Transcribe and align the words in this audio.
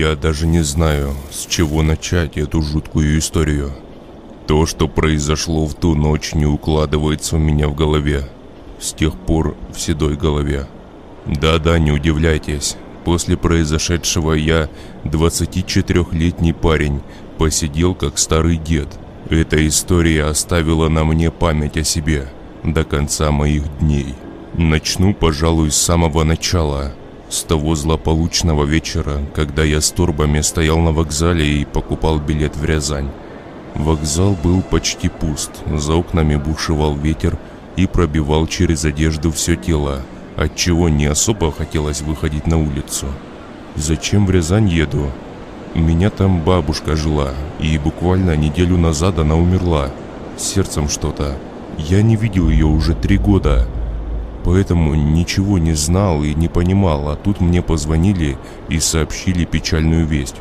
Я 0.00 0.16
даже 0.16 0.46
не 0.46 0.62
знаю, 0.62 1.14
с 1.30 1.44
чего 1.44 1.82
начать 1.82 2.38
эту 2.38 2.62
жуткую 2.62 3.18
историю. 3.18 3.70
То, 4.46 4.64
что 4.64 4.88
произошло 4.88 5.66
в 5.66 5.74
ту 5.74 5.94
ночь, 5.94 6.32
не 6.32 6.46
укладывается 6.46 7.36
у 7.36 7.38
меня 7.38 7.68
в 7.68 7.74
голове. 7.74 8.26
С 8.80 8.94
тех 8.94 9.14
пор 9.14 9.58
в 9.74 9.78
седой 9.78 10.16
голове. 10.16 10.66
Да-да, 11.26 11.78
не 11.78 11.92
удивляйтесь. 11.92 12.78
После 13.04 13.36
произошедшего 13.36 14.32
я, 14.32 14.70
24-летний 15.04 16.54
парень, 16.54 17.02
посидел 17.36 17.94
как 17.94 18.16
старый 18.16 18.56
дед. 18.56 18.88
Эта 19.28 19.68
история 19.68 20.24
оставила 20.24 20.88
на 20.88 21.04
мне 21.04 21.30
память 21.30 21.76
о 21.76 21.84
себе 21.84 22.26
до 22.64 22.84
конца 22.84 23.30
моих 23.30 23.64
дней. 23.80 24.14
Начну, 24.54 25.12
пожалуй, 25.12 25.70
с 25.70 25.76
самого 25.76 26.24
начала. 26.24 26.94
С 27.30 27.44
того 27.44 27.76
злополучного 27.76 28.64
вечера, 28.64 29.20
когда 29.36 29.62
я 29.62 29.80
с 29.80 29.92
турбами 29.92 30.40
стоял 30.40 30.80
на 30.80 30.90
вокзале 30.90 31.60
и 31.60 31.64
покупал 31.64 32.18
билет 32.18 32.56
в 32.56 32.64
Рязань. 32.64 33.08
Вокзал 33.76 34.36
был 34.42 34.62
почти 34.62 35.08
пуст, 35.08 35.52
за 35.72 35.94
окнами 35.94 36.34
бушевал 36.34 36.96
ветер 36.96 37.38
и 37.76 37.86
пробивал 37.86 38.48
через 38.48 38.84
одежду 38.84 39.30
все 39.30 39.54
тело, 39.54 40.02
отчего 40.36 40.88
не 40.88 41.06
особо 41.06 41.52
хотелось 41.52 42.00
выходить 42.02 42.48
на 42.48 42.58
улицу. 42.58 43.06
Зачем 43.76 44.26
в 44.26 44.30
Рязань 44.32 44.68
еду? 44.68 45.06
У 45.76 45.78
меня 45.78 46.10
там 46.10 46.42
бабушка 46.42 46.96
жила, 46.96 47.30
и 47.60 47.78
буквально 47.78 48.34
неделю 48.34 48.76
назад 48.76 49.20
она 49.20 49.36
умерла. 49.36 49.92
С 50.36 50.42
сердцем 50.42 50.88
что-то. 50.88 51.36
Я 51.78 52.02
не 52.02 52.16
видел 52.16 52.48
ее 52.48 52.66
уже 52.66 52.96
три 52.96 53.18
года, 53.18 53.68
поэтому 54.44 54.94
ничего 54.94 55.58
не 55.58 55.74
знал 55.74 56.22
и 56.22 56.34
не 56.34 56.48
понимал, 56.48 57.08
а 57.08 57.16
тут 57.16 57.40
мне 57.40 57.62
позвонили 57.62 58.38
и 58.68 58.80
сообщили 58.80 59.44
печальную 59.44 60.06
весть. 60.06 60.36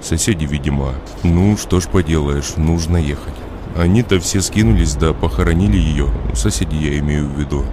Соседи, 0.00 0.44
видимо. 0.44 0.92
Ну, 1.22 1.56
что 1.56 1.80
ж 1.80 1.88
поделаешь, 1.88 2.56
нужно 2.56 2.96
ехать. 2.96 3.34
Они-то 3.76 4.20
все 4.20 4.40
скинулись, 4.40 4.94
да 4.94 5.12
похоронили 5.12 5.76
ее, 5.76 6.08
соседи 6.34 6.76
я 6.76 6.98
имею 6.98 7.26
в 7.26 7.38
виду. 7.38 7.64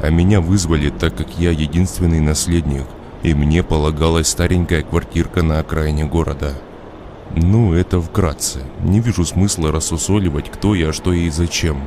А 0.00 0.08
меня 0.08 0.40
вызвали, 0.40 0.90
так 0.90 1.16
как 1.16 1.38
я 1.38 1.50
единственный 1.50 2.20
наследник, 2.20 2.84
и 3.22 3.34
мне 3.34 3.62
полагалась 3.62 4.28
старенькая 4.28 4.82
квартирка 4.82 5.42
на 5.42 5.58
окраине 5.58 6.04
города. 6.04 6.54
Ну, 7.36 7.74
это 7.74 8.00
вкратце. 8.00 8.60
Не 8.82 9.00
вижу 9.00 9.24
смысла 9.24 9.72
рассусоливать, 9.72 10.50
кто 10.50 10.74
я, 10.74 10.92
что 10.92 11.12
я 11.12 11.26
и 11.26 11.30
зачем. 11.30 11.82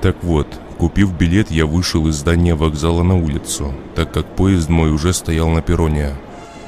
Так 0.00 0.16
вот, 0.22 0.48
купив 0.82 1.12
билет, 1.12 1.52
я 1.52 1.64
вышел 1.64 2.08
из 2.08 2.16
здания 2.16 2.56
вокзала 2.56 3.04
на 3.04 3.14
улицу, 3.14 3.72
так 3.94 4.12
как 4.12 4.26
поезд 4.26 4.68
мой 4.68 4.90
уже 4.90 5.12
стоял 5.12 5.48
на 5.48 5.62
перроне 5.62 6.16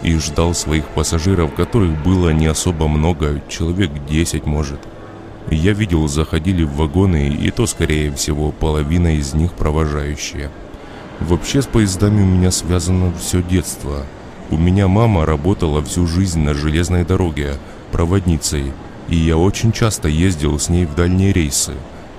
и 0.05 0.17
ждал 0.19 0.55
своих 0.55 0.84
пассажиров, 0.84 1.53
которых 1.53 2.01
было 2.05 2.29
не 2.29 2.47
особо 2.47 2.87
много, 2.87 3.42
человек 3.48 3.91
10 4.09 4.47
может. 4.47 4.79
Я 5.51 5.73
видел, 5.73 6.07
заходили 6.07 6.62
в 6.62 6.77
вагоны, 6.77 7.29
и 7.29 7.51
то, 7.51 7.67
скорее 7.67 8.12
всего, 8.12 8.53
половина 8.53 9.17
из 9.17 9.35
них 9.35 9.53
провожающие. 9.55 10.48
Вообще 11.19 11.61
с 11.61 11.67
поездами 11.67 12.23
у 12.23 12.27
меня 12.27 12.53
связано 12.53 13.12
все 13.19 13.42
детство. 13.42 14.07
У 14.48 14.57
меня 14.57 14.87
мама 14.87 15.27
работала 15.27 15.83
всю 15.83 16.07
жизнь 16.07 16.39
на 16.39 16.55
железной 16.55 17.05
дороге, 17.05 17.55
проводницей, 17.91 18.75
и 19.09 19.17
я 19.17 19.37
очень 19.37 19.73
часто 19.73 20.07
ездил 20.07 20.61
с 20.61 20.69
ней 20.69 20.87
в 20.87 20.95
дальние 20.95 21.33
рейсы. 21.33 21.73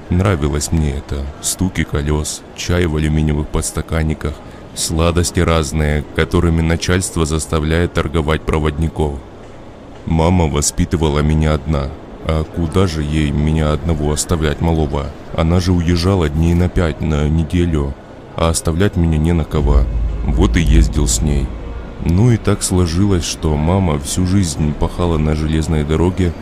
Нравилось 0.09 0.71
мне 0.71 0.95
это. 0.97 1.25
Стуки 1.41 1.83
колес, 1.83 2.41
чай 2.55 2.85
в 2.85 2.95
алюминиевых 2.95 3.47
подстаканниках– 3.47 4.33
Сладости 4.75 5.39
разные, 5.39 6.03
которыми 6.17 6.59
начальство 6.59 7.25
заставляет 7.25 7.93
торговать 7.93 8.41
проводников. 8.41 9.13
Мама 10.05 10.47
воспитывала 10.47 11.19
меня 11.19 11.53
одна. 11.53 11.87
А 12.25 12.43
куда 12.43 12.85
же 12.85 13.01
ей 13.01 13.31
меня 13.31 13.71
одного 13.71 14.11
оставлять 14.11 14.59
малого? 14.59 15.05
Она 15.33 15.61
же 15.61 15.71
уезжала 15.71 16.27
дней 16.27 16.53
на 16.55 16.67
пять, 16.67 16.99
на 16.99 17.29
неделю. 17.29 17.93
А 18.35 18.49
оставлять 18.49 18.97
меня 18.97 19.17
не 19.17 19.31
на 19.31 19.45
кого. 19.45 19.83
Вот 20.25 20.57
и 20.57 20.61
ездил 20.61 21.07
с 21.07 21.21
ней. 21.21 21.47
Ну 22.03 22.31
и 22.31 22.37
так 22.37 22.61
сложилось, 22.61 23.23
что 23.23 23.55
мама 23.55 23.97
всю 23.97 24.27
жизнь 24.27 24.73
пахала 24.73 25.17
на 25.17 25.35
железной 25.35 25.85
дороге, 25.85 26.33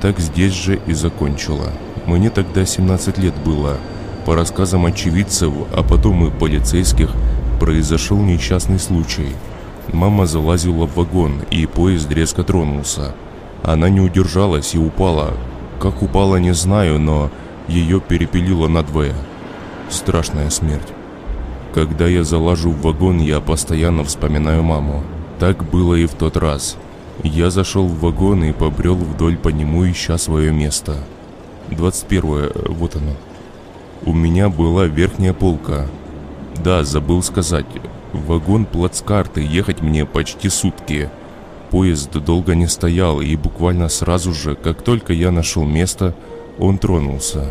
так 0.00 0.18
здесь 0.18 0.54
же 0.54 0.80
и 0.86 0.94
закончила. 0.94 1.70
Мне 2.06 2.30
тогда 2.30 2.64
17 2.64 3.18
лет 3.18 3.34
было. 3.44 3.76
По 4.24 4.34
рассказам 4.34 4.86
очевидцев, 4.86 5.52
а 5.74 5.82
потом 5.82 6.26
и 6.26 6.30
полицейских– 6.30 7.10
произошел 7.58 8.18
несчастный 8.18 8.78
случай. 8.78 9.28
Мама 9.92 10.26
залазила 10.26 10.86
в 10.86 10.96
вагон, 10.96 11.42
и 11.50 11.66
поезд 11.66 12.10
резко 12.12 12.42
тронулся. 12.42 13.14
Она 13.62 13.88
не 13.88 14.00
удержалась 14.00 14.74
и 14.74 14.78
упала. 14.78 15.34
Как 15.80 16.02
упала, 16.02 16.36
не 16.36 16.52
знаю, 16.52 16.98
но 16.98 17.30
ее 17.68 18.00
перепилило 18.00 18.68
надвое. 18.68 19.14
Страшная 19.88 20.50
смерть. 20.50 20.88
Когда 21.74 22.06
я 22.06 22.24
залажу 22.24 22.70
в 22.70 22.82
вагон, 22.82 23.18
я 23.18 23.40
постоянно 23.40 24.04
вспоминаю 24.04 24.62
маму. 24.62 25.02
Так 25.38 25.68
было 25.68 25.94
и 25.94 26.06
в 26.06 26.14
тот 26.14 26.36
раз. 26.36 26.76
Я 27.22 27.50
зашел 27.50 27.86
в 27.86 28.00
вагон 28.00 28.44
и 28.44 28.52
побрел 28.52 28.96
вдоль 28.96 29.36
по 29.36 29.48
нему, 29.48 29.88
ища 29.88 30.18
свое 30.18 30.52
место. 30.52 30.96
21 31.70 32.50
вот 32.68 32.96
оно. 32.96 33.12
У 34.04 34.12
меня 34.12 34.48
была 34.48 34.86
верхняя 34.86 35.32
полка, 35.32 35.86
да, 36.62 36.84
забыл 36.84 37.22
сказать. 37.22 37.66
Вагон 38.12 38.64
плацкарты, 38.64 39.42
ехать 39.42 39.82
мне 39.82 40.06
почти 40.06 40.48
сутки. 40.48 41.10
Поезд 41.70 42.12
долго 42.12 42.54
не 42.54 42.66
стоял, 42.66 43.20
и 43.20 43.36
буквально 43.36 43.88
сразу 43.88 44.32
же, 44.32 44.54
как 44.54 44.82
только 44.82 45.12
я 45.12 45.30
нашел 45.30 45.64
место, 45.64 46.14
он 46.58 46.78
тронулся. 46.78 47.46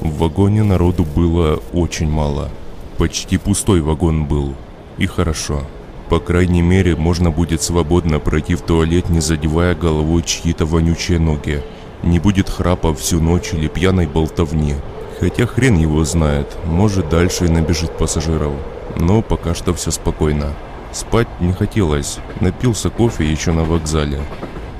В 0.00 0.18
вагоне 0.18 0.62
народу 0.62 1.04
было 1.04 1.60
очень 1.72 2.08
мало. 2.08 2.50
Почти 2.98 3.38
пустой 3.38 3.80
вагон 3.80 4.26
был. 4.26 4.54
И 4.98 5.06
хорошо. 5.06 5.62
По 6.08 6.20
крайней 6.20 6.62
мере, 6.62 6.94
можно 6.94 7.30
будет 7.30 7.62
свободно 7.62 8.20
пройти 8.20 8.54
в 8.54 8.62
туалет, 8.62 9.08
не 9.08 9.20
задевая 9.20 9.74
головой 9.74 10.22
чьи-то 10.22 10.64
вонючие 10.64 11.18
ноги. 11.18 11.62
Не 12.06 12.20
будет 12.20 12.48
храпа 12.48 12.94
всю 12.94 13.20
ночь 13.20 13.52
или 13.52 13.66
пьяной 13.66 14.06
болтовни. 14.06 14.76
Хотя 15.18 15.44
хрен 15.44 15.76
его 15.76 16.04
знает, 16.04 16.46
может 16.64 17.08
дальше 17.08 17.46
и 17.46 17.48
набежит 17.48 17.90
пассажиров. 17.98 18.52
Но 18.94 19.22
пока 19.22 19.56
что 19.56 19.74
все 19.74 19.90
спокойно. 19.90 20.52
Спать 20.92 21.26
не 21.40 21.52
хотелось, 21.52 22.18
напился 22.40 22.90
кофе 22.90 23.28
еще 23.28 23.50
на 23.50 23.64
вокзале. 23.64 24.20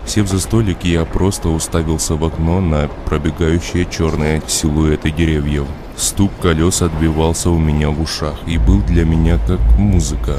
Сев 0.06 0.28
за 0.28 0.38
столик, 0.38 0.84
я 0.84 1.04
просто 1.04 1.48
уставился 1.48 2.14
в 2.14 2.24
окно 2.24 2.60
на 2.60 2.88
пробегающие 3.06 3.86
черные 3.90 4.40
силуэты 4.46 5.10
деревьев. 5.10 5.66
Стук 5.96 6.30
колес 6.40 6.80
отбивался 6.80 7.50
у 7.50 7.58
меня 7.58 7.90
в 7.90 8.00
ушах 8.00 8.36
и 8.46 8.56
был 8.56 8.82
для 8.82 9.04
меня 9.04 9.40
как 9.48 9.58
музыка. 9.78 10.38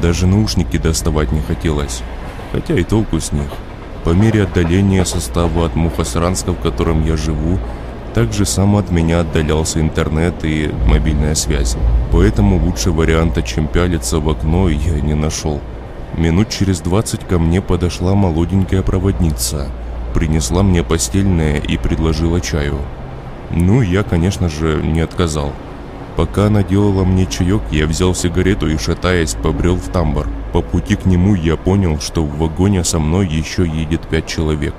Даже 0.00 0.28
наушники 0.28 0.76
доставать 0.76 1.32
не 1.32 1.40
хотелось, 1.40 2.02
хотя 2.52 2.78
и 2.78 2.84
толку 2.84 3.18
с 3.18 3.32
них. 3.32 3.50
По 4.04 4.10
мере 4.10 4.44
отдаления 4.44 5.04
состава 5.04 5.66
от 5.66 5.76
Мухасранска, 5.76 6.52
в 6.52 6.60
котором 6.60 7.04
я 7.04 7.16
живу, 7.16 7.58
также 8.14 8.44
сам 8.44 8.76
от 8.76 8.90
меня 8.90 9.20
отдалялся 9.20 9.80
интернет 9.80 10.34
и 10.42 10.70
мобильная 10.86 11.34
связь. 11.34 11.76
Поэтому 12.10 12.58
лучше 12.58 12.90
варианта, 12.90 13.42
чем 13.42 13.68
пялиться 13.68 14.18
в 14.18 14.28
окно, 14.28 14.68
я 14.68 15.00
не 15.00 15.14
нашел. 15.14 15.60
Минут 16.16 16.48
через 16.48 16.80
20 16.80 17.26
ко 17.28 17.38
мне 17.38 17.60
подошла 17.60 18.14
молоденькая 18.14 18.82
проводница. 18.82 19.68
Принесла 20.12 20.62
мне 20.62 20.82
постельное 20.82 21.58
и 21.58 21.76
предложила 21.76 22.40
чаю. 22.40 22.78
Ну, 23.52 23.80
я, 23.80 24.02
конечно 24.02 24.48
же, 24.48 24.80
не 24.82 25.00
отказал. 25.00 25.52
Пока 26.16 26.46
она 26.46 26.64
делала 26.64 27.04
мне 27.04 27.26
чаек, 27.26 27.62
я 27.70 27.86
взял 27.86 28.14
сигарету 28.14 28.68
и, 28.68 28.76
шатаясь, 28.76 29.34
побрел 29.34 29.76
в 29.76 29.88
тамбур. 29.88 30.26
По 30.52 30.62
пути 30.62 30.96
к 30.96 31.06
нему 31.06 31.34
я 31.34 31.56
понял, 31.56 32.00
что 32.00 32.24
в 32.24 32.38
вагоне 32.38 32.84
со 32.84 32.98
мной 32.98 33.26
еще 33.28 33.66
едет 33.66 34.02
пять 34.08 34.26
человек. 34.26 34.74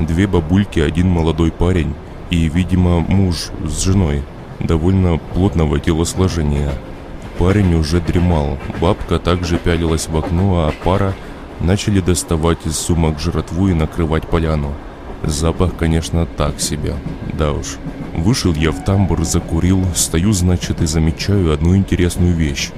Две 0.00 0.26
бабульки, 0.26 0.80
один 0.80 1.08
молодой 1.08 1.50
парень– 1.52 1.94
и, 2.32 2.48
видимо, 2.48 3.00
муж 3.00 3.50
с 3.62 3.82
женой 3.82 4.22
довольно 4.58 5.18
плотного 5.18 5.78
телосложения. 5.78 6.72
Парень 7.38 7.74
уже 7.74 8.00
дремал, 8.00 8.58
бабка 8.80 9.18
также 9.18 9.58
пялилась 9.58 10.08
в 10.08 10.16
окно, 10.16 10.66
а 10.66 10.72
пара 10.82 11.14
начали 11.60 12.00
доставать 12.00 12.64
из 12.64 12.78
сумок 12.78 13.20
жратву 13.20 13.68
и 13.68 13.74
накрывать 13.74 14.26
поляну. 14.26 14.72
Запах, 15.22 15.76
конечно, 15.76 16.24
так 16.24 16.58
себе, 16.58 16.94
да 17.34 17.52
уж. 17.52 17.76
Вышел 18.16 18.54
я 18.54 18.70
в 18.70 18.82
тамбур, 18.82 19.24
закурил, 19.24 19.84
стою, 19.94 20.32
значит, 20.32 20.80
и 20.80 20.86
замечаю 20.86 21.52
одну 21.52 21.76
интересную 21.76 22.34
вещь. 22.34 22.70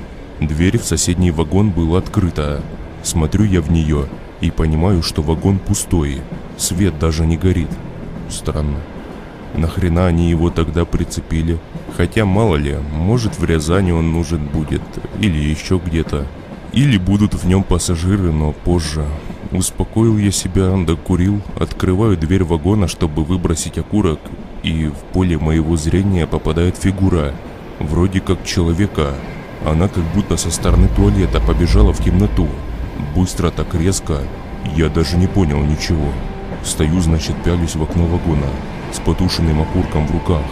Дверь 0.48 0.78
в 0.78 0.84
соседний 0.84 1.30
вагон 1.30 1.70
была 1.70 1.98
открыта. 1.98 2.62
Смотрю 3.02 3.44
я 3.44 3.62
в 3.62 3.70
нее 3.70 4.06
и 4.42 4.50
понимаю, 4.50 5.02
что 5.02 5.22
вагон 5.22 5.58
пустой, 5.58 6.20
свет 6.58 6.98
даже 6.98 7.24
не 7.24 7.38
горит. 7.38 7.70
Странно. 8.28 8.76
Нахрена 9.54 10.06
они 10.06 10.28
его 10.28 10.50
тогда 10.50 10.84
прицепили? 10.84 11.58
Хотя 11.96 12.26
мало 12.26 12.56
ли, 12.56 12.76
может 12.92 13.38
в 13.38 13.44
Рязани 13.44 13.92
он 13.92 14.12
нужен 14.12 14.44
будет, 14.46 14.82
или 15.18 15.38
еще 15.38 15.80
где-то. 15.82 16.26
Или 16.74 16.98
будут 16.98 17.32
в 17.32 17.46
нем 17.46 17.62
пассажиры, 17.62 18.30
но 18.30 18.52
позже. 18.52 19.06
Успокоил 19.50 20.18
я 20.18 20.30
себя, 20.30 20.76
докурил, 20.76 21.40
открываю 21.58 22.18
дверь 22.18 22.44
вагона, 22.44 22.86
чтобы 22.86 23.24
выбросить 23.24 23.78
окурок, 23.78 24.20
и 24.62 24.88
в 24.88 24.98
поле 25.14 25.38
моего 25.38 25.78
зрения 25.78 26.26
попадает 26.26 26.76
фигура, 26.76 27.32
вроде 27.78 28.20
как 28.20 28.44
человека. 28.44 29.14
Она 29.64 29.88
как 29.88 30.04
будто 30.14 30.36
со 30.36 30.50
стороны 30.50 30.88
туалета 30.88 31.40
побежала 31.40 31.92
в 31.92 32.02
темноту. 32.02 32.48
Быстро 33.16 33.50
так 33.50 33.74
резко, 33.74 34.20
я 34.76 34.88
даже 34.88 35.16
не 35.16 35.26
понял 35.26 35.60
ничего. 35.60 36.08
Стою, 36.62 37.00
значит, 37.00 37.34
пялюсь 37.42 37.74
в 37.74 37.82
окно 37.82 38.04
вагона, 38.04 38.46
с 38.92 38.98
потушенным 38.98 39.62
окурком 39.62 40.06
в 40.06 40.12
руках. 40.12 40.42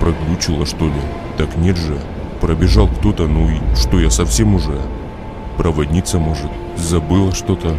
Проглючило, 0.00 0.66
что 0.66 0.86
ли? 0.86 1.00
Так 1.38 1.56
нет 1.56 1.76
же. 1.76 2.00
Пробежал 2.40 2.88
кто-то, 2.88 3.28
ну 3.28 3.48
и 3.48 3.76
что 3.76 4.00
я 4.00 4.10
совсем 4.10 4.56
уже? 4.56 4.80
Проводница, 5.56 6.18
может, 6.18 6.50
забыла 6.76 7.32
что-то? 7.32 7.76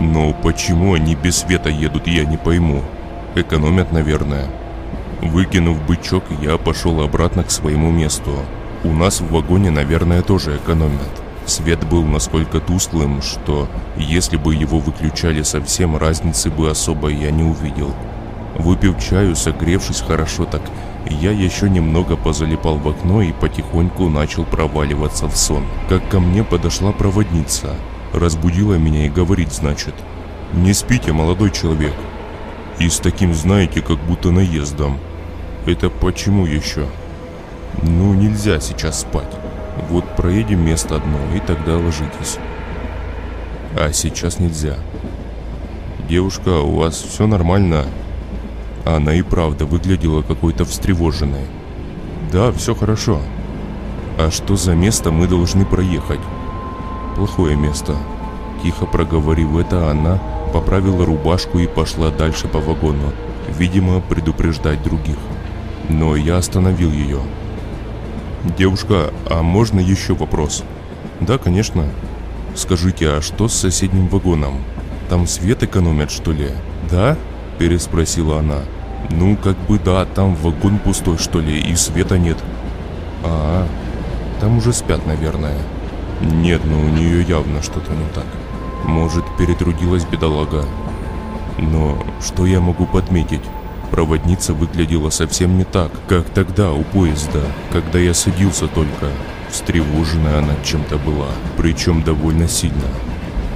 Но 0.00 0.32
почему 0.32 0.94
они 0.94 1.14
без 1.14 1.36
света 1.36 1.68
едут, 1.68 2.06
я 2.06 2.24
не 2.24 2.38
пойму. 2.38 2.82
Экономят, 3.34 3.92
наверное. 3.92 4.46
Выкинув 5.20 5.82
бычок, 5.86 6.24
я 6.40 6.56
пошел 6.56 7.02
обратно 7.02 7.44
к 7.44 7.50
своему 7.50 7.90
месту. 7.90 8.30
У 8.82 8.92
нас 8.92 9.20
в 9.20 9.30
вагоне, 9.30 9.70
наверное, 9.70 10.22
тоже 10.22 10.56
экономят. 10.56 11.10
Свет 11.44 11.86
был 11.86 12.02
настолько 12.04 12.60
тусклым, 12.60 13.20
что 13.20 13.68
если 13.96 14.38
бы 14.38 14.54
его 14.54 14.78
выключали 14.78 15.42
совсем, 15.42 15.96
разницы 15.96 16.50
бы 16.50 16.70
особо 16.70 17.08
я 17.08 17.30
не 17.30 17.42
увидел. 17.42 17.94
Выпив 18.56 18.98
чаю, 18.98 19.36
согревшись 19.36 20.00
хорошо 20.00 20.46
так, 20.46 20.62
я 21.10 21.30
еще 21.30 21.68
немного 21.68 22.16
позалипал 22.16 22.76
в 22.76 22.88
окно 22.88 23.20
и 23.20 23.32
потихоньку 23.32 24.08
начал 24.08 24.44
проваливаться 24.44 25.26
в 25.26 25.36
сон. 25.36 25.64
Как 25.88 26.08
ко 26.08 26.18
мне 26.18 26.42
подошла 26.42 26.92
проводница. 26.92 27.74
Разбудила 28.14 28.74
меня 28.74 29.06
и 29.06 29.10
говорит, 29.10 29.52
значит, 29.52 29.94
«Не 30.54 30.72
спите, 30.72 31.12
молодой 31.12 31.50
человек». 31.50 31.94
И 32.78 32.88
с 32.88 32.98
таким, 32.98 33.34
знаете, 33.34 33.82
как 33.82 33.98
будто 33.98 34.30
наездом. 34.30 34.98
Это 35.66 35.90
почему 35.90 36.46
еще? 36.46 36.86
Ну, 37.82 38.14
нельзя 38.14 38.60
сейчас 38.60 39.00
спать. 39.00 39.32
Вот 39.88 40.04
проедем 40.16 40.64
место 40.64 40.96
одно, 40.96 41.18
и 41.34 41.40
тогда 41.40 41.76
ложитесь. 41.76 42.38
А 43.76 43.92
сейчас 43.92 44.38
нельзя. 44.38 44.76
Девушка, 46.08 46.60
у 46.60 46.76
вас 46.76 46.96
все 46.96 47.26
нормально? 47.26 47.84
Она 48.84 49.14
и 49.14 49.22
правда 49.22 49.64
выглядела 49.64 50.22
какой-то 50.22 50.64
встревоженной. 50.64 51.46
Да, 52.32 52.52
все 52.52 52.74
хорошо. 52.74 53.20
А 54.18 54.30
что 54.30 54.56
за 54.56 54.74
место 54.74 55.10
мы 55.10 55.26
должны 55.26 55.64
проехать? 55.64 56.20
Плохое 57.16 57.56
место. 57.56 57.96
Тихо 58.62 58.86
проговорив 58.86 59.56
это, 59.56 59.90
она 59.90 60.18
поправила 60.52 61.06
рубашку 61.06 61.58
и 61.58 61.66
пошла 61.66 62.10
дальше 62.10 62.48
по 62.48 62.58
вагону, 62.58 63.12
видимо, 63.56 64.00
предупреждать 64.00 64.82
других. 64.82 65.16
Но 65.88 66.16
я 66.16 66.36
остановил 66.36 66.90
ее. 66.90 67.20
«Девушка, 68.44 69.12
а 69.28 69.42
можно 69.42 69.80
еще 69.80 70.14
вопрос?» 70.14 70.64
«Да, 71.20 71.36
конечно». 71.36 71.84
«Скажите, 72.54 73.08
а 73.08 73.20
что 73.20 73.48
с 73.48 73.54
соседним 73.54 74.08
вагоном? 74.08 74.62
Там 75.10 75.26
свет 75.26 75.62
экономят, 75.62 76.10
что 76.10 76.32
ли?» 76.32 76.48
«Да?»– 76.90 77.18
переспросила 77.58 78.38
она. 78.38 78.60
«Ну, 79.10 79.36
как 79.36 79.58
бы 79.68 79.78
да, 79.78 80.06
там 80.06 80.34
вагон 80.36 80.78
пустой, 80.78 81.18
что 81.18 81.38
ли, 81.40 81.60
и 81.60 81.76
света 81.76 82.18
нет». 82.18 82.38
«А, 83.24 83.66
там 84.40 84.56
уже 84.56 84.72
спят, 84.72 85.06
наверное». 85.06 85.58
«Нет, 86.22 86.62
ну 86.64 86.80
у 86.80 86.88
нее 86.88 87.22
явно 87.22 87.62
что-то 87.62 87.92
не 87.92 88.06
так. 88.14 88.26
Может, 88.84 89.24
перетрудилась 89.36 90.04
бедолага. 90.04 90.64
Но 91.58 92.02
что 92.20 92.46
я 92.46 92.60
могу 92.60 92.86
подметить?» 92.86 93.42
Проводница 93.90 94.54
выглядела 94.54 95.10
совсем 95.10 95.58
не 95.58 95.64
так, 95.64 95.90
как 96.08 96.30
тогда 96.30 96.72
у 96.72 96.84
поезда, 96.84 97.42
когда 97.72 97.98
я 97.98 98.14
садился 98.14 98.68
только. 98.68 99.08
Встревоженная 99.50 100.38
она 100.38 100.54
чем-то 100.64 100.96
была, 100.98 101.28
причем 101.56 102.02
довольно 102.02 102.48
сильно. 102.48 102.86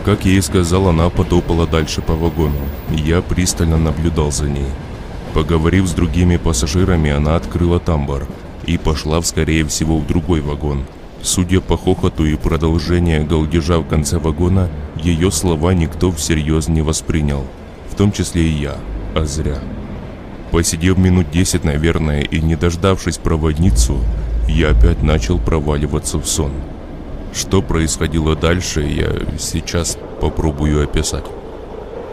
Как 0.05 0.25
я 0.25 0.33
и 0.33 0.41
сказал, 0.41 0.89
она 0.89 1.09
потопала 1.09 1.67
дальше 1.67 2.03
по 2.03 2.15
вагону. 2.15 2.61
Я 2.91 3.23
пристально 3.23 3.79
наблюдал 3.79 4.33
за 4.33 4.49
ней. 4.51 4.67
Поговорив 5.33 5.87
с 5.87 5.93
другими 5.93 6.37
пассажирами, 6.37 7.11
она 7.11 7.37
открыла 7.37 7.81
тамбур 7.81 8.27
и 8.67 8.77
пошла, 8.77 9.23
скорее 9.23 9.65
всего, 9.65 9.99
в 9.99 10.07
другой 10.07 10.41
вагон. 10.41 10.85
Судя 11.23 11.61
по 11.61 11.79
хохоту 11.79 12.27
и 12.27 12.37
продолжению 12.37 13.27
галдежа 13.27 13.79
в 13.79 13.89
конце 13.89 14.19
вагона, 14.19 14.69
ее 14.97 15.31
слова 15.31 15.73
никто 15.73 16.13
всерьез 16.13 16.69
не 16.69 16.83
воспринял, 16.83 17.47
в 17.91 17.95
том 17.95 18.13
числе 18.13 18.43
и 18.43 18.53
я, 18.53 18.77
а 19.15 19.25
зря. 19.25 19.59
Посидев 20.55 20.99
минут 20.99 21.33
десять, 21.33 21.65
наверное, 21.65 22.21
и 22.21 22.41
не 22.41 22.55
дождавшись 22.55 23.19
проводницу, 23.19 23.99
я 24.47 24.71
опять 24.71 25.03
начал 25.03 25.37
проваливаться 25.37 26.19
в 26.19 26.29
сон. 26.29 26.53
Что 27.33 27.61
происходило 27.61 28.37
дальше, 28.37 28.83
я 28.83 29.11
сейчас 29.37 29.99
попробую 30.21 30.85
описать. 30.85 31.25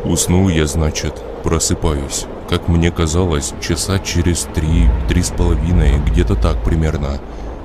Уснул 0.05 0.49
я, 0.49 0.65
значит, 0.65 1.13
просыпаюсь. 1.43 2.25
Как 2.49 2.67
мне 2.67 2.89
казалось, 2.89 3.53
часа 3.61 3.99
через 3.99 4.47
три, 4.55 4.89
три 5.07 5.21
с 5.21 5.29
половиной, 5.29 5.99
где-то 5.99 6.33
так 6.33 6.63
примерно. 6.63 7.19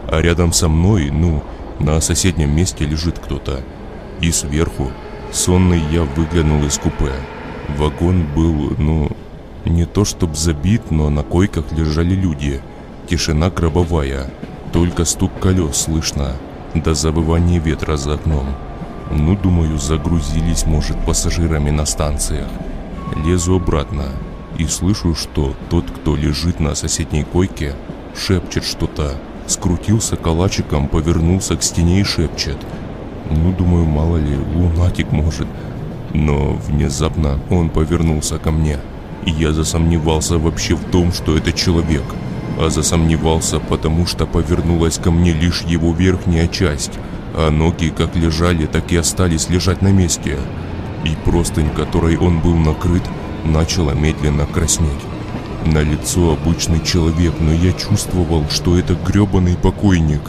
А 0.08 0.20
рядом 0.20 0.52
со 0.52 0.69
мной, 0.69 1.08
ну, 1.11 1.43
на 1.79 2.02
соседнем 2.02 2.55
месте 2.55 2.84
лежит 2.84 3.19
кто-то. 3.19 3.62
И 4.20 4.31
сверху, 4.31 4.90
сонный 5.32 5.81
я 5.90 6.02
выглянул 6.02 6.62
из 6.67 6.76
купе. 6.76 7.12
Вагон 7.79 8.26
был, 8.34 8.75
ну, 8.76 9.11
не 9.69 9.85
то 9.85 10.05
чтоб 10.05 10.35
забит, 10.37 10.91
но 10.91 11.11
на 11.11 11.23
койках 11.23 11.73
лежали 11.73 12.15
люди. 12.15 12.61
Тишина 13.09 13.51
гробовая. 13.51 14.31
Только 14.73 15.05
стук 15.05 15.33
колес 15.41 15.77
слышно. 15.77 16.33
До 16.75 16.95
завывания 16.95 17.61
ветра 17.61 17.97
за 17.97 18.15
окном. 18.15 18.47
Ну, 19.11 19.37
думаю, 19.37 19.79
загрузились, 19.79 20.67
может, 20.67 20.97
пассажирами 21.05 21.71
на 21.71 21.87
станциях. 21.87 22.49
Лезу 23.25 23.57
обратно 23.57 24.07
и 24.59 24.67
слышу, 24.67 25.15
что 25.15 25.55
тот, 25.71 25.91
кто 25.91 26.17
лежит 26.17 26.61
на 26.61 26.75
соседней 26.75 27.25
койке, 27.25 27.75
шепчет 28.15 28.65
что-то. 28.65 29.15
Скрутился 29.47 30.17
калачиком, 30.17 30.89
повернулся 30.89 31.57
к 31.57 31.63
стене 31.63 32.01
и 32.01 32.05
шепчет. 32.05 32.58
Ну, 33.31 33.53
думаю, 33.53 33.85
мало 33.85 34.17
ли, 34.17 34.37
лунатик 34.55 35.13
может. 35.13 35.46
Но 36.13 36.55
внезапно 36.55 37.39
он 37.51 37.70
повернулся 37.70 38.39
ко 38.39 38.51
мне– 38.51 38.79
и 39.27 39.31
я 39.31 39.53
засомневался 39.53 40.39
вообще 40.39 40.75
в 40.75 40.85
том, 40.85 41.13
что 41.13 41.37
это 41.37 41.53
человек. 41.53 42.05
А 42.59 42.71
засомневался, 42.71 43.59
потому 43.61 44.06
что 44.06 44.25
повернулась 44.25 44.97
ко 44.97 45.11
мне 45.11 45.33
лишь 45.33 45.63
его 45.63 45.93
верхняя 45.93 46.47
часть, 46.47 46.93
а 47.35 47.51
ноги 47.51 47.93
как 47.95 48.17
лежали, 48.17 48.65
так 48.65 48.93
и 48.93 48.97
остались 48.97 49.51
лежать 49.51 49.83
на 49.83 49.93
месте. 49.93 50.39
И 51.05 51.11
простынь, 51.25 51.69
которой 51.71 52.17
он 52.17 52.41
был 52.41 52.55
накрыт, 52.55 53.03
начала 53.45 53.91
медленно 53.91 54.47
краснеть. 54.47 54.91
На 55.67 55.83
лицо 55.83 56.33
обычный 56.33 56.81
человек, 56.83 57.35
но 57.41 57.53
я 57.53 57.73
чувствовал, 57.73 58.45
что 58.49 58.79
это 58.79 58.95
гребаный 58.95 59.56
покойник. 59.56 60.23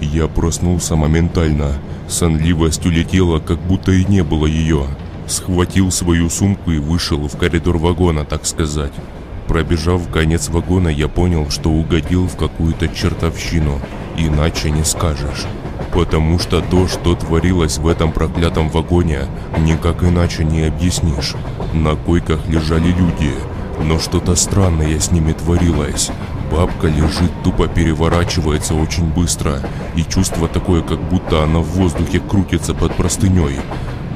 Я 0.00 0.26
проснулся 0.26 0.96
моментально. 0.96 1.78
Сонливость 2.08 2.84
улетела, 2.84 3.38
как 3.38 3.60
будто 3.60 3.92
и 3.92 4.04
не 4.04 4.24
было 4.24 4.46
ее 4.46 4.86
схватил 5.30 5.90
свою 5.90 6.28
сумку 6.30 6.72
и 6.72 6.78
вышел 6.78 7.28
в 7.28 7.36
коридор 7.36 7.78
вагона, 7.78 8.24
так 8.24 8.46
сказать. 8.46 8.92
Пробежав 9.46 10.08
конец 10.12 10.48
вагона, 10.48 10.88
я 10.88 11.08
понял, 11.08 11.50
что 11.50 11.70
угодил 11.70 12.28
в 12.28 12.36
какую-то 12.36 12.88
чертовщину, 12.88 13.80
иначе 14.16 14.70
не 14.70 14.84
скажешь. 14.84 15.46
Потому 15.92 16.38
что 16.38 16.60
то, 16.60 16.86
что 16.86 17.16
творилось 17.16 17.78
в 17.78 17.88
этом 17.88 18.12
проклятом 18.12 18.68
вагоне, 18.68 19.22
никак 19.58 20.04
иначе 20.04 20.44
не 20.44 20.62
объяснишь. 20.62 21.34
На 21.72 21.96
койках 21.96 22.46
лежали 22.48 22.88
люди, 22.92 23.32
но 23.82 23.98
что-то 23.98 24.36
странное 24.36 25.00
с 25.00 25.10
ними 25.10 25.32
творилось. 25.32 26.10
Бабка 26.50 26.88
лежит, 26.88 27.30
тупо 27.44 27.68
переворачивается 27.68 28.74
очень 28.74 29.06
быстро, 29.06 29.60
и 29.94 30.02
чувство 30.02 30.48
такое, 30.48 30.82
как 30.82 31.00
будто 31.08 31.42
она 31.42 31.60
в 31.60 31.70
воздухе 31.70 32.20
крутится 32.20 32.74
под 32.74 32.94
простыней. 32.94 33.58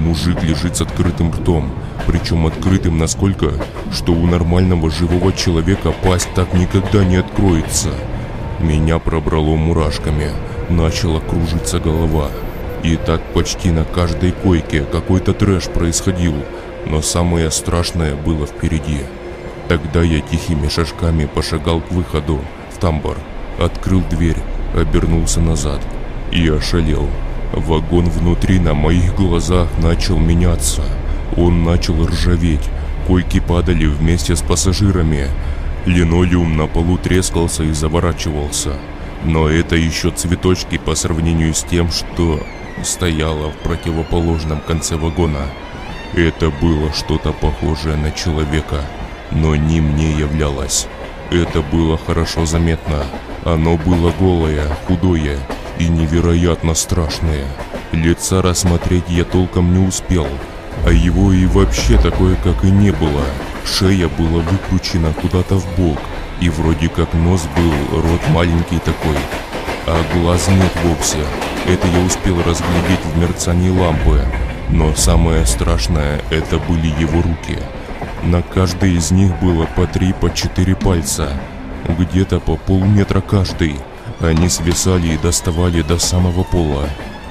Мужик 0.05 0.43
лежит 0.43 0.77
с 0.77 0.83
открытым 0.83 1.33
ртом, 1.33 1.71
причем 2.07 2.47
открытым 2.47 2.99
насколько, 2.99 3.53
что 3.91 4.13
у 4.13 4.27
нормального 4.27 4.91
живого 4.91 5.33
человека 5.33 5.95
пасть 6.03 6.29
так 6.35 6.53
никогда 6.53 7.03
не 7.03 7.17
откроется. 7.17 7.89
Меня 8.61 8.99
пробрало 8.99 9.57
мурашками, 9.57 10.31
начала 10.69 11.21
кружиться 11.21 11.79
голова. 11.79 12.29
И 12.83 12.97
так 12.97 13.23
почти 13.33 13.71
на 13.71 13.85
каждой 13.85 14.33
койке 14.33 14.85
какой-то 14.85 15.33
трэш 15.33 15.69
происходил, 15.69 16.35
но 16.85 17.01
самое 17.01 17.51
страшное 17.51 18.15
было 18.15 18.47
впереди. 18.47 19.01
Тогда 19.69 20.03
я 20.03 20.21
тихими 20.21 20.69
шажками 20.69 21.25
пошагал 21.25 21.81
к 21.81 21.91
выходу, 21.91 22.43
в 22.77 22.79
тамбур, 22.79 23.17
открыл 23.59 24.03
дверь, 24.11 24.43
обернулся 24.75 25.41
назад 25.41 25.81
и 26.31 26.47
ошалел. 26.47 27.09
Вагон 27.57 28.11
внутри 28.11 28.59
на 28.59 28.75
моих 28.75 29.15
глазах 29.15 29.69
начал 29.79 30.19
меняться. 30.19 30.83
Он 31.37 31.63
начал 31.63 32.05
ржаветь, 32.05 32.69
койки 33.07 33.39
падали 33.39 33.87
вместе 33.87 34.35
с 34.35 34.43
пассажирами, 34.43 35.29
линолеум 35.87 36.57
на 36.57 36.67
полу 36.67 36.99
трескался 36.99 37.63
и 37.63 37.73
заворачивался. 37.73 38.73
Но 39.25 39.49
это 39.49 39.77
еще 39.77 40.11
цветочки 40.11 40.79
по 40.79 40.95
сравнению 40.95 41.55
с 41.55 41.63
тем, 41.63 41.91
что 41.91 42.41
стояло 42.83 43.51
в 43.51 43.57
противоположном 43.59 44.61
конце 44.61 44.97
вагона. 44.97 45.47
Это 46.13 46.51
было 46.51 46.93
что-то 46.93 47.33
похожее 47.33 47.97
на 47.97 48.11
человека, 48.11 48.83
но 49.31 49.55
не 49.55 49.79
являлось. 49.79 50.89
Это 51.31 51.63
было 51.63 51.99
хорошо 51.99 52.47
заметно. 52.47 53.05
Оно 53.45 53.77
было 53.77 54.13
голое, 54.19 54.69
худое 54.87 55.39
и 55.79 55.89
невероятно 55.89 56.75
страшное. 56.75 57.47
Лица 57.93 58.43
рассмотреть 58.43 59.05
я 59.09 59.25
толком 59.25 59.73
не 59.73 59.87
успел, 59.87 60.27
а 60.85 60.91
его 60.91 61.33
и 61.33 61.47
вообще 61.47 61.97
такое 61.99 62.37
как 62.37 62.65
и 62.65 62.71
не 62.71 62.91
было. 62.91 63.23
Шея 63.65 64.09
была 64.09 64.43
выкручена 64.43 65.13
куда-то 65.13 65.57
в 65.57 65.77
бок, 65.77 65.99
и 66.41 66.49
вроде 66.49 66.89
как 66.89 67.13
нос 67.15 67.43
был, 67.57 68.01
рот 68.01 68.21
маленький 68.31 68.79
такой, 68.79 69.17
а 69.87 70.03
глаз 70.15 70.49
нет 70.49 70.73
вовсе. 70.85 71.19
Это 71.67 71.87
я 71.89 72.05
успел 72.05 72.37
разглядеть 72.39 73.05
в 73.15 73.19
мерцании 73.19 73.71
лампы. 73.71 74.23
Но 74.71 74.95
самое 74.95 75.47
страшное– 75.47 76.21
это 76.31 76.59
были 76.59 76.89
его 77.01 77.23
руки. 77.23 77.59
На 78.23 78.43
каждой 78.43 78.95
из 78.95 79.11
них 79.11 79.39
было 79.41 79.67
по 79.77 79.87
три, 79.87 80.13
по 80.13 80.33
четыре 80.33 80.75
пальца. 80.75 81.33
Где-то 81.99 82.41
по 82.41 82.57
полметра 82.57 83.21
каждый. 83.21 83.77
Они 84.21 84.49
свисали 84.49 85.15
и 85.15 85.19
доставали 85.19 85.83
до 85.83 85.99
самого 85.99 86.45
пола. 86.45 86.89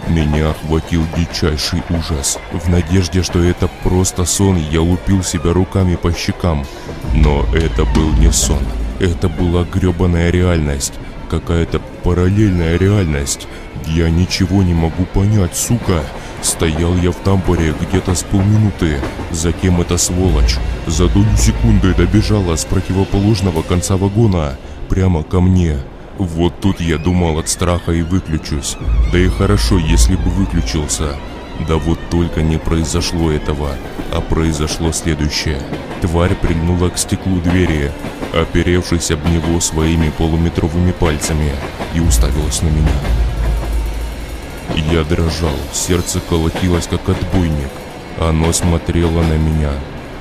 Меня 0.08 0.50
охватил 0.50 1.04
дичайший 1.16 1.82
ужас. 1.90 2.38
В 2.52 2.70
надежде, 2.70 3.24
что 3.24 3.42
это 3.42 3.70
просто 3.84 4.26
сон, 4.26 4.58
я 4.58 4.82
лупил 4.82 5.24
себя 5.24 5.54
руками 5.54 5.96
по 5.96 6.12
щекам. 6.12 6.66
Но 7.14 7.46
это 7.54 7.86
был 7.86 8.12
не 8.14 8.32
сон. 8.32 8.60
Это 9.00 9.30
была 9.30 9.64
гребаная 9.64 10.30
реальность. 10.30 10.94
Какая-то 11.30 11.80
параллельная 12.04 12.78
реальность. 12.78 13.48
Я 13.88 14.10
ничего 14.10 14.62
не 14.62 14.74
могу 14.74 15.06
понять, 15.06 15.56
сука. 15.56 16.04
Стоял 16.42 16.96
я 16.98 17.12
в 17.12 17.16
тамбуре 17.16 17.74
где-то 17.80 18.14
с 18.14 18.24
полминуты. 18.24 19.00
Затем 19.32 19.80
эта 19.80 19.98
сволочь 19.98 20.58
за 20.86 21.08
долю 21.08 21.36
секунды 21.38 21.94
добежала 21.94 22.58
с 22.58 22.66
противоположного 22.66 23.62
конца 23.62 23.96
вагона 23.96 24.58
прямо 24.90 25.24
ко 25.24 25.40
мне. 25.40 25.78
Вот 26.24 26.62
тут 26.62 26.80
я 26.80 26.98
думал 26.98 27.38
от 27.38 27.50
страха 27.50 27.92
и 27.92 28.02
выключусь. 28.02 28.78
Да 29.12 29.20
и 29.20 29.28
хорошо, 29.28 29.78
если 29.78 30.16
бы 30.16 30.30
выключился. 30.30 31.18
Да 31.68 31.76
вот 31.76 32.00
только 32.10 32.42
не 32.42 32.58
произошло 32.58 33.30
этого, 33.30 33.76
а 34.12 34.22
произошло 34.22 34.94
следующее. 34.94 35.62
Тварь 36.02 36.34
прильнула 36.36 36.90
к 36.90 36.98
стеклу 36.98 37.42
двери, 37.42 37.92
оперевшись 38.34 39.12
об 39.12 39.26
него 39.28 39.60
своими 39.60 40.10
полуметровыми 40.18 40.94
пальцами, 40.94 41.52
и 41.94 42.00
уставилась 42.00 42.62
на 42.62 42.70
меня. 42.70 43.00
Я 44.92 45.04
дрожал, 45.04 45.56
сердце 45.74 46.22
колотилось 46.22 46.88
как 46.88 47.08
отбойник. 47.10 47.70
Оно 48.20 48.54
смотрело 48.54 49.22
на 49.22 49.38
меня, 49.38 49.72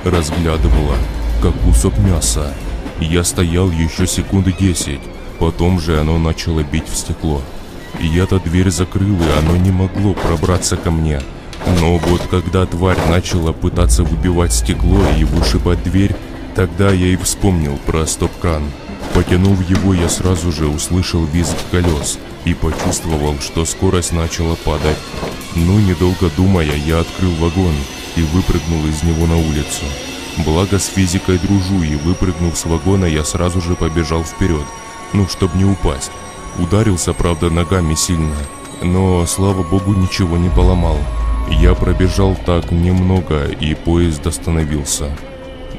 разглядывало, 0.03 0.95
как 1.41 1.53
кусок 1.61 1.97
мяса. 1.97 2.53
Я 2.99 3.23
стоял 3.23 3.71
еще 3.71 4.05
секунды 4.05 4.53
десять, 4.53 5.01
Потом 5.43 5.77
же 5.77 5.99
оно 5.99 6.17
начало 6.19 6.63
бить 6.63 6.87
в 6.87 6.95
стекло. 6.95 7.41
Я-то 7.99 8.39
дверь 8.39 8.71
закрыл, 8.71 9.17
и 9.21 9.39
оно 9.39 9.57
не 9.57 9.71
могло 9.71 10.13
пробраться 10.13 10.77
ко 10.77 10.89
мне. 10.89 11.19
Но 11.81 11.97
вот 11.97 12.21
когда 12.31 12.65
тварь 12.65 13.09
начала 13.09 13.51
пытаться 13.51 14.05
выбивать 14.05 14.53
стекло 14.53 15.01
и 15.19 15.25
вышибать 15.25 15.83
дверь, 15.83 16.15
тогда 16.55 16.93
я 16.93 17.07
и 17.07 17.17
вспомнил 17.17 17.77
про 17.85 18.07
стоп-кран. 18.07 18.63
Потянув 19.13 19.69
его, 19.69 19.93
я 19.93 20.07
сразу 20.07 20.53
же 20.53 20.69
услышал 20.69 21.25
визг 21.25 21.57
колес 21.71 22.19
и 22.45 22.53
почувствовал, 22.53 23.37
что 23.41 23.65
скорость 23.65 24.13
начала 24.13 24.55
падать. 24.55 24.97
Ну, 25.55 25.77
недолго 25.77 26.31
думая, 26.37 26.73
я 26.73 27.01
открыл 27.01 27.31
вагон 27.31 27.75
и 28.15 28.21
выпрыгнул 28.21 28.85
из 28.85 29.03
него 29.03 29.27
на 29.27 29.37
улицу. 29.37 29.83
Благо 30.45 30.79
с 30.79 30.85
физикой 30.85 31.37
дружу, 31.37 31.83
и 31.83 31.95
выпрыгнув 31.95 32.57
с 32.57 32.63
вагона, 32.63 33.03
я 33.03 33.25
сразу 33.25 33.59
же 33.59 33.75
побежал 33.75 34.23
вперед– 34.23 34.63
ну, 35.13 35.27
чтобы 35.27 35.57
не 35.57 35.65
упасть. 35.65 36.11
Ударился, 36.59 37.13
правда, 37.13 37.49
ногами 37.49 37.95
сильно, 37.95 38.35
но, 38.81 39.25
слава 39.25 39.63
богу, 39.63 39.93
ничего 39.93 40.37
не 40.37 40.49
поломал. 40.49 40.97
Я 41.49 41.73
пробежал 41.73 42.37
так 42.45 42.71
немного, 42.71 43.45
и 43.45 43.75
поезд 43.75 44.25
остановился. 44.27 45.15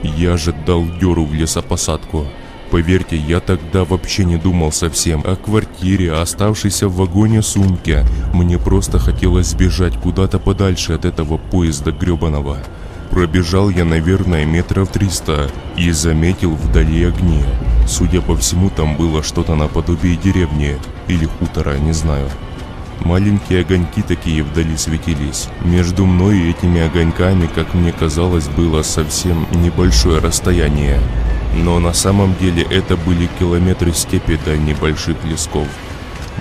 Я 0.02 0.36
же 0.36 0.52
дал 0.52 0.84
дёру 1.00 1.24
в 1.24 1.32
лесопосадку. 1.32 2.26
Поверьте, 2.70 3.16
я 3.16 3.40
тогда 3.40 3.84
вообще 3.84 4.24
не 4.24 4.36
думал 4.36 4.72
совсем 4.72 5.22
о 5.24 5.36
квартире, 5.36 6.12
оставшейся 6.12 6.88
в 6.88 6.96
вагоне 6.96 7.40
сумке. 7.42 8.04
Мне 8.32 8.58
просто 8.58 8.98
хотелось 8.98 9.48
сбежать 9.48 9.96
куда-то 9.96 10.38
подальше 10.38 10.92
от 10.92 11.04
этого 11.04 11.36
поезда 11.36 11.92
гребаного. 11.92 12.58
Пробежал 13.14 13.70
я, 13.70 13.84
наверное, 13.84 14.44
метров 14.44 14.88
триста 14.88 15.48
и 15.76 15.92
заметил 15.92 16.56
вдали 16.56 17.04
огни. 17.04 17.44
Судя 17.86 18.20
по 18.20 18.36
всему, 18.36 18.70
там 18.70 18.96
было 18.96 19.22
что-то 19.22 19.54
наподобие 19.54 20.16
деревни 20.16 20.78
или 21.06 21.26
хутора, 21.26 21.78
не 21.78 21.92
знаю. 21.92 22.28
Маленькие 23.04 23.60
огоньки 23.60 24.02
такие 24.02 24.42
вдали 24.42 24.76
светились. 24.76 25.48
Между 25.60 26.04
мной 26.06 26.38
и 26.38 26.50
этими 26.50 26.80
огоньками, 26.80 27.46
как 27.46 27.72
мне 27.72 27.92
казалось, 27.92 28.48
было 28.48 28.82
совсем 28.82 29.46
небольшое 29.52 30.18
расстояние. 30.18 30.98
Но 31.56 31.78
на 31.78 31.92
самом 31.92 32.34
деле 32.40 32.64
это 32.64 32.96
были 32.96 33.28
километры 33.38 33.92
степи 33.92 34.40
до 34.44 34.56
небольших 34.56 35.22
лесков. 35.24 35.68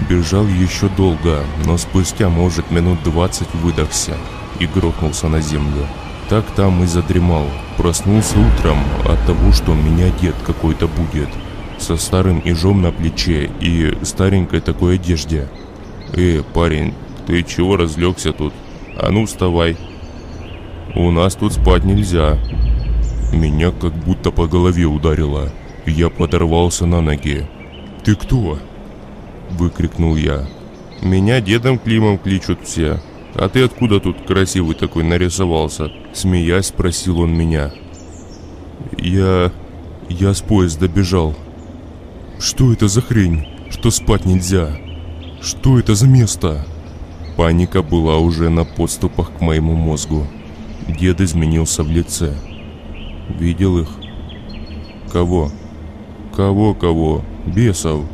Бежал 0.09 0.47
еще 0.47 0.89
долго, 0.97 1.43
но 1.65 1.77
спустя, 1.77 2.29
может, 2.29 2.71
минут 2.71 3.03
двадцать 3.03 3.53
выдохся 3.53 4.17
и 4.57 4.65
грохнулся 4.65 5.27
на 5.27 5.39
землю. 5.39 5.87
Так 6.29 6.45
там 6.55 6.83
и 6.83 6.87
задремал. 6.87 7.45
Проснулся 7.77 8.37
утром 8.39 8.77
от 9.05 9.23
того, 9.25 9.51
что 9.51 9.73
меня 9.73 10.09
дед 10.21 10.35
какой-то 10.45 10.87
будет. 10.87 11.29
Со 11.77 11.97
старым 11.97 12.41
ежом 12.43 12.81
на 12.81 12.91
плече 12.91 13.49
и 13.59 13.93
старенькой 14.03 14.61
такой 14.61 14.95
одежде. 14.95 15.49
«Э, 16.13 16.41
парень, 16.53 16.93
ты 17.25 17.43
чего 17.43 17.75
разлегся 17.75 18.31
тут? 18.31 18.53
А 18.97 19.09
ну 19.11 19.25
вставай!» 19.25 19.77
«У 20.95 21.11
нас 21.11 21.35
тут 21.35 21.53
спать 21.53 21.83
нельзя!» 21.83 22.37
Меня 23.33 23.71
как 23.71 23.93
будто 23.93 24.29
по 24.29 24.47
голове 24.47 24.85
ударило. 24.85 25.51
Я 25.87 26.09
подорвался 26.09 26.85
на 26.85 27.01
ноги. 27.01 27.47
«Ты 28.03 28.15
кто?» 28.15 28.59
Выкрикнул 29.49 30.15
я. 30.15 30.47
«Меня 31.01 31.41
дедом 31.41 31.79
Климом 31.79 32.17
кличут 32.19 32.59
все. 32.63 33.01
А 33.35 33.49
ты 33.49 33.63
откуда 33.63 33.99
тут 33.99 34.25
красивый 34.27 34.75
такой 34.75 35.03
нарисовался?» 35.03 35.91
Смеясь, 36.13 36.67
спросил 36.67 37.19
он 37.19 37.33
меня. 37.33 37.71
«Я... 38.97 39.51
я 40.09 40.33
с 40.33 40.41
поезда 40.41 40.87
бежал». 40.87 41.35
«Что 42.39 42.73
это 42.73 42.87
за 42.87 43.01
хрень? 43.01 43.47
Что 43.69 43.89
спать 43.89 44.25
нельзя? 44.25 44.77
Что 45.41 45.79
это 45.79 45.95
за 45.95 46.07
место?» 46.07 46.65
Паника 47.37 47.81
была 47.81 48.17
уже 48.17 48.49
на 48.49 48.63
подступах 48.63 49.31
к 49.31 49.41
моему 49.41 49.73
мозгу. 49.73 50.27
Дед 50.87 51.21
изменился 51.21 51.83
в 51.83 51.89
лице. 51.89 52.35
«Видел 53.39 53.79
их?» 53.79 53.89
«Кого?» 55.11 55.51
«Кого-кого? 56.35 57.23
Бесов?» 57.45 58.05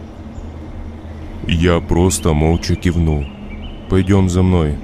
Я 1.47 1.79
просто 1.79 2.33
молча 2.33 2.75
кивнул. 2.75 3.25
«Пойдем 3.89 4.29
за 4.29 4.43
мной. 4.43 4.77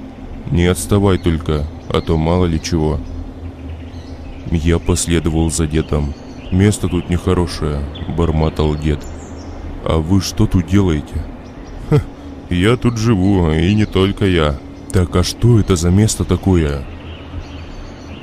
Не 0.50 0.66
отставай 0.66 1.18
только, 1.18 1.66
а 1.88 2.00
то 2.00 2.16
мало 2.16 2.46
ли 2.46 2.60
чего». 2.62 3.00
Я 4.50 4.78
последовал 4.78 5.50
за 5.50 5.66
дедом. 5.66 6.14
«Место 6.52 6.88
тут 6.88 7.10
нехорошее»,— 7.10 7.82
бормотал 8.16 8.76
дед. 8.76 9.00
«А 9.84 9.98
вы 9.98 10.20
что 10.20 10.46
тут 10.46 10.66
делаете?» 10.66 11.24
Ха, 11.90 12.00
«Я 12.48 12.76
тут 12.76 12.96
живу, 12.98 13.50
и 13.50 13.74
не 13.74 13.86
только 13.86 14.26
я». 14.26 14.56
«Так 14.92 15.14
а 15.16 15.24
что 15.24 15.58
это 15.58 15.74
за 15.74 15.90
место 15.90 16.24
такое?» 16.24 16.84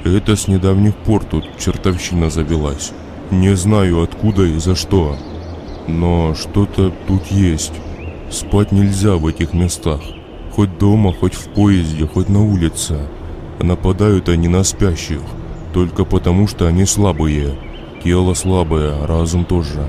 «Это 0.05 0.35
с 0.35 0.47
недавних 0.47 0.95
пор 0.95 1.23
тут 1.23 1.45
чертовщина 1.59 2.29
завелась. 2.29 2.93
Не 3.31 3.55
знаю 3.55 4.01
откуда 4.01 4.43
и 4.43 4.57
за 4.57 4.75
что. 4.75 5.17
Но 5.87 6.33
что-то 6.35 6.93
тут 7.07 7.27
есть. 7.27 7.73
Спать 8.31 8.71
нельзя 8.71 9.15
в 9.15 9.27
этих 9.27 9.53
местах. 9.53 10.01
Хоть 10.55 10.77
дома, 10.77 11.11
хоть 11.11 11.33
в 11.33 11.47
поезде, 11.47 12.05
хоть 12.05 12.29
на 12.29 12.43
улице. 12.43 12.99
Нападают 13.59 14.29
они 14.29 14.47
на 14.47 14.63
спящих. 14.63 15.21
Только 15.73 16.05
потому, 16.05 16.47
что 16.47 16.67
они 16.67 16.85
слабые. 16.85 17.57
Тело 18.03 18.35
слабое, 18.35 19.07
разум 19.07 19.45
тоже. 19.45 19.87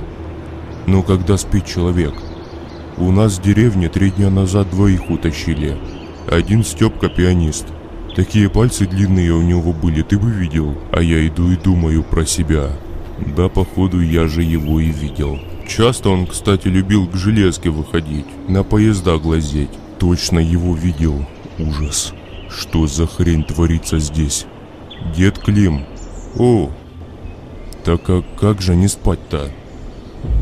Но 0.87 1.03
когда 1.03 1.37
спит 1.37 1.67
человек? 1.67 2.15
У 2.97 3.11
нас 3.11 3.39
в 3.39 3.43
деревне 3.43 3.91
три 3.91 4.11
дня 4.11 4.31
назад 4.31 4.71
двоих 4.71 5.11
утащили. 5.11 5.77
Один 6.31 6.65
Степка 6.65 7.11
пианист. 7.11 7.67
Такие 8.17 8.49
пальцы 8.49 8.87
длинные 8.87 9.33
у 9.33 9.43
него 9.43 9.75
были, 9.75 10.01
ты 10.01 10.19
бы 10.19 10.31
видел. 10.31 10.79
А 10.93 11.03
я 11.03 11.27
иду 11.27 11.51
и 11.51 11.57
думаю 11.57 12.03
про 12.03 12.25
себя. 12.25 12.71
Да, 13.37 13.51
походу, 13.51 14.01
я 14.01 14.29
же 14.29 14.43
его 14.43 14.81
и 14.81 14.89
видел. 14.89 15.39
Часто 15.69 16.09
он, 16.09 16.27
кстати, 16.27 16.69
любил 16.69 17.07
к 17.07 17.17
железке 17.17 17.69
выходить, 17.69 18.27
на 18.49 18.65
поезда 18.65 19.19
глазеть. 19.19 19.71
Точно 19.99 20.39
его 20.39 20.75
видел. 20.75 21.25
Ужас. 21.59 22.13
Что 22.49 22.87
за 22.87 23.07
хрень 23.07 23.45
творится 23.45 23.99
здесь? 23.99 24.47
Дед 25.17 25.39
Клим. 25.39 25.85
О, 26.39 26.71
так 27.85 28.09
а 28.09 28.23
как 28.41 28.63
же 28.63 28.75
не 28.75 28.89
спать-то? 28.89 29.51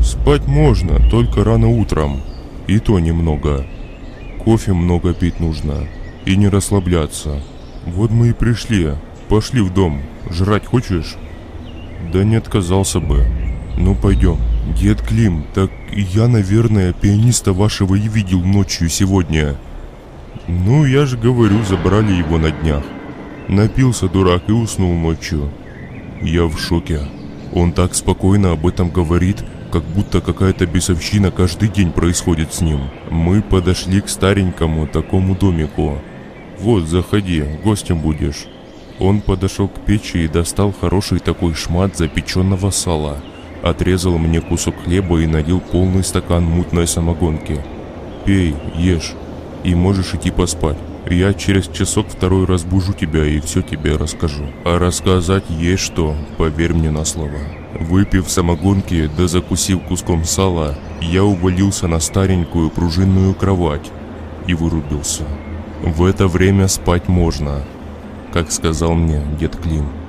Спать 0.01 0.47
можно, 0.47 0.99
только 1.09 1.43
рано 1.43 1.67
утром. 1.69 2.21
И 2.67 2.79
то 2.79 2.99
немного. 2.99 3.65
Кофе 4.43 4.73
много 4.73 5.13
пить 5.13 5.39
нужно. 5.39 5.87
И 6.25 6.37
не 6.37 6.47
расслабляться. 6.47 7.41
Вот 7.85 8.11
мы 8.11 8.29
и 8.29 8.33
пришли. 8.33 8.93
Пошли 9.27 9.61
в 9.61 9.73
дом. 9.73 10.01
Жрать 10.29 10.65
хочешь? 10.65 11.15
Да 12.13 12.23
не 12.23 12.37
отказался 12.37 13.01
бы. 13.01 13.25
Ну 13.75 13.95
пойдем. 13.95 14.37
Дед 14.79 15.01
Клим, 15.01 15.45
так 15.53 15.71
я, 15.91 16.27
наверное, 16.27 16.93
пианиста 16.93 17.53
вашего 17.53 17.95
и 17.95 18.07
видел 18.07 18.41
ночью 18.41 18.89
сегодня. 18.89 19.55
Ну, 20.47 20.85
я 20.85 21.05
же 21.05 21.17
говорю, 21.17 21.63
забрали 21.63 22.13
его 22.13 22.37
на 22.37 22.51
днях. 22.51 22.83
Напился 23.47 24.07
дурак 24.07 24.43
и 24.47 24.51
уснул 24.51 24.93
ночью. 24.93 25.49
Я 26.21 26.45
в 26.45 26.57
шоке. 26.59 27.01
Он 27.53 27.71
так 27.71 27.95
спокойно 27.95 28.51
об 28.51 28.65
этом 28.65 28.89
говорит, 28.89 29.43
как 29.71 29.83
будто 29.83 30.21
какая-то 30.21 30.65
бесовщина 30.65 31.31
каждый 31.31 31.67
день 31.67 31.91
происходит 31.91 32.53
с 32.53 32.61
ним. 32.61 32.81
Мы 33.09 33.41
подошли 33.41 34.01
к 34.01 34.09
старенькому 34.09 34.87
такому 34.87 35.35
домику. 35.35 35.99
Вот, 36.59 36.87
заходи, 36.87 37.43
гостем 37.63 37.99
будешь. 37.99 38.45
Он 38.99 39.21
подошел 39.21 39.67
к 39.67 39.79
печи 39.81 40.17
и 40.17 40.27
достал 40.27 40.73
хороший 40.79 41.19
такой 41.19 41.53
шмат 41.53 41.97
запеченного 41.97 42.69
сала. 42.69 43.17
Отрезал 43.63 44.17
мне 44.17 44.41
кусок 44.41 44.75
хлеба 44.83 45.21
и 45.21 45.25
налил 45.25 45.61
полный 45.61 46.03
стакан 46.03 46.43
мутной 46.43 46.85
самогонки. 46.85 47.61
Пей, 48.25 48.55
ешь, 48.75 49.13
и 49.63 49.73
можешь 49.73 50.13
идти 50.13 50.31
поспать. 50.31 50.77
Я 51.09 51.33
через 51.33 51.67
часок 51.67 52.07
второй 52.09 52.45
разбужу 52.45 52.93
тебя 52.93 53.25
и 53.25 53.39
все 53.39 53.61
тебе 53.61 53.95
расскажу. 53.95 54.45
А 54.65 54.79
рассказать 54.79 55.45
есть 55.49 55.83
что, 55.83 56.13
поверь 56.37 56.73
мне 56.73 56.91
на 56.91 57.05
слово. 57.05 57.39
Выпив 57.79 58.29
самогонки 58.29 59.09
да 59.17 59.27
закусив 59.27 59.81
куском 59.83 60.25
сала, 60.25 60.75
я 61.01 61.23
увалился 61.23 61.87
на 61.87 61.99
старенькую 61.99 62.69
пружинную 62.69 63.33
кровать 63.33 63.91
и 64.45 64.53
вырубился. 64.53 65.23
В 65.81 66.03
это 66.03 66.27
время 66.27 66.67
спать 66.67 67.07
можно, 67.07 67.61
как 68.33 68.51
сказал 68.51 68.93
мне 68.93 69.21
дед 69.39 69.55
Клим. 69.55 70.02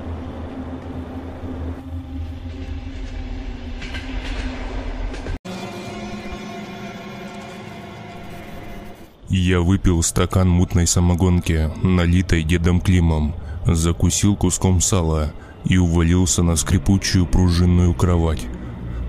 Я 9.37 9.62
выпил 9.62 10.00
стакан 10.05 10.49
мутной 10.49 10.87
самогонки, 10.87 11.69
налитой 11.83 12.45
дедом 12.45 12.81
Климом, 12.81 13.35
закусил 13.67 14.37
куском 14.37 14.81
сала 14.81 15.33
и 15.64 15.76
увалился 15.76 16.45
на 16.45 16.55
скрипучую 16.55 17.26
пружинную 17.26 17.95
кровать. 17.95 18.47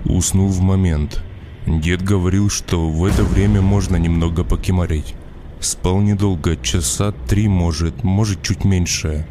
Уснул 0.04 0.48
в 0.48 0.60
момент. 0.60 1.22
Дед 1.64 2.02
говорил, 2.02 2.50
что 2.50 2.88
в 2.90 3.04
это 3.04 3.22
время 3.22 3.62
можно 3.62 3.94
немного 3.94 4.42
покемарить. 4.42 5.14
Спал 5.60 6.00
недолго, 6.00 6.56
часа 6.56 7.12
три 7.28 7.46
может, 7.46 8.02
может 8.02 8.42
чуть 8.42 8.64
меньше. 8.64 9.28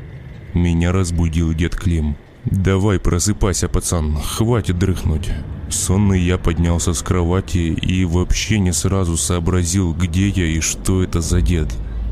Меня 0.53 0.93
разбудил 0.93 1.53
дед 1.53 1.75
Клим. 1.75 2.15
«Давай, 2.45 2.99
просыпайся, 3.01 3.67
пацан, 3.67 4.15
хватит 4.15 4.79
дрыхнуть». 4.79 5.29
Сонный 5.69 6.21
я 6.21 6.37
поднялся 6.37 6.93
с 6.93 7.01
кровати 7.01 7.57
и 7.57 8.05
вообще 8.05 8.59
не 8.59 8.71
сразу 8.71 9.17
сообразил, 9.17 9.93
где 9.93 10.29
я 10.29 10.45
и 10.45 10.59
что 10.59 11.03
это 11.03 11.21
за 11.21 11.41
дед. 11.41 11.67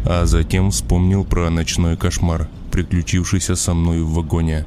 А 0.05 0.25
затем 0.25 0.71
вспомнил 0.71 1.23
про 1.23 1.49
ночной 1.49 1.95
кошмар, 1.95 2.49
приключившийся 2.71 3.55
со 3.55 3.73
мной 3.73 4.01
в 4.01 4.13
вагоне. 4.13 4.65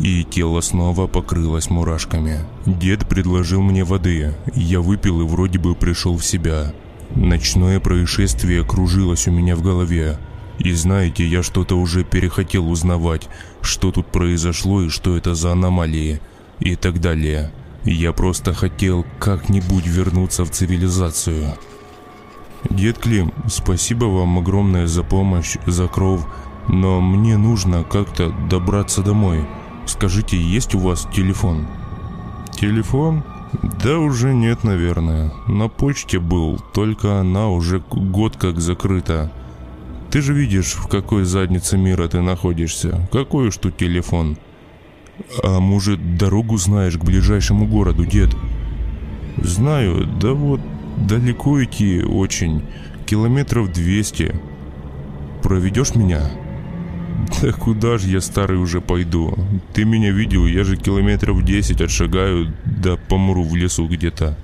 И 0.00 0.24
тело 0.24 0.60
снова 0.60 1.06
покрылось 1.06 1.70
мурашками. 1.70 2.40
Дед 2.66 3.08
предложил 3.08 3.60
мне 3.60 3.84
воды. 3.84 4.34
Я 4.54 4.80
выпил 4.80 5.20
и 5.20 5.24
вроде 5.24 5.58
бы 5.58 5.74
пришел 5.74 6.16
в 6.16 6.24
себя. 6.24 6.72
Ночное 7.14 7.78
происшествие 7.78 8.64
кружилось 8.64 9.28
у 9.28 9.30
меня 9.30 9.54
в 9.54 9.62
голове. 9.62 10.18
И 10.58 10.72
знаете, 10.72 11.26
я 11.26 11.42
что-то 11.42 11.78
уже 11.78 12.04
перехотел 12.04 12.68
узнавать, 12.70 13.28
что 13.60 13.92
тут 13.92 14.06
произошло 14.06 14.82
и 14.82 14.88
что 14.88 15.16
это 15.16 15.34
за 15.34 15.52
аномалии. 15.52 16.20
И 16.58 16.74
так 16.74 17.00
далее. 17.00 17.52
Я 17.84 18.12
просто 18.12 18.54
хотел 18.54 19.04
как-нибудь 19.18 19.86
вернуться 19.86 20.44
в 20.44 20.50
цивилизацию. 20.50 21.54
Дед 22.70 22.98
Клим, 22.98 23.32
спасибо 23.48 24.04
вам 24.04 24.38
огромное 24.38 24.86
за 24.86 25.02
помощь, 25.02 25.56
за 25.66 25.88
кров, 25.88 26.26
но 26.68 27.00
мне 27.00 27.36
нужно 27.36 27.82
как-то 27.82 28.30
добраться 28.48 29.02
домой. 29.02 29.44
Скажите, 29.86 30.40
есть 30.40 30.76
у 30.76 30.78
вас 30.78 31.08
телефон? 31.12 31.66
Телефон? 32.52 33.24
Да 33.82 33.98
уже 33.98 34.32
нет, 34.32 34.62
наверное. 34.62 35.32
На 35.48 35.68
почте 35.68 36.20
был, 36.20 36.60
только 36.72 37.18
она 37.18 37.48
уже 37.48 37.82
год 37.90 38.36
как 38.36 38.60
закрыта. 38.60 39.32
Ты 40.10 40.22
же 40.22 40.32
видишь, 40.34 40.74
в 40.74 40.86
какой 40.86 41.24
заднице 41.24 41.76
мира 41.76 42.06
ты 42.06 42.20
находишься. 42.20 43.08
Какой 43.10 43.48
уж 43.48 43.56
тут 43.56 43.76
телефон? 43.76 44.36
А 45.42 45.60
может, 45.60 46.16
дорогу 46.16 46.56
знаешь 46.56 46.96
к 46.96 47.04
ближайшему 47.04 47.66
городу, 47.66 48.04
дед? 48.06 48.34
Знаю, 49.38 50.06
да 50.20 50.32
вот 50.32 50.60
далеко 50.96 51.62
идти 51.62 52.02
очень. 52.02 52.62
Километров 53.06 53.72
200. 53.72 54.34
Проведешь 55.42 55.94
меня? 55.94 56.30
Да 57.40 57.52
куда 57.52 57.98
же 57.98 58.08
я 58.08 58.20
старый 58.20 58.58
уже 58.58 58.80
пойду? 58.80 59.36
Ты 59.74 59.84
меня 59.84 60.10
видел, 60.10 60.46
я 60.46 60.64
же 60.64 60.76
километров 60.76 61.44
10 61.44 61.80
отшагаю, 61.80 62.52
да 62.64 62.96
помру 62.96 63.44
в 63.44 63.54
лесу 63.54 63.86
где-то. 63.86 64.36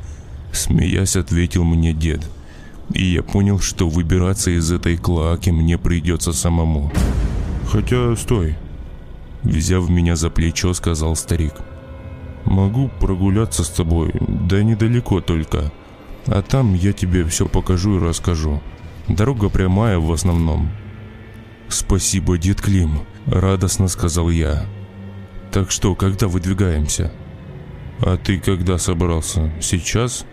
Смеясь, 0.52 1.16
ответил 1.16 1.64
мне 1.64 1.92
дед. 1.92 2.28
И 2.94 3.04
я 3.04 3.22
понял, 3.22 3.61
что 3.61 3.88
выбираться 3.88 4.50
из 4.50 4.70
этой 4.72 4.96
клаки 4.96 5.50
мне 5.50 5.76
придется 5.76 6.33
самому. 6.33 6.90
Хотя, 7.70 8.16
стой, 8.16 8.57
Взяв 9.42 9.88
меня 9.88 10.16
за 10.16 10.31
плечо, 10.31 10.72
сказал 10.74 11.16
старик. 11.16 11.55
«Могу 12.44 12.88
прогуляться 13.01 13.62
с 13.62 13.68
тобой, 13.68 14.12
да 14.20 14.62
недалеко 14.62 15.20
только. 15.20 15.70
А 16.27 16.42
там 16.42 16.74
я 16.74 16.92
тебе 16.92 17.24
все 17.24 17.46
покажу 17.46 17.96
и 17.96 18.05
расскажу. 18.05 18.61
Дорога 19.07 19.48
прямая 19.48 19.98
в 19.98 20.11
основном». 20.12 20.70
«Спасибо, 21.68 22.38
дед 22.38 22.62
Клим»,— 22.62 23.01
радостно 23.27 23.88
сказал 23.88 24.31
я. 24.31 24.64
«Так 25.53 25.70
что, 25.70 25.94
когда 25.94 26.27
выдвигаемся?» 26.27 27.12
«А 28.01 28.16
ты 28.16 28.38
когда 28.38 28.79
собрался? 28.79 29.53
Сейчас?» 29.61 30.24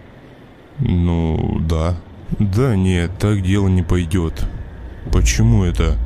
«Ну, 0.79 1.59
да». 1.61 1.97
«Да 2.39 2.75
нет, 2.75 3.11
так 3.19 3.41
дело 3.41 3.67
не 3.67 3.83
пойдет». 3.83 4.45
«Почему 5.11 5.63
это?» 5.63 5.97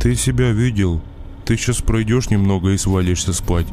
«Ты 0.00 0.14
себя 0.14 0.52
видел?» 0.52 1.02
Ты 1.44 1.56
сейчас 1.56 1.82
пройдешь 1.82 2.30
немного 2.30 2.70
и 2.70 2.78
свалишься 2.78 3.32
спать. 3.32 3.66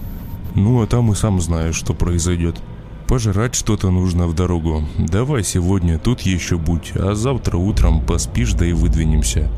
Ну, 0.56 0.82
а 0.82 0.88
там 0.88 1.12
и 1.12 1.16
сам 1.16 1.40
знаешь, 1.40 1.76
что 1.76 1.94
произойдет. 1.94 2.60
Пожрать 3.08 3.56
что-то 3.56 3.90
нужно 3.90 4.28
в 4.28 4.36
дорогу. 4.36 4.84
Давай 4.98 5.44
сегодня 5.44 5.98
тут 5.98 6.22
еще 6.22 6.58
будь, 6.58 6.92
а 6.96 7.16
завтра 7.16 7.58
утром 7.58 8.06
поспишь, 8.06 8.54
да 8.54 8.66
и 8.66 8.74
выдвинемся. 8.74 9.52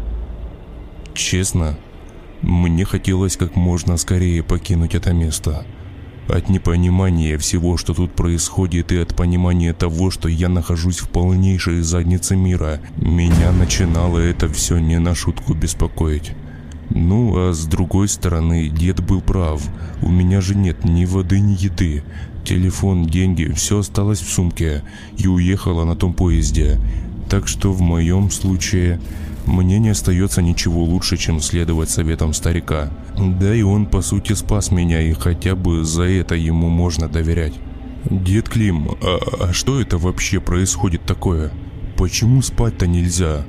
Честно, 1.13 1.77
мне 2.41 2.85
хотелось 2.85 3.37
как 3.37 3.55
можно 3.55 3.97
скорее 3.97 4.41
покинуть 4.41 4.95
это 4.95 5.13
место. 5.13 5.65
От 6.27 6.47
непонимания 6.47 7.37
всего, 7.37 7.75
что 7.75 7.93
тут 7.93 8.13
происходит, 8.13 8.93
и 8.93 8.97
от 8.97 9.15
понимания 9.15 9.73
того, 9.73 10.11
что 10.11 10.29
я 10.29 10.47
нахожусь 10.47 10.99
в 10.99 11.09
полнейшей 11.09 11.81
заднице 11.81 12.37
мира, 12.37 12.79
меня 12.95 13.51
начинало 13.51 14.17
это 14.19 14.47
все 14.47 14.77
не 14.77 14.97
на 14.97 15.13
шутку 15.13 15.53
беспокоить. 15.53 16.31
Ну, 16.93 17.33
а 17.37 17.53
с 17.53 17.65
другой 17.65 18.07
стороны, 18.09 18.67
дед 18.69 19.01
был 19.01 19.21
прав. 19.21 19.61
У 20.01 20.09
меня 20.09 20.41
же 20.41 20.55
нет 20.55 20.83
ни 20.83 21.05
воды, 21.05 21.39
ни 21.39 21.53
еды. 21.53 22.03
Телефон, 22.43 23.05
деньги, 23.05 23.51
все 23.55 23.79
осталось 23.79 24.19
в 24.19 24.29
сумке 24.29 24.83
и 25.17 25.27
уехала 25.27 25.85
на 25.85 25.95
том 25.95 26.13
поезде. 26.13 26.79
Так 27.29 27.47
что 27.47 27.71
в 27.71 27.81
моем 27.81 28.29
случае 28.29 28.99
мне 29.45 29.79
не 29.79 29.89
остается 29.89 30.41
ничего 30.41 30.83
лучше, 30.83 31.17
чем 31.17 31.39
следовать 31.39 31.89
советам 31.89 32.33
старика. 32.33 32.91
Да 33.17 33.55
и 33.55 33.61
он 33.61 33.85
по 33.85 34.01
сути 34.01 34.33
спас 34.33 34.71
меня, 34.71 35.01
и 35.01 35.13
хотя 35.13 35.55
бы 35.55 35.85
за 35.85 36.03
это 36.03 36.35
ему 36.35 36.67
можно 36.67 37.07
доверять. 37.07 37.53
Дед 38.09 38.49
Клим, 38.49 38.89
а, 39.01 39.19
а 39.39 39.53
что 39.53 39.79
это 39.79 39.97
вообще 39.97 40.39
происходит 40.39 41.03
такое? 41.05 41.51
Почему 41.95 42.41
спать-то 42.41 42.87
нельзя? 42.87 43.45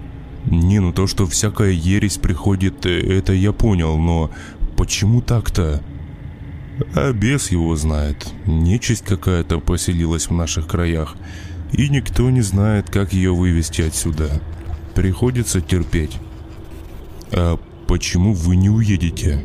Не, 0.47 0.81
ну 0.81 0.93
то, 0.93 1.07
что 1.07 1.27
всякая 1.27 1.71
ересь 1.71 2.19
приходит, 2.19 2.87
э, 2.87 3.01
это 3.19 3.33
я 3.33 3.53
понял, 3.53 3.97
но 3.97 4.31
почему 4.77 5.23
так-то? 5.23 5.83
А 6.95 7.13
бес 7.13 7.51
его 7.51 7.77
знает. 7.77 8.33
Нечисть 8.47 9.05
какая-то 9.05 9.61
поселилась 9.61 10.29
в 10.29 10.33
наших 10.33 10.67
краях. 10.67 11.17
И 11.73 11.89
никто 11.89 12.29
не 12.31 12.41
знает, 12.41 12.91
как 12.91 13.13
ее 13.13 13.35
вывести 13.35 13.83
отсюда. 13.83 14.43
Приходится 14.95 15.61
терпеть. 15.61 16.19
А 17.31 17.59
почему 17.87 18.35
вы 18.35 18.57
не 18.57 18.69
уедете? 18.69 19.45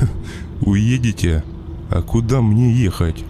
Уедете? 0.60 1.44
А 1.90 2.02
куда 2.02 2.42
мне 2.42 2.72
ехать? 2.72 3.24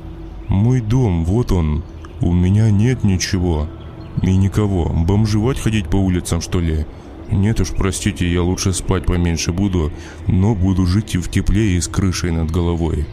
Мой 0.48 0.80
дом, 0.80 1.24
вот 1.24 1.52
он. 1.52 1.84
У 2.20 2.32
меня 2.32 2.70
нет 2.70 3.04
ничего. 3.04 3.68
И 4.22 4.36
никого. 4.36 4.86
Бомжевать 4.88 5.58
ходить 5.58 5.88
по 5.88 5.96
улицам, 5.96 6.40
что 6.40 6.60
ли? 6.60 6.86
Нет 7.30 7.60
уж, 7.60 7.70
простите, 7.70 8.30
я 8.30 8.42
лучше 8.42 8.72
спать 8.72 9.06
поменьше 9.06 9.52
буду, 9.52 9.92
но 10.26 10.54
буду 10.54 10.86
жить 10.86 11.14
и 11.14 11.18
в 11.18 11.28
тепле 11.28 11.76
и 11.76 11.80
с 11.80 11.88
крышей 11.88 12.30
над 12.30 12.50
головой. 12.50 13.06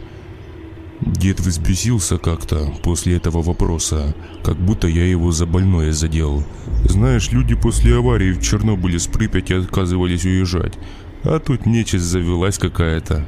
Дед 1.01 1.39
взбесился 1.39 2.17
как-то 2.19 2.71
после 2.83 3.15
этого 3.15 3.41
вопроса, 3.41 4.15
как 4.43 4.57
будто 4.57 4.87
я 4.87 5.05
его 5.07 5.31
за 5.31 5.47
больное 5.47 5.91
задел. 5.93 6.43
Знаешь, 6.85 7.31
люди 7.31 7.55
после 7.55 7.95
аварии 7.95 8.33
в 8.33 8.41
Чернобыле 8.41 8.99
с 8.99 9.07
Припяти 9.07 9.53
отказывались 9.53 10.25
уезжать, 10.25 10.77
а 11.23 11.39
тут 11.39 11.65
нечисть 11.65 12.03
завелась 12.03 12.59
какая-то. 12.59 13.25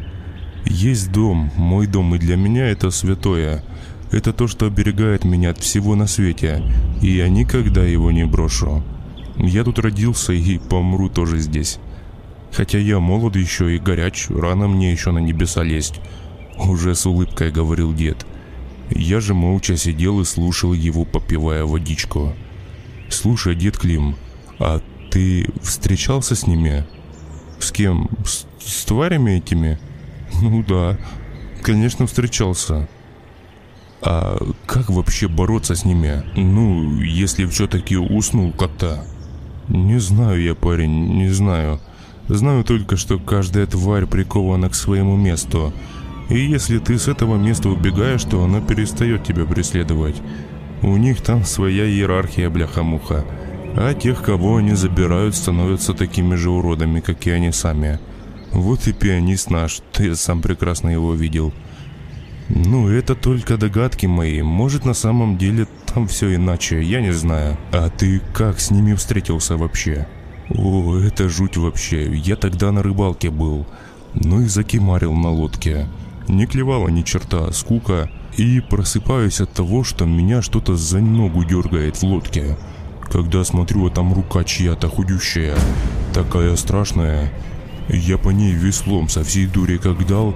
Есть 0.66 1.12
дом, 1.12 1.52
мой 1.58 1.88
дом, 1.88 2.14
и 2.14 2.20
для 2.20 2.36
меня 2.36 2.68
это 2.70 2.92
святое. 2.92 3.64
Это 4.14 4.32
то, 4.32 4.48
что 4.48 4.68
оберегает 4.68 5.26
меня 5.26 5.50
от 5.50 5.58
всего 5.58 5.96
на 5.96 6.06
свете, 6.06 6.62
и 7.02 7.08
я 7.08 7.30
никогда 7.30 7.84
его 7.84 8.12
не 8.12 8.26
брошу. 8.26 8.84
Я 9.38 9.64
тут 9.64 9.80
родился 9.80 10.34
и 10.34 10.60
помру 10.60 11.10
тоже 11.10 11.40
здесь. 11.40 11.80
Хотя 12.52 12.78
я 12.78 13.00
молод 13.00 13.36
еще 13.36 13.76
и 13.76 13.80
горяч, 13.80 14.28
рано 14.30 14.68
мне 14.68 14.92
еще 14.92 15.10
на 15.10 15.18
небеса 15.18 15.64
лезть. 15.64 16.00
Уже 16.60 16.94
с 16.94 17.08
улыбкой 17.08 17.52
говорил 17.52 17.92
дед. 17.92 18.24
Я 18.92 19.20
же 19.20 19.34
молча 19.34 19.76
сидел 19.78 20.22
и 20.22 20.26
слушал 20.26 20.74
его, 20.74 21.06
попивая 21.06 21.66
водичку. 21.66 22.36
«Слушай, 23.10 23.56
дед 23.56 23.80
Клим, 23.80 24.16
а 24.60 24.80
ты 25.10 25.50
встречался 25.64 26.36
с 26.36 26.46
ними?» 26.46 26.86
«С 27.58 27.72
кем? 27.72 28.10
С, 28.24 28.46
с 28.60 28.86
тварями 28.86 29.38
этими?» 29.38 29.80
«Ну 30.40 30.64
да, 30.64 31.00
конечно 31.64 32.06
встречался». 32.06 32.88
«А 34.06 34.38
как 34.66 34.90
вообще 34.90 35.28
бороться 35.28 35.76
с 35.76 35.86
ними? 35.86 36.24
Ну, 36.36 37.00
если 37.00 37.46
все-таки 37.46 37.98
уснул 37.98 38.52
как-то?» 38.52 39.06
«Не 39.70 40.00
знаю 40.00 40.42
я, 40.42 40.56
парень, 40.56 41.18
не 41.18 41.30
знаю. 41.30 41.80
Знаю 42.28 42.64
только, 42.64 42.98
что 42.98 43.20
каждая 43.20 43.66
тварь 43.66 44.06
прикована 44.06 44.70
к 44.70 44.76
своему 44.76 45.16
месту, 45.18 45.74
и 46.30 46.38
если 46.38 46.80
ты 46.80 46.98
с 46.98 47.08
этого 47.08 47.38
места 47.38 47.70
убегаешь, 47.70 48.24
то 48.24 48.44
она 48.44 48.62
перестает 48.62 49.24
тебя 49.24 49.46
преследовать. 49.46 50.16
У 50.82 50.96
них 50.98 51.22
там 51.22 51.44
своя 51.44 51.86
иерархия, 51.86 52.50
бляха-муха. 52.50 53.26
А 53.76 53.94
тех, 53.94 54.22
кого 54.22 54.58
они 54.58 54.74
забирают, 54.74 55.36
становятся 55.36 55.94
такими 55.94 56.36
же 56.36 56.50
уродами, 56.50 57.00
как 57.00 57.26
и 57.28 57.32
они 57.32 57.52
сами. 57.52 58.00
Вот 58.52 58.88
и 58.88 58.94
пианист 58.94 59.50
наш, 59.50 59.82
ты 59.92 60.16
сам 60.16 60.42
прекрасно 60.42 60.90
его 60.90 61.14
видел. 61.14 61.54
Ну, 62.50 62.90
это 62.90 63.16
только 63.16 63.58
догадки 63.58 64.06
мои. 64.06 64.42
Может, 64.42 64.86
на 64.86 64.94
самом 64.94 65.38
деле 65.38 65.68
там 65.94 66.08
все 66.08 66.36
иначе, 66.36 66.82
я 66.82 67.02
не 67.02 67.14
знаю. 67.14 67.58
А 67.72 67.90
ты 67.90 68.22
как 68.34 68.60
с 68.60 68.72
ними 68.72 68.94
встретился 68.94 69.58
вообще? 69.58 70.08
О, 70.50 70.98
это 70.98 71.30
жуть 71.30 71.58
вообще. 71.58 72.14
Я 72.16 72.36
тогда 72.36 72.72
на 72.72 72.84
рыбалке 72.84 73.30
был. 73.30 73.66
Ну 74.14 74.42
и 74.42 74.46
закимарил 74.46 75.14
на 75.14 75.30
лодке. 75.30 75.88
Не 76.28 76.46
клевала 76.46 76.90
ни 76.90 77.02
черта, 77.02 77.52
скука. 77.52 78.10
И 78.38 78.62
просыпаюсь 78.62 79.42
от 79.42 79.52
того, 79.52 79.84
что 79.84 80.06
меня 80.06 80.42
что-то 80.42 80.76
за 80.76 81.00
ногу 81.00 81.44
дергает 81.44 81.98
в 81.98 82.04
лодке. 82.04 82.58
Когда 83.04 83.44
смотрю, 83.44 83.88
а 83.88 83.90
там 83.92 84.14
рука 84.14 84.44
чья-то 84.44 84.88
худющая, 84.88 85.56
такая 86.14 86.56
страшная. 86.56 87.32
Я 87.90 88.18
по 88.18 88.30
ней 88.30 88.54
веслом 88.54 89.08
со 89.08 89.24
всей 89.24 89.46
дури 89.46 89.78
как 89.78 90.08
дал, 90.08 90.36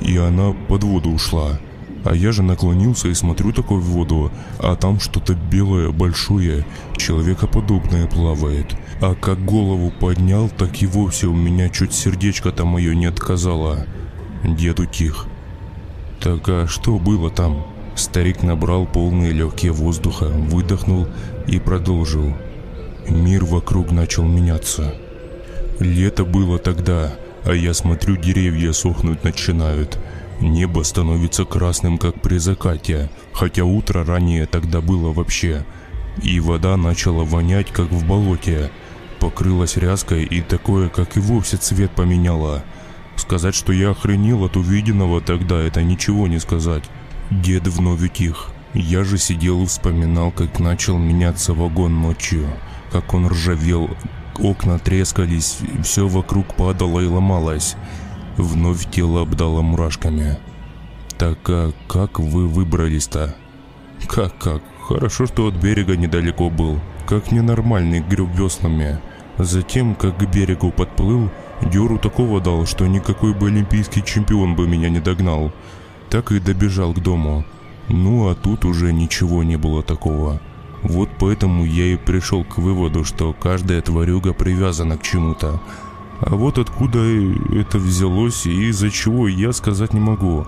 и 0.00 0.16
она 0.16 0.52
под 0.68 0.84
воду 0.84 1.10
ушла. 1.10 1.58
А 2.04 2.14
я 2.14 2.30
же 2.30 2.44
наклонился 2.44 3.08
и 3.08 3.14
смотрю 3.14 3.52
такой 3.52 3.80
в 3.80 3.86
воду, 3.86 4.30
а 4.60 4.76
там 4.76 5.00
что-то 5.00 5.34
белое, 5.34 5.90
большое, 5.90 6.64
человекоподобное 6.96 8.06
плавает. 8.06 8.76
А 9.00 9.14
как 9.14 9.44
голову 9.44 9.90
поднял, 9.90 10.48
так 10.48 10.80
и 10.82 10.86
вовсе 10.86 11.26
у 11.26 11.34
меня 11.34 11.68
чуть 11.68 11.92
сердечко-то 11.92 12.64
мое 12.64 12.94
не 12.94 13.06
отказало. 13.06 13.86
Дед 14.44 14.78
утих. 14.78 15.26
Так 16.20 16.48
а 16.48 16.66
что 16.68 16.98
было 16.98 17.28
там? 17.28 17.66
Старик 17.96 18.42
набрал 18.42 18.86
полные 18.86 19.32
легкие 19.32 19.72
воздуха, 19.72 20.26
выдохнул 20.26 21.08
и 21.48 21.58
продолжил. 21.58 22.34
Мир 23.08 23.44
вокруг 23.44 23.90
начал 23.90 24.24
меняться. 24.24 24.94
Лето 25.80 26.24
было 26.24 26.58
тогда, 26.58 27.14
а 27.46 27.54
я 27.54 27.72
смотрю, 27.74 28.16
деревья 28.16 28.72
сохнуть 28.72 29.24
начинают. 29.24 29.98
Небо 30.40 30.82
становится 30.82 31.44
красным, 31.44 31.96
как 31.96 32.20
при 32.20 32.38
закате, 32.38 33.08
хотя 33.32 33.64
утро 33.64 34.04
ранее 34.04 34.46
тогда 34.46 34.80
было 34.80 35.12
вообще. 35.12 35.64
И 36.22 36.40
вода 36.40 36.76
начала 36.76 37.24
вонять, 37.24 37.72
как 37.72 37.90
в 37.90 38.06
болоте. 38.06 38.70
Покрылась 39.20 39.76
ряской 39.76 40.24
и 40.24 40.42
такое, 40.42 40.88
как 40.88 41.16
и 41.16 41.20
вовсе 41.20 41.56
цвет 41.56 41.90
поменяла– 41.92 42.64
Сказать, 43.16 43.54
что 43.54 43.72
я 43.72 43.90
охренел 43.90 44.44
от 44.44 44.56
увиденного 44.56 45.20
тогда, 45.20 45.58
это 45.60 45.82
ничего 45.82 46.28
не 46.28 46.38
сказать. 46.38 46.84
Дед 47.30 47.66
вновь 47.66 48.02
утих. 48.02 48.50
Я 48.74 49.04
же 49.04 49.16
сидел 49.18 49.62
и 49.62 49.66
вспоминал, 49.66 50.30
как 50.30 50.60
начал 50.60 50.98
меняться 50.98 51.54
вагон 51.54 52.00
ночью. 52.00 52.46
Как 52.92 53.14
он 53.14 53.26
ржавел, 53.26 53.90
окна 54.40 54.78
трескались, 54.78 55.58
все 55.82 56.06
вокруг 56.06 56.54
падало 56.54 57.00
и 57.00 57.06
ломалось. 57.06 57.76
Вновь 58.36 58.90
тело 58.90 59.22
обдало 59.22 59.62
мурашками. 59.62 60.38
Так 61.18 61.38
а 61.48 61.72
как 61.88 62.18
вы 62.20 62.46
выбрались-то? 62.46 63.34
Как-как? 64.06 64.62
Хорошо, 64.82 65.26
что 65.26 65.48
от 65.48 65.54
берега 65.54 65.96
недалеко 65.96 66.50
был. 66.50 66.80
Как 67.06 67.32
ненормальный 67.32 68.00
греб 68.00 68.28
веслами. 68.34 69.00
Затем, 69.38 69.94
как 69.94 70.18
к 70.18 70.24
берегу 70.26 70.70
подплыл, 70.70 71.30
Дёру 71.62 71.98
такого 71.98 72.40
дал, 72.40 72.66
что 72.66 72.86
никакой 72.86 73.32
бы 73.32 73.48
олимпийский 73.48 74.04
чемпион 74.04 74.54
бы 74.54 74.68
меня 74.68 74.90
не 74.90 75.00
догнал. 75.00 75.52
Так 76.10 76.32
и 76.32 76.38
добежал 76.38 76.92
к 76.92 77.00
дому. 77.00 77.44
Ну 77.88 78.28
а 78.28 78.34
тут 78.34 78.64
уже 78.64 78.92
ничего 78.92 79.42
не 79.42 79.56
было 79.56 79.82
такого. 79.82 80.40
Вот 80.88 81.08
поэтому 81.18 81.64
я 81.64 81.86
и 81.86 81.96
пришел 81.96 82.44
к 82.44 82.58
выводу, 82.58 83.04
что 83.04 83.32
каждая 83.32 83.80
тварюга 83.82 84.32
привязана 84.32 84.96
к 84.96 85.02
чему-то. 85.02 85.60
А 86.20 86.34
вот 86.34 86.58
откуда 86.58 86.98
это 87.54 87.78
взялось 87.78 88.46
и 88.46 88.68
из-за 88.68 88.90
чего 88.90 89.28
я 89.28 89.52
сказать 89.52 89.92
не 89.92 90.00
могу. 90.00 90.46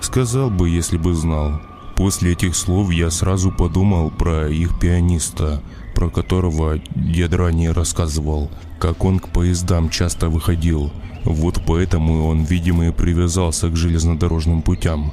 Сказал 0.00 0.50
бы, 0.50 0.68
если 0.68 0.96
бы 0.96 1.14
знал. 1.14 1.60
После 1.96 2.32
этих 2.32 2.54
слов 2.56 2.90
я 2.90 3.10
сразу 3.10 3.50
подумал 3.50 4.10
про 4.10 4.48
их 4.48 4.78
пианиста, 4.78 5.62
про 5.94 6.08
которого 6.08 6.78
дед 6.94 7.34
ранее 7.34 7.72
рассказывал 7.72 8.50
как 8.80 9.04
он 9.04 9.20
к 9.20 9.28
поездам 9.28 9.90
часто 9.90 10.30
выходил. 10.30 10.90
Вот 11.24 11.60
поэтому 11.66 12.26
он, 12.26 12.44
видимо, 12.44 12.88
и 12.88 12.92
привязался 12.92 13.68
к 13.68 13.76
железнодорожным 13.76 14.62
путям. 14.62 15.12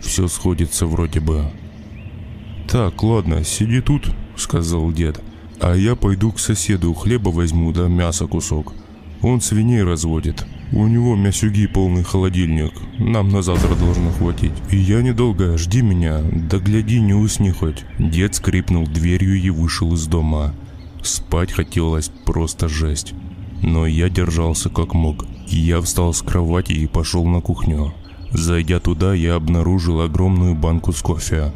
Все 0.00 0.26
сходится 0.26 0.86
вроде 0.86 1.20
бы. 1.20 1.44
«Так, 2.68 3.02
ладно, 3.02 3.44
сиди 3.44 3.80
тут»,— 3.80 4.10
сказал 4.36 4.90
дед. 4.92 5.20
«А 5.60 5.74
я 5.74 5.94
пойду 5.94 6.32
к 6.32 6.38
соседу, 6.38 6.92
хлеба 6.94 7.28
возьму, 7.28 7.72
да 7.72 7.88
мясо 7.88 8.26
кусок. 8.26 8.72
Он 9.22 9.40
свиней 9.40 9.82
разводит. 9.82 10.44
У 10.72 10.86
него 10.86 11.14
мясюги 11.14 11.66
полный 11.66 12.02
холодильник. 12.02 12.72
Нам 12.98 13.28
на 13.28 13.42
завтра 13.42 13.74
должно 13.76 14.10
хватить. 14.10 14.52
И 14.70 14.76
я 14.76 15.02
недолго, 15.02 15.56
жди 15.56 15.82
меня, 15.82 16.20
да 16.50 16.58
гляди, 16.58 17.00
не 17.00 17.14
усни 17.14 17.50
хоть». 17.50 17.84
Дед 17.98 18.34
скрипнул 18.34 18.86
дверью 18.86 19.40
и 19.40 19.50
вышел 19.50 19.94
из 19.94 20.06
дома. 20.06 20.54
Спать 21.02 21.52
хотелось 21.52 22.10
просто 22.24 22.68
жесть. 22.68 23.14
Но 23.62 23.86
я 23.86 24.08
держался 24.08 24.68
как 24.68 24.94
мог. 24.94 25.26
Я 25.46 25.80
встал 25.80 26.12
с 26.12 26.22
кровати 26.22 26.72
и 26.72 26.86
пошел 26.86 27.24
на 27.24 27.40
кухню. 27.40 27.94
Зайдя 28.32 28.80
туда, 28.80 29.14
я 29.14 29.36
обнаружил 29.36 30.00
огромную 30.00 30.54
банку 30.54 30.92
с 30.92 31.02
кофе. 31.02 31.52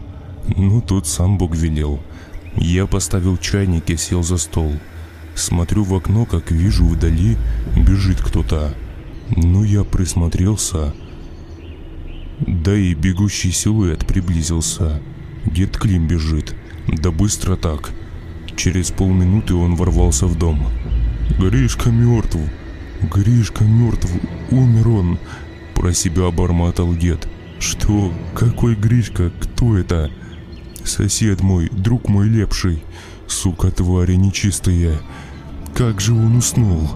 Ну, 0.57 0.81
тут 0.81 1.07
сам 1.07 1.39
Бог 1.39 1.55
велел. 1.55 2.01
Я 2.57 2.87
поставил 2.87 3.37
чайник 3.37 3.91
и 3.91 3.97
сел 3.97 4.23
за 4.23 4.39
стол. 4.39 4.73
Смотрю 5.35 5.85
в 5.85 5.95
окно, 5.95 6.25
как 6.25 6.51
вижу 6.51 6.87
вдали 6.87 7.37
бежит 7.77 8.21
кто-то. 8.21 8.75
Ну, 9.37 9.63
я 9.63 9.85
присмотрелся. 9.85 10.95
Да 12.41 12.75
и 12.75 12.95
бегущий 12.95 13.53
силуэт 13.53 14.07
приблизился. 14.07 15.01
Дед 15.47 15.77
Клим 15.77 16.07
бежит. 16.09 16.55
Да 16.89 17.11
быстро 17.11 17.57
так. 17.57 17.91
Через 18.57 18.91
полминуты 18.91 19.55
он 19.55 19.77
ворвался 19.77 20.27
в 20.27 20.37
дом. 20.37 20.67
Гришка 21.39 21.91
мертв! 21.91 22.39
Гришка 23.03 23.65
мертв! 23.65 24.11
Умер 24.51 24.89
он!» 24.89 25.19
Про 25.75 25.93
себя 25.93 26.31
бормотал 26.31 26.95
дед. 26.97 27.29
«Что? 27.61 28.13
Какой 28.35 28.75
Гришка? 28.75 29.31
Кто 29.41 29.77
это?» 29.79 30.11
«Сосед 30.89 31.43
мой, 31.43 31.69
друг 31.71 32.09
мой 32.09 32.29
лепший. 32.29 32.83
Сука, 33.27 33.71
твари 33.71 34.15
нечистые. 34.15 34.99
Как 35.75 36.01
же 36.01 36.15
он 36.15 36.37
уснул?» 36.37 36.89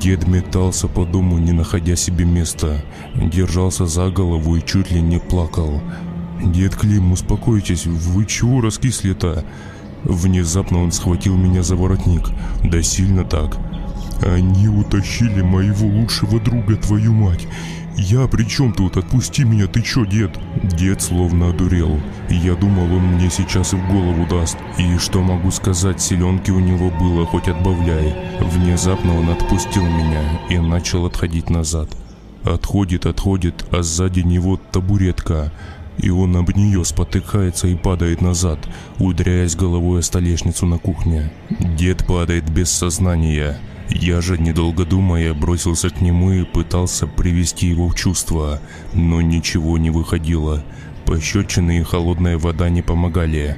Дед 0.00 0.26
метался 0.26 0.88
по 0.88 1.04
дому, 1.04 1.36
не 1.36 1.52
находя 1.52 1.96
себе 1.96 2.24
места. 2.24 2.82
Держался 3.14 3.86
за 3.86 4.08
голову 4.08 4.56
и 4.56 4.64
чуть 4.64 4.90
ли 4.90 5.02
не 5.02 5.18
плакал. 5.18 5.82
«Дед 6.42 6.74
Клим, 6.76 7.12
успокойтесь, 7.12 7.84
вы 7.84 8.24
чего 8.24 8.62
раскисли-то?» 8.62 9.44
Внезапно 10.04 10.82
он 10.82 10.90
схватил 10.90 11.36
меня 11.36 11.62
за 11.62 11.76
воротник. 11.76 12.30
Да 12.64 12.82
сильно 12.82 13.24
так. 13.24 13.58
«Они 14.22 14.66
утащили 14.66 15.42
моего 15.42 15.86
лучшего 15.86 16.40
друга, 16.40 16.76
твою 16.76 17.12
мать! 17.12 17.46
«Я 17.96 18.26
при 18.28 18.44
чем 18.44 18.72
тут? 18.72 18.96
Отпусти 18.96 19.44
меня, 19.44 19.66
ты 19.66 19.82
чё, 19.82 20.06
дед?» 20.06 20.38
Дед 20.62 21.02
словно 21.02 21.50
одурел. 21.50 22.00
Я 22.28 22.54
думал, 22.54 22.84
он 22.84 23.14
мне 23.14 23.30
сейчас 23.30 23.72
и 23.72 23.76
в 23.76 23.86
голову 23.88 24.26
даст. 24.26 24.56
И 24.78 24.96
что 24.98 25.20
могу 25.20 25.50
сказать, 25.50 26.00
селенки 26.00 26.50
у 26.50 26.60
него 26.60 26.90
было, 26.90 27.26
хоть 27.26 27.48
отбавляй. 27.48 28.14
Внезапно 28.40 29.18
он 29.18 29.30
отпустил 29.30 29.84
меня 29.84 30.22
и 30.48 30.58
начал 30.58 31.06
отходить 31.06 31.50
назад. 31.50 31.90
Отходит, 32.44 33.06
отходит, 33.06 33.66
а 33.70 33.82
сзади 33.82 34.20
него 34.20 34.58
табуретка. 34.70 35.52
И 35.98 36.08
он 36.08 36.36
об 36.36 36.50
нее 36.56 36.84
спотыкается 36.84 37.68
и 37.68 37.74
падает 37.74 38.22
назад, 38.22 38.58
ударяясь 38.98 39.56
головой 39.56 40.00
о 40.00 40.02
столешницу 40.02 40.64
на 40.64 40.78
кухне. 40.78 41.30
Дед 41.76 42.06
падает 42.06 42.48
без 42.48 42.70
сознания. 42.70 43.58
Я 43.90 44.20
же, 44.20 44.38
недолго 44.38 44.84
думая, 44.84 45.34
бросился 45.34 45.90
к 45.90 46.00
нему 46.00 46.30
и 46.30 46.44
пытался 46.44 47.06
привести 47.08 47.66
его 47.66 47.88
в 47.88 47.96
чувство, 47.96 48.60
но 48.94 49.20
ничего 49.20 49.78
не 49.78 49.90
выходило. 49.90 50.62
Пощечины 51.06 51.80
и 51.80 51.82
холодная 51.82 52.38
вода 52.38 52.68
не 52.68 52.82
помогали. 52.82 53.56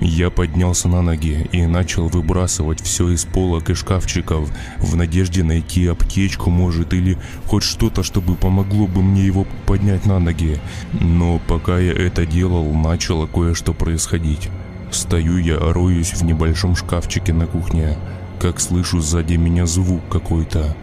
Я 0.00 0.30
поднялся 0.30 0.88
на 0.88 1.02
ноги 1.02 1.48
и 1.52 1.66
начал 1.66 2.08
выбрасывать 2.08 2.80
все 2.80 3.10
из 3.10 3.24
полок 3.24 3.70
и 3.70 3.74
шкафчиков 3.74 4.50
в 4.78 4.96
надежде 4.96 5.42
найти 5.42 5.86
аптечку, 5.86 6.50
может, 6.50 6.92
или 6.94 7.18
хоть 7.46 7.62
что-то, 7.62 8.02
чтобы 8.02 8.34
помогло 8.34 8.86
бы 8.86 9.02
мне 9.02 9.24
его 9.24 9.46
поднять 9.66 10.06
на 10.06 10.18
ноги. 10.18 10.58
Но 10.92 11.40
пока 11.46 11.78
я 11.78 11.92
это 11.92 12.26
делал, 12.26 12.72
начало 12.74 13.26
кое-что 13.26 13.72
происходить. 13.72 14.48
Стою 14.90 15.38
я, 15.38 15.58
роюсь 15.58 16.12
в 16.12 16.22
небольшом 16.24 16.76
шкафчике 16.76 17.32
на 17.32 17.46
кухне 17.46 17.96
как 18.40 18.60
слышу 18.60 19.00
сзади 19.00 19.34
меня 19.34 19.66
звук 19.66 20.02
какой-то. 20.10 20.76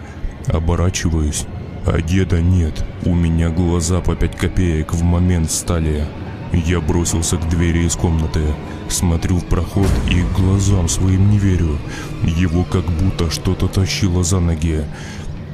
Оборачиваюсь, 0.47 1.45
а 1.85 2.01
деда 2.01 2.41
нет. 2.41 2.83
У 3.05 3.13
меня 3.13 3.49
глаза 3.49 4.01
по 4.01 4.15
пять 4.15 4.37
копеек 4.37 4.93
в 4.93 5.03
момент 5.03 5.51
стали. 5.51 6.05
Я 6.51 6.81
бросился 6.81 7.37
к 7.37 7.49
двери 7.49 7.85
из 7.85 7.95
комнаты, 7.95 8.41
смотрю 8.87 9.37
в 9.37 9.45
проход 9.45 9.89
и 10.09 10.21
глазам 10.37 10.87
своим 10.87 11.31
не 11.31 11.39
верю. 11.39 11.77
Его 12.23 12.63
как 12.63 12.85
будто 12.85 13.31
что-то 13.31 13.67
тащило 13.67 14.23
за 14.23 14.39
ноги. 14.39 14.83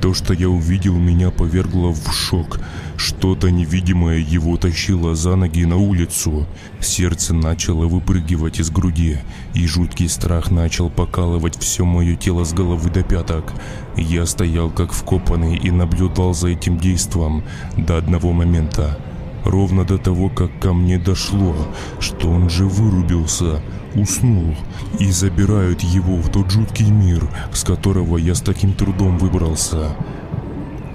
То, 0.01 0.13
что 0.13 0.33
я 0.33 0.49
увидел, 0.49 0.95
меня 0.95 1.29
повергло 1.29 1.91
в 1.91 2.13
шок. 2.13 2.59
Что-то 2.95 3.51
невидимое 3.51 4.19
его 4.19 4.55
тащило 4.55 5.13
за 5.13 5.35
ноги 5.35 5.65
на 5.65 5.75
улицу. 5.75 6.47
Сердце 6.79 7.33
начало 7.33 7.85
выпрыгивать 7.85 8.59
из 8.59 8.69
груди, 8.69 9.17
и 9.53 9.67
жуткий 9.67 10.07
страх 10.07 10.51
начал 10.51 10.89
покалывать 10.89 11.57
все 11.59 11.83
мое 11.83 12.15
тело 12.15 12.45
с 12.45 12.53
головы 12.53 12.89
до 12.89 13.03
пяток. 13.03 13.53
Я 13.97 14.25
стоял 14.25 14.69
как 14.69 14.93
вкопанный 14.93 15.57
и 15.57 15.69
наблюдал 15.69 16.33
за 16.33 16.49
этим 16.49 16.77
действом 16.77 17.43
до 17.75 17.97
одного 17.97 18.31
момента. 18.31 18.97
Ровно 19.43 19.83
до 19.83 19.97
того, 19.97 20.29
как 20.29 20.57
ко 20.59 20.73
мне 20.73 20.97
дошло, 20.97 21.55
что 21.99 22.29
он 22.29 22.49
же 22.49 22.65
вырубился, 22.65 23.61
уснул, 23.95 24.55
и 24.99 25.11
забирают 25.11 25.81
его 25.81 26.17
в 26.17 26.29
тот 26.29 26.51
жуткий 26.51 26.89
мир, 26.89 27.29
с 27.51 27.63
которого 27.63 28.17
я 28.17 28.35
с 28.35 28.41
таким 28.41 28.73
трудом 28.73 29.17
выбрался. 29.17 29.95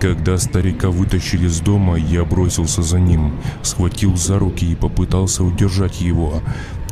Когда 0.00 0.36
старика 0.36 0.90
вытащили 0.90 1.46
из 1.46 1.60
дома, 1.60 1.96
я 1.96 2.24
бросился 2.24 2.82
за 2.82 3.00
ним, 3.00 3.32
схватил 3.62 4.16
за 4.16 4.38
руки 4.38 4.70
и 4.70 4.74
попытался 4.74 5.44
удержать 5.44 6.00
его. 6.00 6.42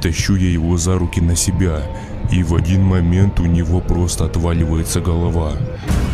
Тащу 0.01 0.35
я 0.35 0.49
его 0.51 0.77
за 0.79 0.99
руки 0.99 1.21
на 1.21 1.37
себя, 1.37 1.83
и 2.33 2.43
в 2.43 2.55
один 2.55 2.83
момент 2.83 3.39
у 3.41 3.45
него 3.45 3.81
просто 3.81 4.25
отваливается 4.25 5.01
голова. 5.01 5.53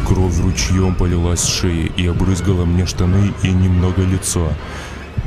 Кровь 0.09 0.40
ручьем 0.40 0.94
полилась 0.94 1.40
с 1.40 1.46
шеи 1.46 1.92
и 1.96 2.07
обрызгала 2.07 2.64
мне 2.64 2.87
штаны 2.87 3.33
и 3.42 3.51
немного 3.51 4.03
лицо. 4.03 4.48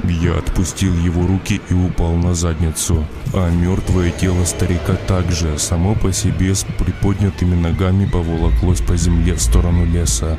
Я 0.04 0.38
отпустил 0.38 0.94
его 0.96 1.26
руки 1.26 1.62
и 1.70 1.74
упал 1.74 2.14
на 2.16 2.34
задницу, 2.34 3.06
а 3.34 3.50
мертвое 3.50 4.12
тело 4.12 4.46
старика 4.46 4.96
также, 5.08 5.58
само 5.58 5.96
по 5.96 6.12
себе 6.12 6.54
с 6.56 6.66
приподнятыми 6.78 7.56
ногами 7.56 8.06
поволоклось 8.06 8.82
по 8.82 8.98
земле 8.98 9.36
в 9.36 9.42
сторону 9.42 9.86
леса 9.86 10.38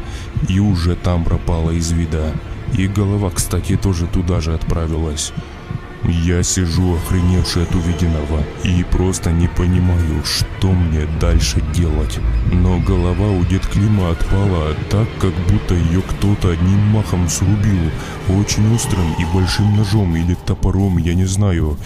и 0.49 0.59
уже 0.59 0.97
там 0.97 1.25
пропало 1.25 1.71
из 1.71 1.93
вида. 1.93 2.33
И 2.77 2.87
голова, 2.87 3.31
кстати, 3.31 3.77
тоже 3.77 4.07
туда 4.07 4.41
же 4.41 4.55
отправилась. 4.55 5.33
Я 6.05 6.43
сижу 6.43 6.97
охреневший 6.97 7.63
от 7.63 7.75
увиденного 7.75 8.43
и 8.65 8.85
просто 8.85 9.31
не 9.31 9.47
понимаю, 9.49 10.25
что 10.25 10.73
мне 10.73 11.07
дальше 11.21 11.63
делать. 11.73 12.19
Но 12.53 12.81
голова 12.81 13.31
у 13.31 13.45
дед 13.45 13.67
Клима 13.67 14.11
отпала 14.11 14.75
так, 14.91 15.09
как 15.21 15.33
будто 15.49 15.75
ее 15.75 16.03
кто-то 16.03 16.51
одним 16.51 16.81
махом 16.89 17.29
срубил, 17.29 17.91
очень 18.29 18.75
острым 18.75 19.13
и 19.21 19.25
большим 19.33 19.77
ножом 19.77 20.17
или 20.17 20.37
топором, 20.47 20.99
я 20.99 21.15
не 21.15 21.27
знаю. 21.27 21.79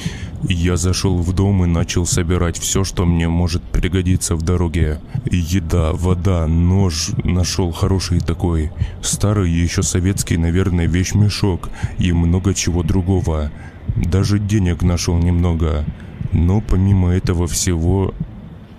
Я 0.48 0.76
зашел 0.76 1.18
в 1.18 1.32
дом 1.32 1.64
и 1.64 1.66
начал 1.66 2.06
собирать 2.06 2.58
все, 2.58 2.84
что 2.84 3.04
мне 3.04 3.28
может 3.28 3.62
пригодиться 3.62 4.36
в 4.36 4.42
дороге. 4.42 5.00
Еда, 5.24 5.92
вода, 5.92 6.46
нож 6.46 7.10
нашел 7.24 7.72
хороший 7.72 8.20
такой. 8.20 8.70
Старый 9.02 9.50
еще 9.50 9.82
советский, 9.82 10.36
наверное, 10.36 10.86
вещмешок 10.86 11.68
и 11.98 12.12
много 12.12 12.54
чего 12.54 12.82
другого. 12.82 13.50
Даже 13.94 14.38
денег 14.38 14.82
нашел 14.82 15.16
немного. 15.18 15.84
Но 16.32 16.60
помимо 16.60 17.10
этого 17.10 17.46
всего, 17.46 18.14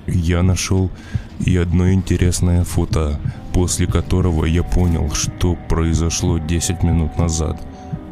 я 0.06 0.44
нашел 0.44 0.92
и 1.40 1.56
одно 1.56 1.92
интересное 1.92 2.64
фото, 2.64 3.20
после 3.54 3.88
которого 3.88 4.46
я 4.46 4.64
понял, 4.64 5.12
что 5.12 5.58
произошло 5.70 6.38
10 6.38 6.84
минут 6.84 7.18
назад. 7.18 7.62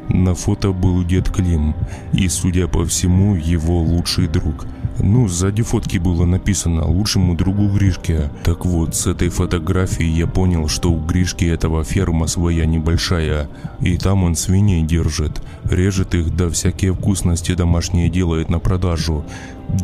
На 0.09 0.35
фото 0.35 0.71
был 0.71 1.03
дед 1.03 1.29
Клим 1.29 1.75
и, 2.13 2.27
судя 2.29 2.67
по 2.67 2.85
всему, 2.85 3.35
его 3.35 3.81
лучший 3.81 4.27
друг– 4.27 4.65
ну, 4.99 5.27
сзади 5.27 5.61
фотки 5.61 5.97
было 5.97 6.25
написано 6.25 6.85
«Лучшему 6.87 7.35
другу 7.35 7.67
Гришке». 7.67 8.29
Так 8.43 8.65
вот, 8.65 8.95
с 8.95 9.07
этой 9.07 9.29
фотографии 9.29 10.05
я 10.05 10.25
понял, 10.25 10.67
что 10.67 10.91
у 10.91 10.99
Гришки 10.99 11.45
этого 11.45 11.83
ферма 11.83 12.27
своя 12.27 12.65
небольшая, 12.65 13.49
и 13.81 13.97
там 13.97 14.23
он 14.23 14.35
свиней 14.35 14.83
держит, 14.83 15.41
режет 15.63 16.15
их, 16.15 16.35
да 16.35 16.49
всякие 16.49 16.93
вкусности 16.93 17.53
домашние 17.53 18.09
делает 18.09 18.49
на 18.49 18.59
продажу. 18.59 19.25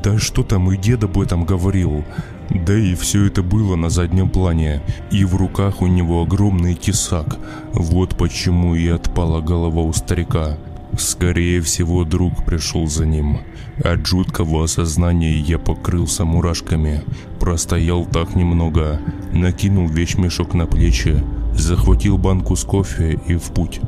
Да 0.04 0.17
что 0.17 0.43
там, 0.43 0.71
и 0.71 0.78
дед 0.78 1.04
об 1.04 1.19
этом 1.19 1.43
говорил. 1.43 2.04
Да 2.50 2.78
и 2.78 2.95
все 2.95 3.26
это 3.26 3.43
было 3.43 3.76
на 3.76 3.89
заднем 3.89 4.30
плане, 4.30 4.82
и 5.12 5.26
в 5.26 5.36
руках 5.36 5.82
у 5.82 5.88
него 5.88 6.24
огромный 6.24 6.76
тесак. 6.76 7.38
Вот 7.74 8.17
почему 8.17 8.76
и 8.76 8.88
отпала 8.88 9.41
голова 9.41 9.82
у 9.82 9.93
старика. 9.93 10.58
Скорее 10.97 11.62
всего, 11.62 12.04
друг 12.04 12.45
пришел 12.45 12.88
за 12.88 13.06
ним. 13.06 13.39
От 13.84 14.06
жуткого 14.06 14.65
осознания 14.65 15.38
я 15.39 15.58
покрылся 15.58 16.25
мурашками. 16.25 17.04
Простоял 17.39 18.06
так 18.06 18.36
немного, 18.36 18.99
накинул 19.32 19.88
вещмешок 19.88 20.54
на 20.54 20.65
плечи, 20.67 21.23
захватил 21.54 22.17
банку 22.17 22.56
с 22.56 22.63
кофе 22.63 23.19
и 23.25 23.36
в 23.36 23.51
путь. 23.51 23.80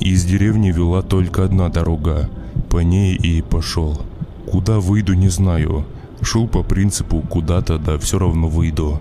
Из 0.00 0.24
деревни 0.24 0.70
вела 0.70 1.02
только 1.02 1.44
одна 1.44 1.70
дорога. 1.70 2.28
По 2.70 2.78
ней 2.78 3.16
и 3.16 3.42
пошел. 3.42 4.00
Куда 4.46 4.80
выйду, 4.80 5.14
не 5.14 5.28
знаю. 5.28 5.86
Шел 6.20 6.46
по 6.46 6.62
принципу 6.62 7.20
куда-то, 7.20 7.78
да 7.78 7.98
все 7.98 8.18
равно 8.18 8.48
выйду. 8.48 9.00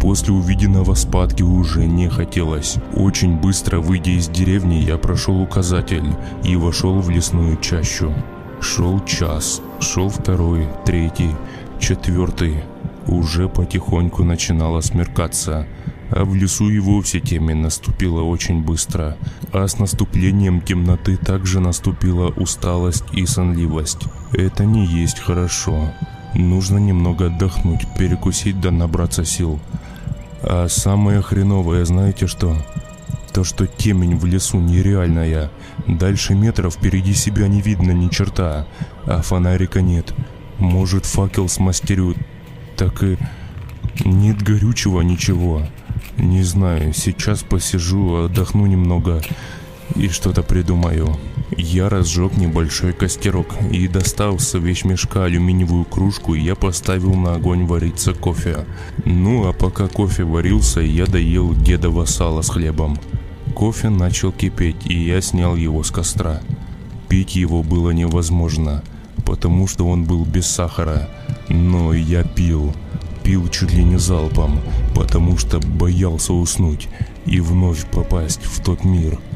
После 0.00 0.32
увиденного 0.32 0.94
спадки 0.94 1.42
уже 1.42 1.84
не 1.86 2.08
хотелось. 2.08 2.76
Очень 2.94 3.36
быстро 3.36 3.80
выйдя 3.80 4.12
из 4.12 4.28
деревни, 4.28 4.76
я 4.76 4.96
прошел 4.96 5.40
указатель 5.40 6.14
и 6.44 6.56
вошел 6.56 7.00
в 7.00 7.10
лесную 7.10 7.56
чащу. 7.56 8.14
Шел 8.60 9.04
час, 9.04 9.60
шел 9.80 10.08
второй, 10.08 10.68
третий, 10.84 11.30
четвертый. 11.80 12.62
Уже 13.06 13.48
потихоньку 13.48 14.22
начинало 14.22 14.80
смеркаться, 14.82 15.66
а 16.10 16.24
в 16.24 16.34
лесу 16.34 16.68
и 16.70 16.78
вовсе 16.78 17.20
темень 17.20 17.56
наступила 17.56 18.22
очень 18.22 18.62
быстро. 18.62 19.16
А 19.52 19.66
с 19.66 19.78
наступлением 19.78 20.60
темноты 20.60 21.16
также 21.16 21.60
наступила 21.60 22.28
усталость 22.28 23.04
и 23.12 23.26
сонливость. 23.26 24.04
Это 24.32 24.64
не 24.64 24.86
есть 24.86 25.18
хорошо. 25.18 25.92
Нужно 26.38 26.78
немного 26.78 27.26
отдохнуть, 27.26 27.84
перекусить 27.98 28.60
да 28.60 28.70
набраться 28.70 29.24
сил. 29.24 29.58
А 30.40 30.68
самое 30.68 31.20
хреновое, 31.20 31.84
знаете 31.84 32.28
что? 32.28 32.56
То, 33.32 33.42
что 33.42 33.66
темень 33.66 34.16
в 34.16 34.24
лесу 34.24 34.60
нереальная. 34.60 35.50
Дальше 35.88 36.36
метров 36.36 36.74
впереди 36.74 37.12
себя 37.12 37.48
не 37.48 37.60
видно 37.60 37.90
ни 37.90 38.08
черта, 38.08 38.68
а 39.04 39.20
фонарика 39.20 39.80
нет. 39.82 40.14
Может 40.58 41.06
факел 41.06 41.48
смастерю, 41.48 42.14
так 42.76 43.02
и 43.02 43.18
нет 44.04 44.40
горючего 44.40 45.00
ничего. 45.00 45.62
Не 46.18 46.44
знаю, 46.44 46.94
сейчас 46.94 47.42
посижу, 47.42 48.26
отдохну 48.26 48.66
немного 48.66 49.22
и 49.98 50.08
что-то 50.08 50.42
придумаю. 50.42 51.16
Я 51.56 51.88
разжег 51.88 52.36
небольшой 52.36 52.92
костерок 52.92 53.48
и 53.70 53.88
достал 53.88 54.38
с 54.38 54.56
вещмешка 54.56 55.24
алюминиевую 55.24 55.84
кружку, 55.84 56.34
я 56.34 56.54
поставил 56.54 57.14
на 57.14 57.34
огонь 57.34 57.66
вариться 57.66 58.14
кофе. 58.14 58.66
Ну 59.04 59.48
а 59.48 59.52
пока 59.52 59.88
кофе 59.88 60.24
варился, 60.24 60.80
я 60.80 61.06
доел 61.06 61.54
дедово 61.54 62.04
сало 62.04 62.42
с 62.42 62.50
хлебом. 62.50 62.98
Кофе 63.54 63.88
начал 63.88 64.30
кипеть, 64.30 64.86
и 64.86 64.94
я 64.94 65.20
снял 65.20 65.56
его 65.56 65.82
с 65.82 65.90
костра. 65.90 66.40
Пить 67.08 67.34
его 67.34 67.62
было 67.62 67.90
невозможно, 67.90 68.84
потому 69.24 69.66
что 69.66 69.88
он 69.88 70.04
был 70.04 70.24
без 70.24 70.46
сахара. 70.46 71.08
Но 71.48 71.92
я 71.92 72.22
пил. 72.22 72.72
Пил 73.24 73.48
чуть 73.48 73.72
ли 73.72 73.82
не 73.82 73.98
залпом, 73.98 74.60
потому 74.94 75.36
что 75.38 75.58
боялся 75.58 76.32
уснуть 76.32 76.88
и 77.26 77.40
вновь 77.40 77.84
попасть 77.86 78.44
в 78.44 78.62
тот 78.62 78.84
мир– 78.84 79.18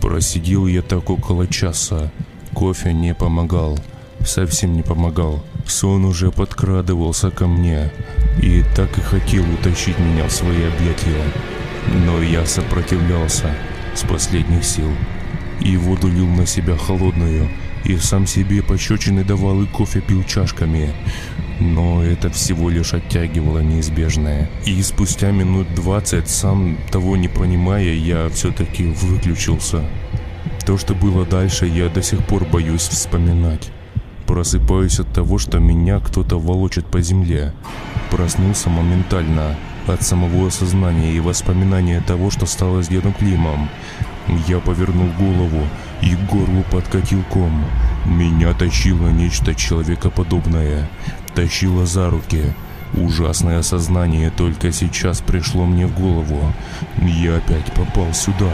Просидел 0.00 0.66
я 0.66 0.82
так 0.82 1.10
около 1.10 1.46
часа. 1.46 2.10
Кофе 2.54 2.92
не 2.92 3.14
помогал. 3.14 3.78
Совсем 4.24 4.74
не 4.74 4.82
помогал. 4.82 5.42
Сон 5.66 6.04
уже 6.04 6.30
подкрадывался 6.30 7.30
ко 7.30 7.46
мне 7.46 7.90
и 8.40 8.62
так 8.74 8.96
и 8.98 9.00
хотел 9.00 9.44
утащить 9.52 9.98
меня 9.98 10.28
в 10.28 10.32
свои 10.32 10.64
объятия. 10.64 11.24
Но 12.04 12.22
я 12.22 12.46
сопротивлялся 12.46 13.54
с 13.94 14.02
последних 14.02 14.64
сил. 14.64 14.90
И 15.60 15.76
воду 15.76 16.08
лил 16.08 16.26
на 16.26 16.46
себя 16.46 16.76
холодную, 16.76 17.48
и 17.84 17.96
сам 17.96 18.26
себе 18.26 18.62
пощечины 18.62 19.24
давал 19.24 19.62
и 19.62 19.66
кофе 19.66 20.00
пил 20.00 20.22
чашками. 20.24 20.92
Но 21.58 22.02
это 22.02 22.30
всего 22.30 22.68
лишь 22.68 22.92
оттягивало 22.92 23.60
неизбежное. 23.60 24.50
И 24.66 24.82
спустя 24.82 25.30
минут 25.30 25.74
двадцать, 25.74 26.28
сам 26.28 26.76
того 26.90 27.16
не 27.16 27.28
понимая, 27.28 27.94
я 27.94 28.28
все-таки 28.28 28.84
выключился. 28.84 29.82
То, 30.66 30.76
что 30.76 30.94
было 30.94 31.24
дальше, 31.24 31.66
я 31.66 31.88
до 31.88 32.02
сих 32.02 32.24
пор 32.26 32.44
боюсь 32.44 32.82
вспоминать. 32.82 33.70
Просыпаюсь 34.26 34.98
от 35.00 35.12
того, 35.12 35.38
что 35.38 35.58
меня 35.58 36.00
кто-то 36.00 36.38
волочит 36.38 36.86
по 36.86 37.00
земле. 37.00 37.52
Проснулся 38.10 38.68
моментально 38.68 39.56
от 39.86 40.02
самого 40.02 40.48
осознания 40.48 41.12
и 41.12 41.20
воспоминания 41.20 42.00
того, 42.00 42.30
что 42.30 42.44
стало 42.44 42.82
с 42.82 42.88
дедом 42.88 43.12
Климом. 43.12 43.68
Я 44.48 44.58
повернул 44.58 45.08
голову 45.18 45.64
и 46.02 46.16
к 46.16 46.30
горлу 46.30 46.64
подкатил 46.70 47.22
ком. 47.30 47.64
Меня 48.04 48.52
тащило 48.52 49.08
нечто 49.08 49.54
человекоподобное 49.54 50.88
тащила 51.36 51.84
за 51.84 52.08
руки. 52.08 52.42
Ужасное 52.94 53.58
осознание 53.58 54.30
только 54.30 54.72
сейчас 54.72 55.20
пришло 55.20 55.66
мне 55.66 55.86
в 55.86 55.94
голову. 55.94 56.40
Я 57.02 57.36
опять 57.36 57.72
попал 57.74 58.12
сюда. 58.14 58.50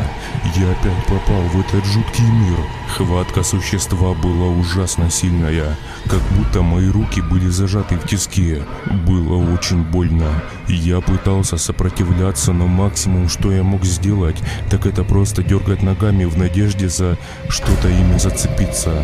Я 0.57 0.73
опять 0.73 1.07
попал 1.07 1.43
в 1.43 1.61
этот 1.61 1.85
жуткий 1.87 2.25
мир. 2.25 2.59
Хватка 2.97 3.43
существа 3.43 4.13
была 4.13 4.49
ужасно 4.49 5.11
сильная. 5.11 5.79
Как 6.11 6.21
будто 6.37 6.61
мои 6.61 6.91
руки 6.91 7.23
были 7.23 7.49
зажаты 7.49 7.97
в 7.97 8.07
тиски. 8.07 8.63
Было 9.07 9.37
очень 9.55 9.83
больно. 9.83 10.29
Я 10.69 11.01
пытался 11.01 11.57
сопротивляться, 11.57 12.53
но 12.53 12.67
максимум, 12.67 13.31
что 13.31 13.51
я 13.51 13.63
мог 13.63 13.85
сделать, 13.85 14.37
так 14.69 14.85
это 14.85 15.05
просто 15.05 15.43
дергать 15.43 15.83
ногами 15.83 16.27
в 16.27 16.37
надежде 16.37 16.91
за 16.91 17.17
что-то 17.49 17.89
ими 17.89 18.19
зацепиться. 18.19 19.03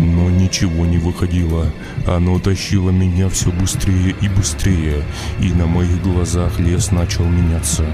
Но 0.00 0.30
ничего 0.30 0.84
не 0.84 0.98
выходило. 0.98 1.72
Оно 2.06 2.40
тащило 2.40 2.90
меня 2.90 3.28
все 3.28 3.52
быстрее 3.52 4.16
и 4.20 4.28
быстрее, 4.28 5.04
и 5.40 5.52
на 5.52 5.66
моих 5.66 6.02
глазах 6.02 6.58
лес 6.58 6.90
начал 6.90 7.24
меняться. 7.24 7.84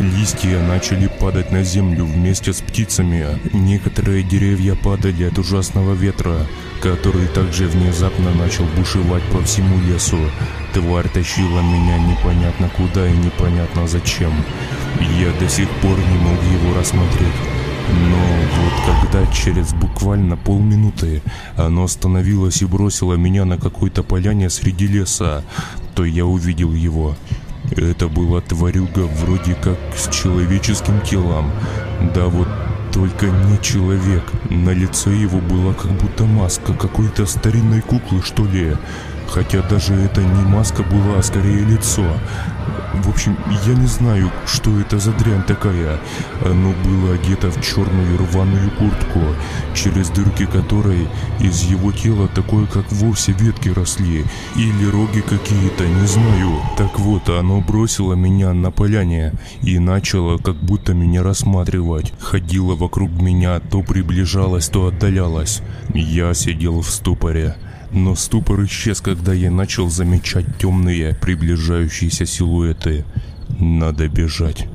Листья 0.00 0.58
начали 0.60 1.06
падать 1.06 1.52
на 1.52 1.62
землю 1.62 2.04
вместе 2.04 2.52
с 2.52 2.60
птицами. 2.60 3.26
Некоторые 3.52 4.22
деревья 4.22 4.74
падали 4.74 5.24
от 5.24 5.38
ужасного 5.38 5.94
ветра, 5.94 6.46
который 6.80 7.26
также 7.28 7.68
внезапно 7.68 8.32
начал 8.34 8.64
бушевать 8.76 9.22
по 9.24 9.42
всему 9.42 9.78
лесу. 9.86 10.18
Тварь 10.72 11.08
тащила 11.08 11.60
меня 11.60 11.98
непонятно 11.98 12.70
куда 12.76 13.06
и 13.06 13.16
непонятно 13.16 13.86
зачем. 13.86 14.32
Я 15.18 15.30
до 15.38 15.48
сих 15.48 15.68
пор 15.80 15.98
не 15.98 16.18
мог 16.18 16.42
его 16.42 16.78
рассмотреть. 16.78 17.34
Но 17.90 18.16
вот 18.62 18.72
когда 18.86 19.26
через 19.32 19.74
буквально 19.74 20.36
полминуты 20.36 21.22
оно 21.56 21.84
остановилось 21.84 22.62
и 22.62 22.66
бросило 22.66 23.14
меня 23.14 23.44
на 23.44 23.58
какой-то 23.58 24.02
поляне 24.02 24.48
среди 24.50 24.86
леса, 24.86 25.44
то 25.94 26.04
я 26.04 26.24
увидел 26.24 26.72
его. 26.72 27.16
Это 27.76 28.08
была 28.08 28.42
тварюга 28.42 29.00
вроде 29.00 29.54
как 29.54 29.78
с 29.96 30.08
человеческим 30.08 31.00
телом. 31.00 31.50
Да 32.14 32.26
вот 32.26 32.48
только 32.92 33.26
не 33.26 33.58
человек. 33.62 34.22
На 34.50 34.70
лице 34.70 35.10
его 35.10 35.38
была 35.38 35.72
как 35.72 35.90
будто 35.92 36.24
маска 36.24 36.74
какой-то 36.74 37.24
старинной 37.24 37.80
куклы, 37.80 38.20
что 38.22 38.44
ли. 38.44 38.76
Хотя 39.28 39.62
даже 39.62 39.94
это 39.94 40.20
не 40.20 40.42
маска 40.42 40.82
была, 40.82 41.18
а 41.18 41.22
скорее 41.22 41.64
лицо. 41.64 42.04
В 42.94 43.08
общем, 43.08 43.36
я 43.66 43.74
не 43.74 43.86
знаю, 43.86 44.30
что 44.46 44.78
это 44.78 44.98
за 44.98 45.12
дрянь 45.12 45.42
такая. 45.44 45.98
Оно 46.44 46.72
было 46.84 47.14
одето 47.14 47.50
в 47.50 47.60
черную 47.62 48.18
рваную 48.18 48.70
куртку, 48.72 49.20
через 49.74 50.10
дырки 50.10 50.46
которой 50.46 51.08
из 51.40 51.62
его 51.62 51.92
тела 51.92 52.28
такое, 52.28 52.66
как 52.66 52.90
вовсе 52.92 53.32
ветки 53.32 53.70
росли. 53.70 54.24
Или 54.56 54.90
роги 54.90 55.20
какие-то, 55.20 55.86
не 55.86 56.06
знаю. 56.06 56.60
Так 56.76 56.98
вот, 56.98 57.28
оно 57.28 57.60
бросило 57.60 58.14
меня 58.14 58.52
на 58.52 58.70
поляне 58.70 59.32
и 59.62 59.78
начало 59.78 60.38
как 60.38 60.56
будто 60.56 60.92
меня 60.92 61.22
рассматривать. 61.22 62.12
Ходило 62.20 62.74
вокруг 62.74 63.10
меня, 63.10 63.60
то 63.60 63.82
приближалось, 63.82 64.68
то 64.68 64.86
отдалялось. 64.86 65.62
Я 65.94 66.34
сидел 66.34 66.80
в 66.80 66.90
ступоре. 66.90 67.56
Но 67.92 68.14
ступор 68.14 68.64
исчез, 68.64 69.00
когда 69.02 69.34
я 69.34 69.50
начал 69.50 69.90
замечать 69.90 70.46
темные, 70.58 71.14
приближающиеся 71.14 72.24
силуэты. 72.24 73.04
Надо 73.60 74.08
бежать. 74.08 74.66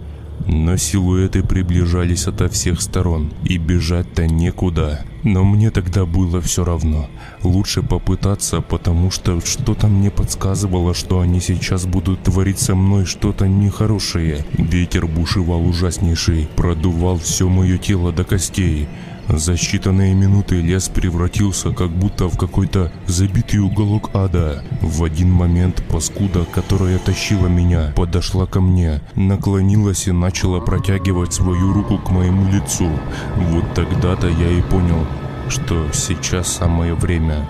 Но 0.46 0.78
силуэты 0.78 1.44
приближались 1.44 2.28
ото 2.28 2.48
всех 2.48 2.80
сторон, 2.80 3.34
и 3.44 3.58
бежать-то 3.58 4.28
некуда. 4.28 5.04
Но 5.24 5.44
мне 5.44 5.72
тогда 5.72 6.06
было 6.06 6.40
все 6.40 6.64
равно. 6.64 7.10
Лучше 7.44 7.82
попытаться, 7.82 8.62
потому 8.62 9.12
что 9.12 9.42
что-то 9.42 9.88
мне 9.88 10.10
подсказывало, 10.10 10.94
что 10.94 11.20
они 11.20 11.42
сейчас 11.42 11.86
будут 11.86 12.24
творить 12.24 12.60
со 12.60 12.76
мной 12.76 13.06
что-то 13.06 13.48
нехорошее. 13.48 14.46
Ветер 14.54 15.06
бушевал 15.08 15.68
ужаснейший, 15.68 16.48
продувал 16.56 17.18
все 17.18 17.50
мое 17.50 17.78
тело 17.78 18.14
до 18.14 18.24
костей. 18.24 18.88
За 19.30 19.54
считанные 19.54 20.14
минуты 20.14 20.62
лес 20.62 20.88
превратился 20.88 21.72
как 21.72 21.90
будто 21.90 22.30
в 22.30 22.38
какой-то 22.38 22.92
забитый 23.08 23.60
уголок 23.60 24.10
ада. 24.14 24.64
В 24.82 25.04
один 25.04 25.30
момент 25.30 25.84
паскуда, 25.90 26.46
которая 26.46 26.98
тащила 26.98 27.48
меня, 27.48 27.92
подошла 27.96 28.46
ко 28.46 28.62
мне, 28.62 29.02
наклонилась 29.16 30.08
и 30.08 30.14
начала 30.14 30.62
протягивать 30.62 31.34
свою 31.34 31.74
руку 31.74 31.98
к 31.98 32.10
моему 32.10 32.50
лицу. 32.50 32.90
Вот 33.36 33.66
тогда-то 33.74 34.28
я 34.28 34.50
и 34.50 34.62
понял, 34.62 35.06
что 35.50 35.92
сейчас 35.92 36.48
самое 36.48 36.94
время. 36.94 37.50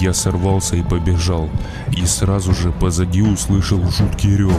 Я 0.00 0.14
сорвался 0.14 0.76
и 0.76 0.82
побежал, 0.82 1.48
и 1.96 2.06
сразу 2.06 2.54
же 2.54 2.72
позади 2.72 3.22
услышал 3.22 3.80
жуткий 3.90 4.36
рев. 4.36 4.58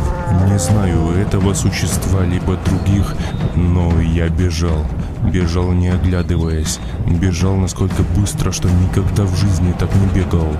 Не 0.50 0.60
знаю, 0.60 1.10
этого 1.18 1.54
существа, 1.54 2.24
либо 2.24 2.58
других, 2.58 3.14
но 3.56 4.00
я 4.00 4.30
бежал. 4.30 4.86
Бежал 5.32 5.72
не 5.72 5.90
оглядываясь. 5.90 6.80
Бежал 7.08 7.56
насколько 7.56 8.04
быстро, 8.16 8.52
что 8.52 8.70
никогда 8.70 9.24
в 9.24 9.36
жизни 9.36 9.74
так 9.78 9.90
не 9.96 10.08
бегал. 10.08 10.56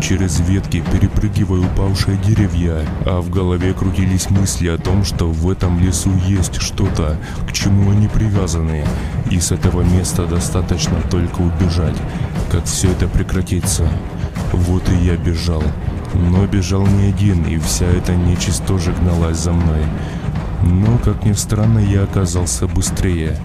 Через 0.00 0.40
ветки, 0.40 0.82
перепрыгивая 0.92 1.60
упавшие 1.60 2.16
деревья, 2.16 2.86
а 3.04 3.20
в 3.20 3.28
голове 3.28 3.74
крутились 3.74 4.30
мысли 4.30 4.68
о 4.68 4.78
том, 4.78 5.04
что 5.04 5.26
в 5.30 5.50
этом 5.50 5.78
лесу 5.78 6.10
есть 6.26 6.60
что-то, 6.60 7.18
к 7.46 7.52
чему 7.52 7.90
они 7.90 8.08
привязаны, 8.08 8.84
и 9.30 9.38
с 9.38 9.52
этого 9.52 9.82
места 9.82 10.24
достаточно 10.26 10.96
только 11.10 11.40
убежать, 11.42 11.96
как 12.50 12.64
все 12.64 12.90
это 12.90 13.08
прекратится. 13.08 13.88
Вот 14.52 14.88
и 14.88 15.04
я 15.04 15.16
бежал. 15.16 15.62
Но 16.14 16.46
бежал 16.46 16.86
не 16.86 17.10
один, 17.10 17.44
и 17.44 17.58
вся 17.58 17.86
эта 17.86 18.14
нечисть 18.16 18.64
тоже 18.64 18.92
гналась 18.92 19.38
за 19.38 19.52
мной. 19.52 19.84
Но, 20.62 20.98
как 20.98 21.24
ни 21.24 21.32
странно, 21.32 21.78
я 21.78 22.02
оказался 22.02 22.66
быстрее. 22.66 23.36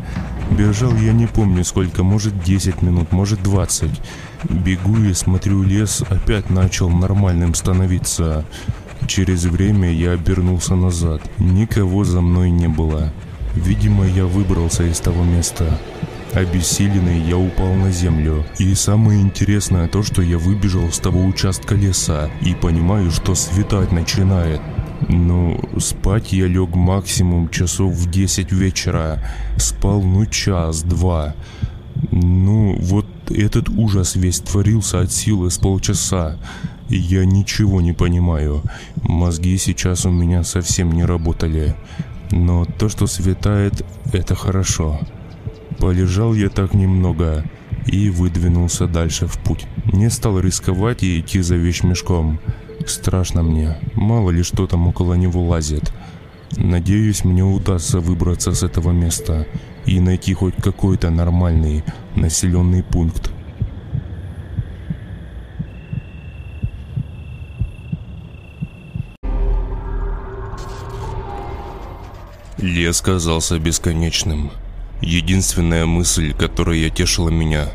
Бежал 0.52 0.96
я 0.96 1.12
не 1.12 1.28
помню 1.28 1.64
сколько, 1.64 2.04
может 2.04 2.44
10 2.44 2.82
минут, 2.82 3.12
может 3.12 3.42
20. 3.44 3.90
Бегу 4.50 4.98
и 4.98 5.14
смотрю, 5.14 5.64
лес 5.64 6.04
опять 6.10 6.50
начал 6.50 6.90
нормальным 6.90 7.54
становиться. 7.56 8.46
Через 9.08 9.46
время 9.46 9.92
я 9.92 10.12
обернулся 10.12 10.76
назад. 10.76 11.22
Никого 11.38 12.04
за 12.04 12.22
мной 12.22 12.52
не 12.52 12.68
было. 12.68 13.12
Видимо, 13.56 14.06
я 14.06 14.26
выбрался 14.26 14.84
из 14.84 15.00
того 15.00 15.24
места. 15.24 15.80
Обессиленный 16.34 17.20
я 17.22 17.38
упал 17.38 17.74
на 17.74 17.92
землю. 17.92 18.46
И 18.60 18.74
самое 18.76 19.22
интересное 19.22 19.88
то, 19.88 20.04
что 20.04 20.22
я 20.22 20.38
выбежал 20.38 20.92
с 20.92 21.00
того 21.00 21.24
участка 21.24 21.76
леса 21.76 22.30
и 22.42 22.54
понимаю, 22.54 23.12
что 23.12 23.36
светать 23.36 23.92
начинает. 23.92 24.62
Ну, 25.08 25.60
спать 25.80 26.34
я 26.34 26.48
лег 26.48 26.76
максимум 26.76 27.50
часов 27.50 27.94
в 27.94 28.10
10 28.10 28.52
вечера. 28.52 29.22
Спал 29.58 30.02
ну 30.02 30.26
час-два. 30.26 31.36
Ну, 32.12 32.76
вот 32.80 33.06
этот 33.30 33.70
ужас 33.70 34.16
весь 34.16 34.40
творился 34.40 35.02
от 35.02 35.12
силы 35.12 35.52
с 35.52 35.58
полчаса. 35.58 36.38
Я 36.90 37.26
ничего 37.26 37.82
не 37.82 37.94
понимаю. 37.94 38.64
Мозги 39.04 39.58
сейчас 39.58 40.06
у 40.06 40.12
меня 40.12 40.44
совсем 40.44 40.92
не 40.92 41.06
работали. 41.06 41.76
Но 42.32 42.66
то, 42.66 42.90
что 42.90 43.08
светает, 43.08 43.86
это 44.12 44.36
хорошо. 44.36 45.00
Полежал 45.80 46.34
я 46.34 46.50
так 46.50 46.74
немного 46.74 47.44
и 47.86 48.10
выдвинулся 48.10 48.88
дальше 48.88 49.28
в 49.28 49.38
путь. 49.40 49.68
Не 49.94 50.10
стал 50.10 50.40
рисковать 50.40 51.04
и 51.04 51.20
идти 51.20 51.42
за 51.42 51.56
вещмешком. 51.56 52.40
Страшно 52.86 53.44
мне, 53.44 53.78
мало 53.96 54.30
ли 54.30 54.44
что 54.44 54.68
там 54.68 54.88
около 54.88 55.16
него 55.16 55.44
лазит. 55.44 55.92
Надеюсь, 56.58 57.26
мне 57.26 57.44
удастся 57.44 58.00
выбраться 58.00 58.54
с 58.54 58.64
этого 58.64 58.92
места 58.92 59.48
и 59.86 60.00
найти 60.00 60.34
хоть 60.34 60.56
какой-то 60.56 61.10
нормальный 61.10 61.84
населенный 62.16 62.84
пункт. 62.84 63.32
Лес 72.58 73.02
казался 73.02 73.60
бесконечным. 73.60 74.52
Единственная 75.02 75.86
мысль, 75.86 76.34
которая 76.34 76.90
тешила 76.90 77.30
меня, 77.30 77.68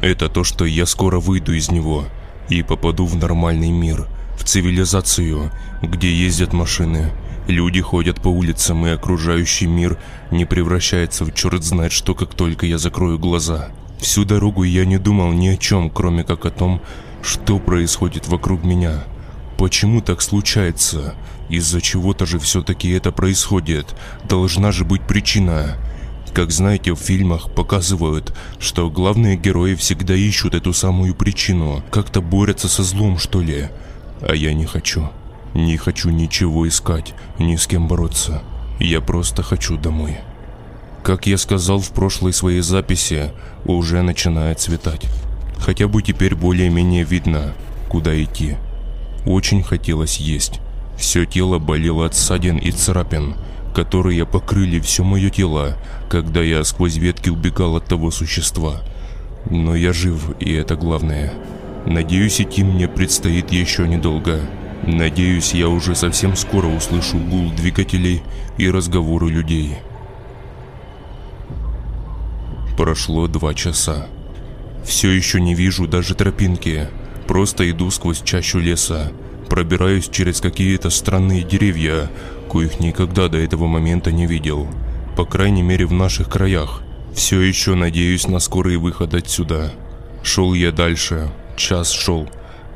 это 0.00 0.28
то, 0.28 0.44
что 0.44 0.64
я 0.64 0.86
скоро 0.86 1.18
выйду 1.18 1.52
из 1.52 1.70
него 1.70 2.04
и 2.48 2.62
попаду 2.62 3.04
в 3.04 3.16
нормальный 3.16 3.70
мир, 3.70 4.06
в 4.38 4.44
цивилизацию, 4.44 5.50
где 5.82 6.12
ездят 6.12 6.52
машины, 6.52 7.12
люди 7.48 7.80
ходят 7.80 8.20
по 8.22 8.28
улицам 8.28 8.86
и 8.86 8.90
окружающий 8.90 9.66
мир 9.66 9.98
не 10.30 10.44
превращается 10.44 11.24
в 11.24 11.34
черт 11.34 11.64
знает 11.64 11.92
что, 11.92 12.14
как 12.14 12.34
только 12.34 12.64
я 12.64 12.78
закрою 12.78 13.18
глаза. 13.18 13.70
Всю 14.00 14.24
дорогу 14.24 14.62
я 14.62 14.84
не 14.84 14.96
думал 14.96 15.32
ни 15.32 15.48
о 15.48 15.56
чем, 15.56 15.90
кроме 15.90 16.22
как 16.22 16.46
о 16.46 16.50
том, 16.50 16.80
что 17.20 17.58
происходит 17.58 18.28
вокруг 18.28 18.64
меня. 18.64 19.04
Почему 19.58 20.00
так 20.00 20.22
случается? 20.22 21.16
Из-за 21.48 21.80
чего-то 21.80 22.26
же 22.26 22.38
все-таки 22.38 22.90
это 22.90 23.10
происходит. 23.10 23.96
Должна 24.28 24.70
же 24.70 24.84
быть 24.84 25.02
причина. 25.02 25.76
Как 26.32 26.52
знаете, 26.52 26.92
в 26.92 26.98
фильмах 26.98 27.50
показывают, 27.52 28.32
что 28.60 28.88
главные 28.88 29.36
герои 29.36 29.74
всегда 29.74 30.14
ищут 30.14 30.54
эту 30.54 30.72
самую 30.72 31.14
причину, 31.14 31.82
как-то 31.90 32.20
борются 32.20 32.68
со 32.68 32.84
злом, 32.84 33.18
что 33.18 33.40
ли. 33.40 33.70
А 34.20 34.34
я 34.34 34.52
не 34.54 34.66
хочу. 34.66 35.08
Не 35.54 35.76
хочу 35.76 36.10
ничего 36.10 36.68
искать, 36.68 37.14
ни 37.38 37.56
с 37.56 37.66
кем 37.66 37.88
бороться. 37.88 38.42
Я 38.80 39.00
просто 39.00 39.42
хочу 39.42 39.76
домой. 39.76 40.18
Как 41.02 41.26
я 41.26 41.38
сказал 41.38 41.78
в 41.78 41.90
прошлой 41.90 42.32
своей 42.32 42.60
записи, 42.60 43.32
уже 43.64 44.02
начинает 44.02 44.60
светать. 44.60 45.06
Хотя 45.58 45.88
бы 45.88 46.02
теперь 46.02 46.34
более-менее 46.34 47.04
видно, 47.04 47.54
куда 47.88 48.20
идти. 48.22 48.56
Очень 49.24 49.62
хотелось 49.62 50.18
есть. 50.18 50.60
Все 50.96 51.24
тело 51.24 51.58
болело 51.58 52.06
от 52.06 52.14
ссадин 52.14 52.58
и 52.58 52.70
царапин, 52.70 53.36
которые 53.74 54.26
покрыли 54.26 54.80
все 54.80 55.04
мое 55.04 55.30
тело, 55.30 55.76
когда 56.08 56.42
я 56.42 56.64
сквозь 56.64 56.96
ветки 56.96 57.30
убегал 57.30 57.76
от 57.76 57.86
того 57.86 58.10
существа. 58.10 58.82
Но 59.48 59.74
я 59.74 59.92
жив, 59.92 60.36
и 60.40 60.52
это 60.52 60.76
главное. 60.76 61.32
Надеюсь, 61.88 62.38
идти 62.38 62.62
мне 62.62 62.86
предстоит 62.86 63.50
еще 63.50 63.88
недолго. 63.88 64.42
Надеюсь, 64.86 65.54
я 65.54 65.70
уже 65.70 65.94
совсем 65.94 66.36
скоро 66.36 66.66
услышу 66.66 67.16
гул 67.16 67.50
двигателей 67.50 68.22
и 68.58 68.70
разговоры 68.70 69.30
людей. 69.30 69.78
Прошло 72.76 73.26
два 73.26 73.54
часа. 73.54 74.06
Все 74.84 75.10
еще 75.10 75.40
не 75.40 75.54
вижу 75.54 75.88
даже 75.88 76.14
тропинки. 76.14 76.88
Просто 77.26 77.68
иду 77.70 77.90
сквозь 77.90 78.20
чащу 78.20 78.58
леса. 78.58 79.10
Пробираюсь 79.48 80.10
через 80.10 80.42
какие-то 80.42 80.90
странные 80.90 81.42
деревья, 81.42 82.10
коих 82.50 82.80
никогда 82.80 83.28
до 83.28 83.38
этого 83.38 83.66
момента 83.66 84.12
не 84.12 84.26
видел. 84.26 84.68
По 85.16 85.24
крайней 85.24 85.62
мере 85.62 85.86
в 85.86 85.92
наших 85.94 86.28
краях. 86.28 86.82
Все 87.14 87.40
еще 87.40 87.74
надеюсь 87.74 88.28
на 88.28 88.40
скорый 88.40 88.76
выход 88.76 89.14
отсюда. 89.14 89.72
Шел 90.22 90.52
я 90.52 90.70
дальше. 90.70 91.30
Час 91.58 91.90
шел. 91.90 92.28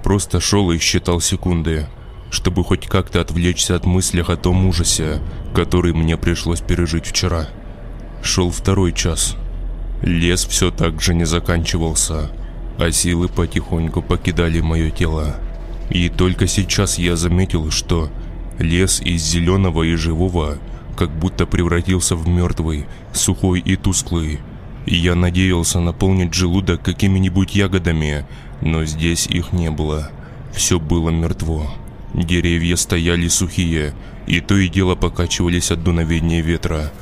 Просто 0.03 0.41
шел 0.41 0.73
и 0.73 0.79
считал 0.79 1.21
секунды. 1.21 1.87
Чтобы 2.31 2.65
хоть 2.65 2.89
как-то 2.89 3.21
отвлечься 3.21 3.77
от 3.77 3.87
мыслей 3.87 4.25
о 4.27 4.37
том 4.37 4.67
ужасе, 4.67 5.23
который 5.55 5.93
мне 5.93 6.17
пришлось 6.17 6.61
пережить 6.61 7.07
вчера. 7.07 7.49
Шел 8.23 8.51
второй 8.51 8.93
час. 8.93 9.37
Лес 10.03 10.45
все 10.45 10.73
так 10.73 11.01
же 11.01 11.15
не 11.15 11.25
заканчивался, 11.25 12.33
а 12.77 12.91
силы 12.91 13.29
потихоньку 13.29 14.03
покидали 14.03 14.61
мое 14.61 14.91
тело. 14.91 15.37
И 15.89 16.09
только 16.09 16.49
сейчас 16.49 16.99
я 16.99 17.15
заметил, 17.15 17.71
что 17.71 18.11
лес 18.59 19.01
из 19.01 19.23
зеленого 19.23 19.85
и 19.85 19.95
живого 19.95 20.59
как 20.97 21.11
будто 21.11 21.47
превратился 21.47 22.17
в 22.17 22.27
мертвый, 22.27 22.87
сухой 23.13 23.61
и 23.61 23.77
тусклый. 23.77 24.41
Я 24.87 25.15
надеялся 25.15 25.79
наполнить 25.79 26.35
желудок 26.35 26.83
какими-нибудь 26.83 27.55
ягодами, 27.55 28.27
но 28.63 28.85
здесь 28.85 29.27
их 29.27 29.53
не 29.53 29.71
было. 29.71 30.11
Все 30.53 30.81
было 30.81 31.11
мертво. 31.11 31.71
Деревья 32.15 32.77
стояли 32.77 33.29
сухие, 33.29 33.95
и 34.27 34.41
то 34.41 34.57
и 34.57 34.69
дело 34.69 34.95
покачивались 34.95 35.71
от 35.71 35.83
дуновения 35.83 36.43
ветра, 36.43 36.93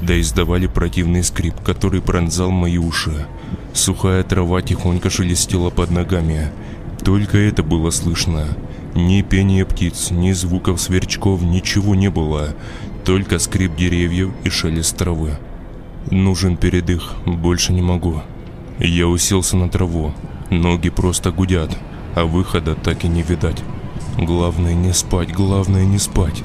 да 0.00 0.18
издавали 0.20 0.66
противный 0.66 1.24
скрип, 1.24 1.54
который 1.64 2.00
пронзал 2.00 2.50
мои 2.50 2.78
уши. 2.78 3.26
Сухая 3.72 4.22
трава 4.22 4.62
тихонько 4.62 5.10
шелестела 5.10 5.70
под 5.70 5.90
ногами, 5.90 6.50
только 7.04 7.38
это 7.38 7.62
было 7.62 7.90
слышно. 7.90 8.46
Ни 8.94 9.22
пения 9.22 9.64
птиц, 9.64 10.10
ни 10.10 10.32
звуков 10.32 10.80
сверчков, 10.80 11.42
ничего 11.42 11.94
не 11.94 12.10
было. 12.10 12.54
Только 13.04 13.38
скрип 13.38 13.76
деревьев 13.76 14.30
и 14.44 14.50
шелест 14.50 14.96
травы. 14.96 15.38
Нужен 16.10 16.56
передых, 16.56 17.14
больше 17.24 17.72
не 17.72 17.82
могу. 17.82 18.22
Я 18.78 19.06
уселся 19.06 19.56
на 19.56 19.68
траву. 19.68 20.12
Ноги 20.50 20.90
просто 20.90 21.32
гудят, 21.32 21.76
а 22.14 22.24
выхода 22.24 22.74
так 22.74 23.04
и 23.04 23.08
не 23.08 23.22
видать. 23.22 23.62
Главное 24.18 24.74
не 24.74 24.92
спать, 24.92 25.32
главное 25.32 25.84
не 25.84 25.98
спать. 25.98 26.42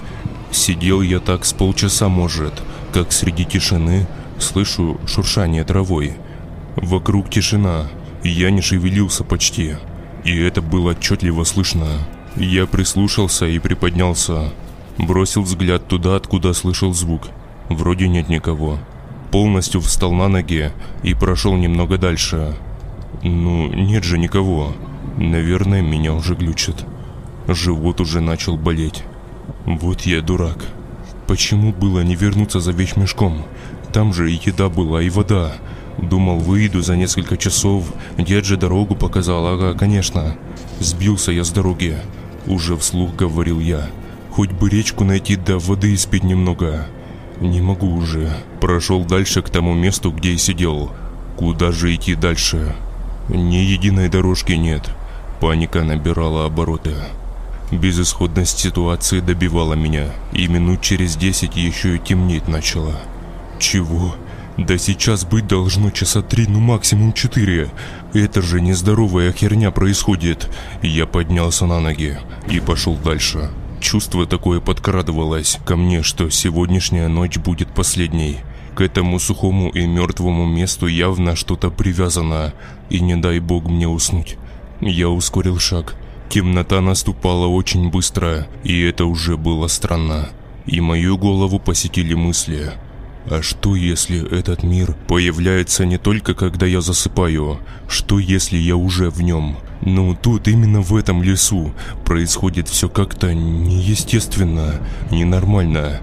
Сидел 0.51 1.01
я 1.01 1.20
так 1.20 1.43
с 1.43 1.53
полчаса, 1.53 2.08
может, 2.08 2.53
как 2.93 3.12
среди 3.12 3.45
тишины 3.45 4.08
слышу 4.39 4.99
шуршание 5.06 5.64
травой. 5.64 6.14
Вокруг 6.76 7.30
тишина, 7.30 7.88
я 8.24 8.51
не 8.51 8.62
шевелился 8.62 9.24
почти 9.24 9.76
и 10.26 10.36
это 10.39 10.62
было 10.62 10.91
отчетливо 10.91 11.43
слышно. 11.43 11.88
Я 12.36 12.66
прислушался 12.66 13.45
и 13.45 13.60
приподнялся. 13.60 14.51
Бросил 14.97 15.43
взгляд 15.43 15.88
туда, 15.88 16.16
откуда 16.16 16.53
слышал 16.53 16.93
звук. 16.93 17.28
Вроде 17.70 18.08
нет 18.08 18.28
никого. 18.28 18.80
Полностью 19.32 19.82
встал 19.82 20.12
на 20.14 20.28
ноги 20.28 20.72
и 21.03 21.14
прошел 21.14 21.56
немного 21.56 21.97
дальше. 21.97 22.56
Ну, 23.28 23.68
нет 23.74 24.04
же 24.04 24.20
никого. 24.20 24.76
Наверное, 25.18 25.82
меня 25.82 26.14
уже 26.14 26.36
глючит. 26.36 26.86
Живот 27.48 28.00
уже 28.00 28.22
начал 28.22 28.56
болеть. 28.56 29.04
Вот 29.66 30.02
я 30.02 30.22
дурак. 30.22 30.64
Почему 31.26 31.74
было 31.74 32.02
не 32.02 32.14
вернуться 32.14 32.60
за 32.60 32.72
вещмешком? 32.72 33.42
Там 33.92 34.14
же 34.14 34.32
и 34.32 34.40
еда 34.46 34.70
была, 34.70 35.02
и 35.02 35.10
вода. 35.10 35.54
Думал, 35.98 36.38
выйду 36.38 36.84
за 36.84 36.96
несколько 36.98 37.36
часов. 37.36 37.92
Дед 38.20 38.46
же 38.46 38.58
дорогу 38.58 38.94
показал, 38.94 39.48
ага, 39.48 39.74
конечно. 39.74 40.38
Сбился 40.80 41.32
я 41.32 41.44
с 41.44 41.50
дороги. 41.50 41.98
Уже 42.46 42.78
вслух 42.78 43.16
говорил 43.16 43.60
я. 43.60 43.90
Хоть 44.30 44.52
бы 44.52 44.70
речку 44.70 45.04
найти, 45.04 45.36
да 45.36 45.58
воды 45.58 45.96
испить 45.96 46.24
немного. 46.24 46.86
Не 47.42 47.60
могу 47.60 47.92
уже. 47.92 48.30
Прошел 48.62 49.04
дальше 49.04 49.42
к 49.42 49.50
тому 49.50 49.74
месту, 49.74 50.12
где 50.12 50.34
и 50.34 50.38
сидел. 50.38 50.92
Куда 51.38 51.72
же 51.72 51.96
идти 51.96 52.14
дальше? 52.14 52.76
Ни 53.30 53.56
единой 53.56 54.10
дорожки 54.10 54.54
нет. 54.54 54.90
Паника 55.40 55.84
набирала 55.84 56.46
обороты. 56.46 56.94
Безысходность 57.72 58.60
ситуации 58.60 59.20
добивала 59.20 59.74
меня, 59.74 60.12
и 60.32 60.48
минут 60.48 60.82
через 60.82 61.16
десять 61.16 61.56
еще 61.56 61.96
и 61.96 62.00
темнеть 62.00 62.48
начало. 62.48 63.00
Чего? 63.58 64.16
Да 64.58 64.78
сейчас 64.78 65.26
быть 65.26 65.48
должно 65.48 65.90
часа 65.90 66.22
три, 66.22 66.46
ну 66.48 66.60
максимум 66.60 67.12
четыре. 67.12 67.72
Это 68.14 68.42
же 68.42 68.62
нездоровая 68.62 69.34
херня 69.34 69.72
происходит. 69.72 70.50
Я 70.82 71.06
поднялся 71.08 71.66
на 71.66 71.80
ноги 71.80 72.18
и 72.48 72.60
пошел 72.60 72.96
дальше. 72.96 73.50
Чувство 73.82 74.26
такое 74.26 74.62
подкрадывалось 74.62 75.60
ко 75.66 75.76
мне, 75.76 76.04
что 76.04 76.30
сегодняшняя 76.30 77.08
ночь 77.08 77.38
будет 77.38 77.70
последней. 77.70 78.40
К 78.76 78.82
этому 78.82 79.20
сухому 79.20 79.70
и 79.70 79.88
мертвому 79.88 80.46
месту 80.46 80.88
явно 80.88 81.38
что-то 81.38 81.70
привязано, 81.70 82.54
и 82.90 83.00
не 83.00 83.16
дай 83.16 83.40
бог 83.40 83.70
мне 83.70 83.88
уснуть. 83.88 84.38
Я 84.82 85.08
ускорил 85.08 85.60
шаг. 85.60 85.96
Темнота 86.28 86.82
наступала 86.82 87.48
очень 87.48 87.90
быстро, 87.90 88.48
и 88.66 88.82
это 88.82 89.06
уже 89.06 89.38
было 89.38 89.68
странно. 89.68 90.28
И 90.66 90.82
мою 90.82 91.18
голову 91.18 91.58
посетили 91.58 92.16
мысли. 92.16 92.74
А 93.28 93.42
что 93.42 93.78
если 93.78 94.30
этот 94.38 94.64
мир 94.64 94.94
появляется 95.08 95.86
не 95.86 95.98
только 95.98 96.34
когда 96.34 96.66
я 96.66 96.82
засыпаю? 96.82 97.60
Что 97.88 98.20
если 98.20 98.58
я 98.58 98.76
уже 98.76 99.10
в 99.10 99.22
нем? 99.22 99.58
Ну, 99.82 100.18
тут 100.22 100.50
именно 100.50 100.82
в 100.82 100.98
этом 100.98 101.24
лесу 101.24 101.74
происходит 102.04 102.68
все 102.68 102.90
как-то 102.90 103.34
неестественно, 103.34 104.82
ненормально. 105.12 106.02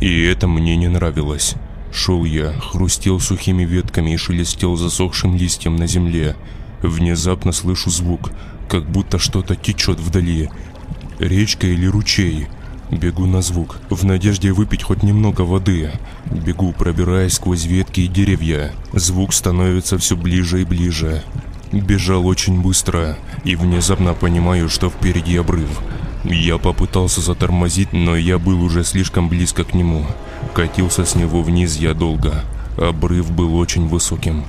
И 0.00 0.22
это 0.22 0.46
мне 0.46 0.76
не 0.76 0.86
нравилось. 0.88 1.56
Шел 1.92 2.24
я, 2.24 2.52
хрустел 2.52 3.20
сухими 3.20 3.64
ветками 3.64 4.14
и 4.14 4.16
шелестел 4.16 4.76
засохшим 4.76 5.36
листьем 5.36 5.76
на 5.76 5.86
земле. 5.86 6.34
Внезапно 6.80 7.52
слышу 7.52 7.90
звук, 7.90 8.32
как 8.68 8.90
будто 8.90 9.18
что-то 9.18 9.56
течет 9.56 10.00
вдали. 10.00 10.48
Речка 11.18 11.66
или 11.66 11.86
ручей. 11.86 12.48
Бегу 12.90 13.26
на 13.26 13.40
звук, 13.42 13.78
в 13.90 14.04
надежде 14.04 14.52
выпить 14.52 14.82
хоть 14.82 15.02
немного 15.02 15.42
воды. 15.42 15.92
Бегу, 16.30 16.72
пробираясь 16.72 17.34
сквозь 17.34 17.64
ветки 17.66 18.00
и 18.00 18.08
деревья. 18.08 18.72
Звук 18.92 19.32
становится 19.32 19.98
все 19.98 20.16
ближе 20.16 20.62
и 20.62 20.64
ближе. 20.64 21.22
Бежал 21.72 22.26
очень 22.26 22.60
быстро 22.60 23.16
и 23.44 23.54
внезапно 23.54 24.14
понимаю, 24.14 24.68
что 24.68 24.90
впереди 24.90 25.36
обрыв. 25.36 25.70
Я 26.24 26.58
попытался 26.58 27.20
затормозить, 27.20 27.92
но 27.92 28.16
я 28.16 28.38
был 28.38 28.62
уже 28.62 28.84
слишком 28.84 29.28
близко 29.28 29.64
к 29.64 29.74
нему. 29.74 30.06
Катился 30.54 31.06
с 31.06 31.14
него 31.14 31.42
вниз 31.42 31.76
я 31.76 31.94
долго. 31.94 32.44
Обрыв 32.76 33.30
был 33.30 33.56
очень 33.56 33.88
высоким. 33.88 34.44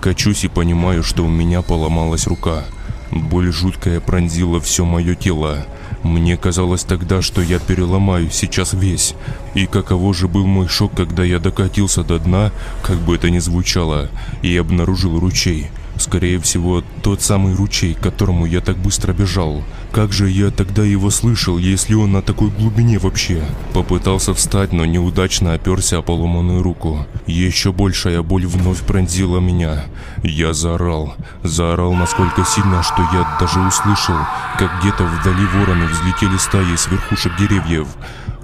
Качусь 0.00 0.44
и 0.44 0.48
понимаю, 0.48 1.02
что 1.02 1.24
у 1.24 1.28
меня 1.28 1.60
поломалась 1.60 2.28
рука. 2.28 2.62
Боль 3.10 3.52
жуткая 3.52 3.98
пронзила 3.98 4.60
все 4.60 4.84
мое 4.84 5.16
тело. 5.16 5.66
Мне 6.04 6.36
казалось 6.36 6.84
тогда, 6.84 7.20
что 7.20 7.42
я 7.42 7.58
переломаю 7.58 8.30
сейчас 8.30 8.74
весь. 8.74 9.14
И 9.54 9.66
каково 9.66 10.14
же 10.14 10.28
был 10.28 10.46
мой 10.46 10.68
шок, 10.68 10.92
когда 10.94 11.24
я 11.24 11.40
докатился 11.40 12.04
до 12.04 12.20
дна, 12.20 12.52
как 12.82 12.98
бы 12.98 13.16
это 13.16 13.28
ни 13.28 13.40
звучало, 13.40 14.08
и 14.42 14.56
обнаружил 14.56 15.18
ручей. 15.18 15.68
Скорее 16.00 16.40
всего, 16.40 16.82
тот 17.02 17.20
самый 17.20 17.54
ручей, 17.54 17.92
к 17.92 18.00
которому 18.00 18.46
я 18.46 18.62
так 18.62 18.78
быстро 18.78 19.12
бежал. 19.12 19.62
Как 19.92 20.14
же 20.14 20.30
я 20.30 20.50
тогда 20.50 20.82
его 20.82 21.10
слышал, 21.10 21.58
если 21.58 21.92
он 21.92 22.12
на 22.12 22.22
такой 22.22 22.48
глубине 22.48 22.98
вообще? 22.98 23.42
Попытался 23.74 24.32
встать, 24.32 24.72
но 24.72 24.86
неудачно 24.86 25.52
оперся 25.52 25.98
о 25.98 26.02
поломанную 26.02 26.62
руку. 26.62 27.06
Еще 27.26 27.70
большая 27.70 28.22
боль 28.22 28.46
вновь 28.46 28.80
пронзила 28.80 29.40
меня. 29.40 29.84
Я 30.22 30.54
заорал. 30.54 31.16
Заорал 31.42 31.92
настолько 31.92 32.46
сильно, 32.46 32.82
что 32.82 33.02
я 33.12 33.36
даже 33.38 33.60
услышал, 33.60 34.16
как 34.58 34.80
где-то 34.80 35.04
вдали 35.04 35.44
вороны 35.44 35.84
взлетели 35.84 36.38
стаи 36.38 36.76
с 36.76 36.88
верхушек 36.88 37.36
деревьев. 37.38 37.88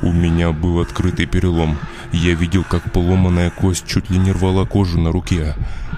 У 0.02 0.12
меня 0.12 0.52
был 0.52 0.80
открытый 0.80 1.24
перелом. 1.24 1.78
Я 2.12 2.34
видел, 2.34 2.64
как 2.68 2.92
поломанная 2.92 3.50
кость 3.50 3.86
чуть 3.86 4.11
ли 4.11 4.18
не 4.18 4.30
рвала 4.30 4.66
кожу 4.66 5.00
на 5.00 5.11
руке. 5.11 5.54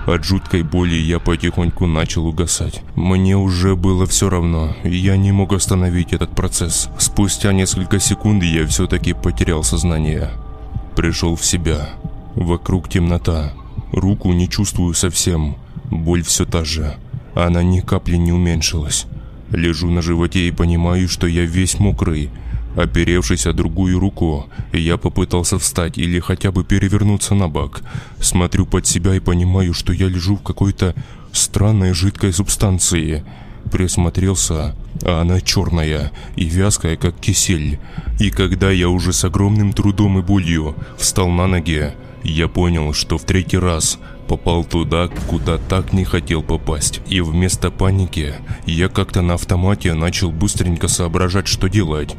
От 0.09 0.24
жуткой 0.24 0.62
боли 0.62 0.94
я 0.94 1.18
потихоньку 1.18 1.86
начал 1.86 2.26
угасать. 2.26 2.80
Мне 2.94 3.36
уже 3.36 3.76
было 3.76 4.06
все 4.06 4.30
равно, 4.30 4.74
я 4.82 5.18
не 5.18 5.32
мог 5.32 5.52
остановить 5.52 6.14
этот 6.14 6.34
процесс. 6.34 6.88
Спустя 6.96 7.52
несколько 7.52 8.00
секунд 8.00 8.42
я 8.42 8.66
все-таки 8.66 9.12
потерял 9.12 9.62
сознание. 9.62 10.30
Пришел 10.96 11.36
в 11.36 11.44
себя. 11.44 11.90
Вокруг 12.34 12.88
темнота. 12.88 13.52
Руку 13.92 14.32
не 14.32 14.48
чувствую 14.48 14.94
совсем. 14.94 15.56
Боль 15.90 16.22
все 16.22 16.46
та 16.46 16.64
же. 16.64 16.96
Она 17.34 17.62
ни 17.62 17.80
капли 17.80 18.16
не 18.16 18.32
уменьшилась. 18.32 19.04
Лежу 19.50 19.90
на 19.90 20.00
животе 20.00 20.48
и 20.48 20.52
понимаю, 20.52 21.06
что 21.06 21.26
я 21.26 21.44
весь 21.44 21.78
мокрый. 21.78 22.30
Оперевшись 22.76 23.46
о 23.46 23.52
другую 23.52 23.98
руку, 23.98 24.48
я 24.72 24.96
попытался 24.96 25.58
встать 25.58 25.98
или 25.98 26.20
хотя 26.20 26.52
бы 26.52 26.64
перевернуться 26.64 27.34
на 27.34 27.48
бок. 27.48 27.82
Смотрю 28.20 28.66
под 28.66 28.86
себя 28.86 29.14
и 29.14 29.20
понимаю, 29.20 29.74
что 29.74 29.92
я 29.92 30.06
лежу 30.08 30.36
в 30.36 30.42
какой-то 30.42 30.94
странной 31.32 31.92
жидкой 31.92 32.32
субстанции. 32.32 33.24
Присмотрелся, 33.72 34.76
а 35.02 35.22
она 35.22 35.40
черная 35.40 36.12
и 36.36 36.44
вязкая, 36.44 36.96
как 36.96 37.18
кисель. 37.18 37.78
И 38.20 38.30
когда 38.30 38.70
я 38.70 38.88
уже 38.88 39.12
с 39.12 39.24
огромным 39.24 39.72
трудом 39.72 40.18
и 40.18 40.22
болью 40.22 40.74
встал 40.96 41.28
на 41.28 41.46
ноги, 41.46 41.92
я 42.22 42.48
понял, 42.48 42.92
что 42.92 43.18
в 43.18 43.24
третий 43.24 43.58
раз 43.58 43.98
попал 44.26 44.64
туда, 44.64 45.08
куда 45.28 45.58
так 45.58 45.92
не 45.92 46.04
хотел 46.04 46.42
попасть. 46.42 47.00
И 47.08 47.20
вместо 47.20 47.70
паники 47.70 48.34
я 48.66 48.88
как-то 48.88 49.22
на 49.22 49.34
автомате 49.34 49.94
начал 49.94 50.30
быстренько 50.30 50.88
соображать, 50.88 51.48
что 51.48 51.68
делать. 51.68 52.14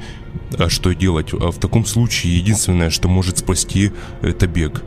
А 0.58 0.70
что 0.70 0.94
делать? 0.94 1.34
А 1.34 1.52
в 1.52 1.58
таком 1.58 1.86
случае 1.86 2.38
единственное, 2.38 2.90
что 2.90 3.08
может 3.08 3.38
спасти, 3.38 3.92
это 4.22 4.48
бег. 4.48 4.84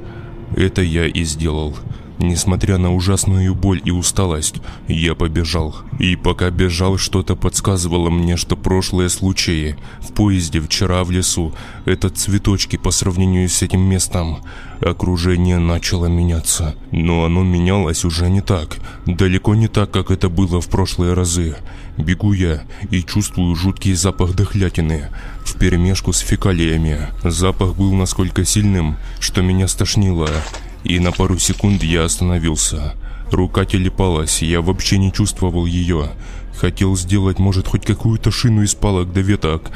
Это 0.57 0.83
я 0.83 1.07
и 1.07 1.25
сделал. 1.25 1.77
Несмотря 2.23 2.79
на 2.79 2.95
ужасную 2.95 3.53
боль 3.53 3.83
и 3.85 3.91
усталость, 3.91 4.55
я 4.87 5.17
побежал. 5.17 5.75
И 5.99 6.15
пока 6.15 6.51
бежал, 6.51 6.97
что-то 6.97 7.35
подсказывало 7.35 8.11
мне, 8.11 8.37
что 8.37 8.55
прошлые 8.55 9.09
случаи 9.09 9.77
в 9.99 10.13
поезде 10.13 10.61
вчера 10.61 11.03
в 11.03 11.11
лесу– 11.11 11.53
это 11.85 12.11
цветочки 12.11 12.77
по 12.77 12.93
сравнению 12.93 13.49
с 13.49 13.61
этим 13.61 13.81
местом. 13.81 14.39
Окружение 14.81 15.59
начало 15.59 16.07
меняться, 16.07 16.77
но 16.93 17.25
оно 17.25 17.43
менялось 17.43 18.05
уже 18.05 18.31
не 18.31 18.41
так, 18.41 18.77
далеко 19.05 19.57
не 19.57 19.67
так, 19.67 19.91
как 19.91 20.13
это 20.13 20.29
было 20.29 20.61
в 20.61 20.69
прошлые 20.69 21.15
разы. 21.15 21.57
Бегу 21.97 22.35
я 22.35 22.63
и 22.93 23.03
чувствую 23.03 23.57
жуткий 23.57 23.95
запах 23.95 24.35
дохлятины 24.35 25.09
вперемешку 25.45 26.13
с 26.13 26.21
фекалиями. 26.21 27.09
Запах 27.25 27.75
был 27.75 27.93
насколько 27.95 28.45
сильным, 28.45 28.97
что 29.19 29.43
меня 29.43 29.67
стошнило, 29.67 30.29
и 30.85 30.99
на 30.99 31.13
пару 31.13 31.39
секунд 31.39 31.83
я 31.83 32.05
остановился. 32.05 32.95
Рука 33.31 33.65
телепалась, 33.65 34.43
я 34.43 34.61
вообще 34.61 34.99
не 34.99 35.13
чувствовал 35.13 35.67
ее. 35.67 36.11
Хотел 36.57 36.97
сделать, 36.97 37.39
может, 37.39 37.67
хоть 37.67 37.85
какую-то 37.85 38.31
шину 38.31 38.63
из 38.63 38.75
палок 38.75 39.13
до 39.13 39.21
веток. 39.21 39.71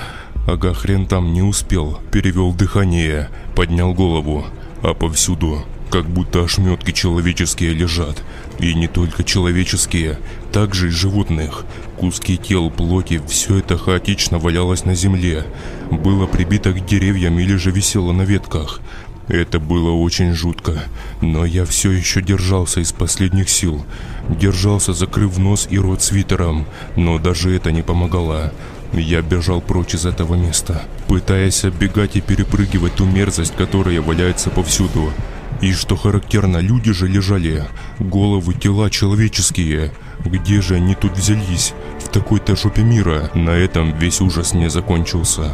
Ага, 0.46 0.74
хрен 0.74 1.06
там 1.06 1.32
не 1.32 1.42
успел. 1.42 2.00
Перевел 2.12 2.52
дыхание, 2.52 3.30
поднял 3.54 3.94
голову. 3.94 4.44
А 4.82 4.94
повсюду, 4.94 5.64
как 5.90 6.06
будто 6.06 6.44
ошметки 6.44 6.92
человеческие 6.92 7.72
лежат. 7.72 8.22
И 8.58 8.74
не 8.74 8.88
только 8.88 9.24
человеческие, 9.24 10.18
также 10.52 10.88
и 10.88 10.90
животных. 10.90 11.64
Куски 11.98 12.36
тел, 12.36 12.70
плоти, 12.70 13.20
все 13.26 13.58
это 13.58 13.78
хаотично 13.78 14.38
валялось 14.38 14.84
на 14.84 14.94
земле. 14.94 15.44
Было 15.90 16.26
прибито 16.26 16.72
к 16.72 16.84
деревьям 16.84 17.38
или 17.38 17.56
же 17.56 17.70
висело 17.70 18.12
на 18.12 18.22
ветках. 18.22 18.80
Это 19.28 19.58
было 19.58 19.90
очень 19.90 20.34
жутко, 20.34 20.84
но 21.20 21.44
я 21.44 21.64
все 21.64 21.90
еще 21.90 22.22
держался 22.22 22.80
из 22.80 22.92
последних 22.92 23.48
сил. 23.48 23.84
Держался, 24.28 24.92
закрыв 24.92 25.36
нос 25.38 25.66
и 25.68 25.78
рот 25.78 26.02
свитером, 26.02 26.66
но 26.94 27.18
даже 27.18 27.54
это 27.54 27.72
не 27.72 27.82
помогало. 27.82 28.52
Я 28.92 29.22
бежал 29.22 29.60
прочь 29.60 29.94
из 29.94 30.06
этого 30.06 30.36
места, 30.36 30.84
пытаясь 31.08 31.64
оббегать 31.64 32.14
и 32.16 32.20
перепрыгивать 32.20 32.94
ту 32.94 33.04
мерзость, 33.04 33.56
которая 33.56 34.00
валяется 34.00 34.50
повсюду. 34.50 35.12
И 35.60 35.72
что 35.72 35.96
характерно, 35.96 36.58
люди 36.58 36.92
же 36.92 37.08
лежали, 37.08 37.64
головы, 37.98 38.54
тела 38.54 38.90
человеческие. 38.90 39.92
Где 40.24 40.60
же 40.60 40.74
они 40.74 40.94
тут 40.94 41.16
взялись? 41.16 41.72
В 42.04 42.08
такой-то 42.08 42.56
жопе 42.56 42.82
мира. 42.82 43.30
На 43.34 43.50
этом 43.50 43.96
весь 43.98 44.20
ужас 44.20 44.52
не 44.52 44.68
закончился. 44.68 45.52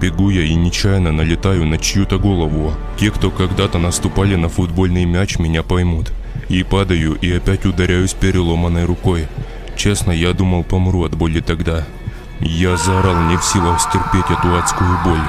Бегу 0.00 0.30
я 0.30 0.42
и 0.42 0.54
нечаянно 0.54 1.12
налетаю 1.12 1.66
на 1.66 1.76
чью-то 1.76 2.18
голову. 2.18 2.72
Те, 2.98 3.10
кто 3.10 3.30
когда-то 3.30 3.78
наступали 3.78 4.34
на 4.34 4.48
футбольный 4.48 5.04
мяч, 5.04 5.38
меня 5.38 5.62
поймут. 5.62 6.12
И 6.48 6.62
падаю, 6.62 7.14
и 7.20 7.30
опять 7.30 7.66
ударяюсь 7.66 8.14
переломанной 8.14 8.86
рукой. 8.86 9.28
Честно, 9.76 10.10
я 10.10 10.32
думал, 10.32 10.64
помру 10.64 11.04
от 11.04 11.14
боли 11.14 11.40
тогда. 11.40 11.84
Я 12.40 12.78
заорал 12.78 13.16
не 13.24 13.36
в 13.36 13.44
силах 13.44 13.78
стерпеть 13.78 14.30
эту 14.30 14.56
адскую 14.56 14.98
боль. 15.04 15.20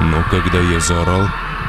Но 0.00 0.22
когда 0.30 0.60
я 0.60 0.80
заорал, 0.80 1.26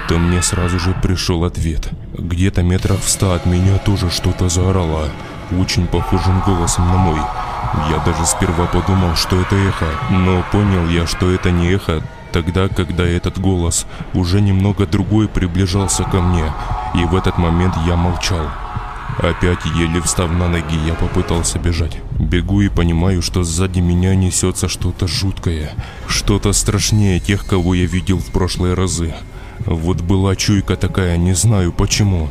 то 0.09 0.17
мне 0.17 0.41
сразу 0.41 0.77
же 0.77 0.93
пришел 1.01 1.45
ответ. 1.45 1.89
Где-то 2.17 2.63
метрах 2.63 2.99
в 2.99 3.09
ста 3.09 3.35
от 3.35 3.45
меня 3.45 3.77
тоже 3.77 4.09
что-то 4.09 4.49
заорало, 4.49 5.09
очень 5.57 5.87
похожим 5.87 6.41
голосом 6.41 6.85
на 6.89 6.97
мой. 6.97 7.19
Я 7.89 7.99
даже 7.99 8.25
сперва 8.25 8.65
подумал, 8.65 9.15
что 9.15 9.39
это 9.39 9.55
эхо, 9.55 9.87
но 10.09 10.43
понял 10.51 10.89
я, 10.89 11.07
что 11.07 11.31
это 11.31 11.51
не 11.51 11.71
эхо, 11.71 12.03
Тогда, 12.31 12.69
когда 12.69 13.05
этот 13.05 13.39
голос 13.39 13.85
уже 14.13 14.39
немного 14.39 14.87
другой 14.87 15.27
приближался 15.27 16.03
ко 16.03 16.21
мне, 16.21 16.45
и 16.95 17.03
в 17.05 17.15
этот 17.15 17.37
момент 17.37 17.75
я 17.85 17.95
молчал. 17.95 18.47
Опять 19.17 19.65
еле 19.75 20.01
встав 20.01 20.31
на 20.31 20.47
ноги, 20.47 20.77
я 20.87 20.93
попытался 20.93 21.59
бежать. 21.59 21.97
Бегу 22.17 22.61
и 22.61 22.69
понимаю, 22.69 23.21
что 23.21 23.43
сзади 23.43 23.79
меня 23.79 24.15
несется 24.15 24.69
что-то 24.69 25.07
жуткое. 25.07 25.71
Что-то 26.07 26.53
страшнее 26.53 27.19
тех, 27.19 27.45
кого 27.45 27.73
я 27.73 27.85
видел 27.85 28.19
в 28.19 28.31
прошлые 28.31 28.73
разы. 28.73 29.13
Вот 29.65 30.01
была 30.01 30.35
чуйка 30.35 30.77
такая, 30.77 31.17
не 31.17 31.33
знаю 31.33 31.73
почему. 31.73 32.29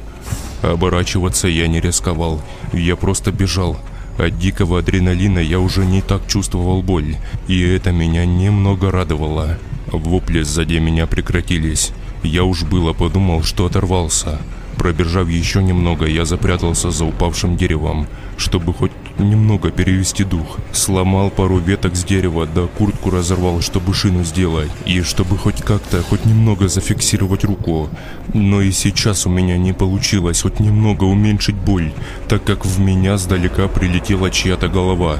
Оборачиваться 0.62 1.48
я 1.48 1.68
не 1.68 1.80
рисковал, 1.80 2.40
я 2.72 2.96
просто 2.96 3.30
бежал. 3.30 3.78
От 4.18 4.38
дикого 4.38 4.80
адреналина 4.80 5.38
я 5.38 5.60
уже 5.60 5.84
не 5.86 6.02
так 6.02 6.26
чувствовал 6.26 6.82
боль, 6.82 7.16
и 7.46 7.60
это 7.60 7.92
меня 7.92 8.26
немного 8.26 8.90
радовало. 8.90 9.58
Вопли 9.92 10.42
сзади 10.42 10.78
меня 10.78 11.06
прекратились. 11.06 11.92
Я 12.22 12.44
уж 12.44 12.62
было 12.62 12.92
подумал, 12.92 13.42
что 13.42 13.66
оторвался. 13.66 14.40
Пробежав 14.76 15.28
еще 15.28 15.62
немного, 15.62 16.06
я 16.06 16.24
запрятался 16.24 16.90
за 16.90 17.04
упавшим 17.04 17.56
деревом, 17.56 18.06
чтобы 18.38 18.72
хоть 18.72 18.92
немного 19.18 19.70
перевести 19.70 20.24
дух. 20.24 20.56
Сломал 20.72 21.28
пару 21.28 21.58
веток 21.58 21.96
с 21.96 22.04
дерева, 22.04 22.46
да 22.46 22.66
куртку 22.66 23.10
разорвал, 23.10 23.60
чтобы 23.60 23.92
шину 23.92 24.24
сделать, 24.24 24.70
и 24.86 25.02
чтобы 25.02 25.36
хоть 25.36 25.60
как-то, 25.60 26.02
хоть 26.02 26.24
немного 26.24 26.68
зафиксировать 26.68 27.44
руку. 27.44 27.90
Но 28.32 28.62
и 28.62 28.72
сейчас 28.72 29.26
у 29.26 29.28
меня 29.28 29.58
не 29.58 29.74
получилось 29.74 30.42
хоть 30.42 30.60
немного 30.60 31.04
уменьшить 31.04 31.56
боль, 31.56 31.92
так 32.28 32.42
как 32.44 32.64
в 32.64 32.80
меня 32.80 33.18
сдалека 33.18 33.68
прилетела 33.68 34.30
чья-то 34.30 34.68
голова. 34.68 35.18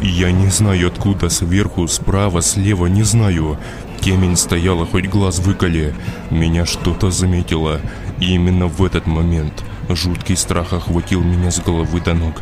Я 0.00 0.32
не 0.32 0.48
знаю 0.48 0.88
откуда, 0.88 1.28
сверху, 1.28 1.86
справа, 1.86 2.40
слева, 2.40 2.86
не 2.86 3.02
знаю. 3.02 3.58
Темень 4.02 4.36
стояла, 4.36 4.84
хоть 4.84 5.06
глаз 5.06 5.38
выколи. 5.38 5.94
Меня 6.30 6.66
что-то 6.66 7.12
заметило. 7.12 7.80
И 8.18 8.34
именно 8.34 8.66
в 8.66 8.84
этот 8.84 9.06
момент 9.06 9.62
жуткий 9.88 10.36
страх 10.36 10.72
охватил 10.72 11.22
меня 11.22 11.52
с 11.52 11.60
головы 11.60 12.00
до 12.00 12.14
ног. 12.14 12.34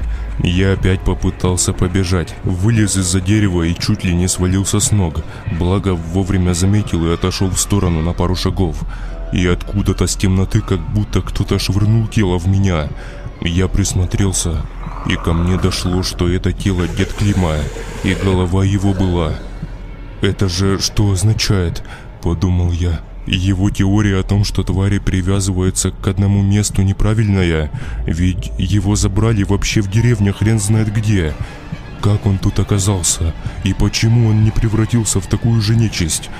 Я 0.43 0.73
опять 0.73 1.03
попытался 1.03 1.75
побежать, 1.75 2.35
вылез 2.45 2.97
из-за 2.97 3.21
дерева 3.21 3.65
и 3.65 3.75
чуть 3.75 4.05
ли 4.05 4.15
не 4.15 4.27
свалился 4.27 4.81
с 4.81 4.91
ног. 4.91 5.23
Благо 5.59 5.95
вовремя 5.95 6.55
заметил 6.55 7.07
и 7.07 7.13
отошел 7.13 7.51
в 7.51 7.61
сторону 7.61 8.01
на 8.01 8.15
пару 8.15 8.37
шагов. 8.37 8.81
И 9.35 9.47
откуда-то 9.47 10.07
с 10.07 10.17
темноты 10.17 10.63
как 10.63 10.81
будто 10.81 11.21
кто-то 11.21 11.59
швырнул 11.59 12.09
тело 12.09 12.39
в 12.39 12.49
меня. 12.49 12.89
Я 13.43 13.69
присмотрелся, 13.69 14.63
и 15.07 15.17
ко 15.17 15.35
мне 15.35 15.59
дошло, 15.59 16.03
что 16.03 16.27
это 16.27 16.55
тело 16.55 16.89
дед 16.89 17.13
Клима, 17.13 17.57
и 18.03 18.15
голова 18.15 18.65
его 18.65 18.95
была. 18.95 19.35
«Это 20.21 20.49
же 20.49 20.79
что 20.79 21.11
означает?»– 21.11 21.83
подумал 22.23 22.73
я. 22.73 23.01
Его 23.27 23.71
теория 23.71 24.18
о 24.18 24.23
том, 24.23 24.45
что 24.45 24.62
твари 24.62 24.99
привязываются 24.99 25.91
к 25.91 26.07
одному 26.09 26.43
месту 26.43 26.83
неправильная, 26.83 27.71
ведь 28.07 28.51
его 28.59 28.97
забрали 28.97 29.45
вообще 29.45 29.83
в 29.83 29.91
деревне 29.91 30.33
хрен 30.33 30.59
знает 30.59 30.93
где. 30.93 31.35
Как 32.01 32.27
он 32.27 32.39
тут 32.39 32.59
оказался 32.59 33.35
и 33.62 33.75
почему 33.75 34.29
он 34.29 34.43
не 34.43 34.51
превратился 34.51 35.21
в 35.21 35.27
такую 35.27 35.61
же 35.61 35.77
нечисть? 35.77 36.31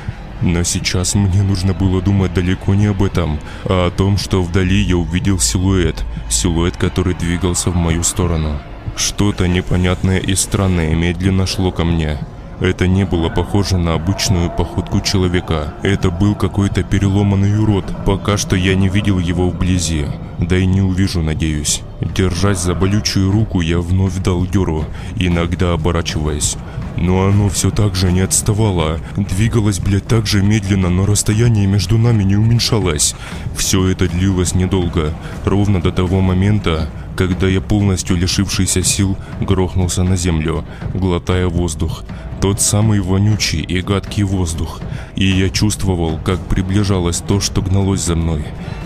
Но 0.41 0.63
сейчас 0.63 1.15
мне 1.15 1.43
нужно 1.43 1.75
было 1.75 2.01
думать 2.01 2.33
далеко 2.33 2.75
не 2.75 2.87
об 2.87 3.03
этом, 3.03 3.39
а 3.65 3.89
о 3.89 3.91
том, 3.91 4.17
что 4.17 4.43
вдали 4.43 4.81
я 4.81 4.97
увидел 4.97 5.39
силуэт, 5.39 6.03
силуэт, 6.31 6.79
который 6.79 7.15
двигался 7.15 7.71
в 7.71 7.77
мою 7.77 8.03
сторону. 8.03 8.59
Что-то 8.97 9.47
непонятное 9.47 10.19
и 10.19 10.35
странное 10.35 10.95
медленно 10.95 11.47
шло 11.47 11.71
ко 11.73 11.85
мне. 11.85 12.19
Это 12.61 12.87
не 12.87 13.05
было 13.07 13.31
похоже 13.31 13.79
на 13.79 13.95
обычную 13.95 14.51
походку 14.51 15.01
человека. 15.01 15.73
Это 15.83 16.11
был 16.11 16.35
какой-то 16.35 16.83
переломанный 16.83 17.59
урод. 17.59 17.87
Пока 18.05 18.37
что 18.37 18.55
я 18.55 18.75
не 18.75 18.89
видел 18.89 19.19
его 19.19 19.49
вблизи. 19.49 20.05
Да 20.39 20.59
и 20.59 20.67
не 20.67 20.83
увижу, 20.83 21.23
надеюсь. 21.23 21.81
Держась 22.15 22.59
за 22.59 22.75
болючую 22.75 23.31
руку, 23.31 23.63
я 23.63 23.79
вновь 23.79 24.17
дал 24.19 24.47
дёру, 24.47 24.85
иногда 25.17 25.73
оборачиваясь. 25.73 26.57
Но 26.97 27.27
оно 27.27 27.49
все 27.49 27.71
так 27.71 27.95
же 27.95 28.13
не 28.13 28.21
отставало. 28.21 29.01
Двигалось, 29.17 29.81
блядь, 29.81 30.07
так 30.07 30.27
же 30.27 30.43
медленно, 30.43 30.91
но 30.91 31.07
расстояние 31.07 31.67
между 31.67 31.97
нами 31.97 32.25
не 32.25 32.37
уменьшалось. 32.37 33.15
Все 33.57 33.89
это 33.89 34.07
длилось 34.07 34.55
недолго, 34.55 35.15
ровно 35.47 35.81
до 35.81 35.93
того 35.93 36.21
момента, 36.21 36.91
когда 37.17 37.49
я 37.49 37.61
полностью 37.61 38.17
лишившийся 38.17 38.83
сил 38.83 39.17
грохнулся 39.41 40.03
на 40.03 40.17
землю, 40.17 40.65
глотая 40.95 41.49
воздух. 41.49 42.05
Тот 42.41 42.61
самый 42.61 43.01
вонючий 43.01 43.61
и 43.61 43.83
гадкий 43.83 44.23
воздух. 44.23 44.81
И 45.15 45.27
я 45.27 45.51
чувствовал, 45.51 46.19
как 46.25 46.41
приближалось 46.47 47.19
то, 47.19 47.39
что 47.39 47.61
гналось 47.61 48.01
за 48.01 48.17
мной. 48.17 48.45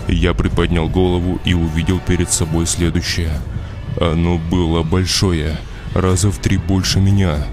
Я 0.09 0.33
приподнял 0.33 0.89
голову 0.89 1.39
и 1.45 1.53
увидел 1.53 1.99
перед 1.99 2.31
собой 2.31 2.67
следующее. 2.67 3.31
Оно 3.99 4.37
было 4.37 4.83
большое, 4.83 5.57
раза 5.93 6.31
в 6.31 6.37
три 6.39 6.57
больше 6.57 6.99
меня, 6.99 7.45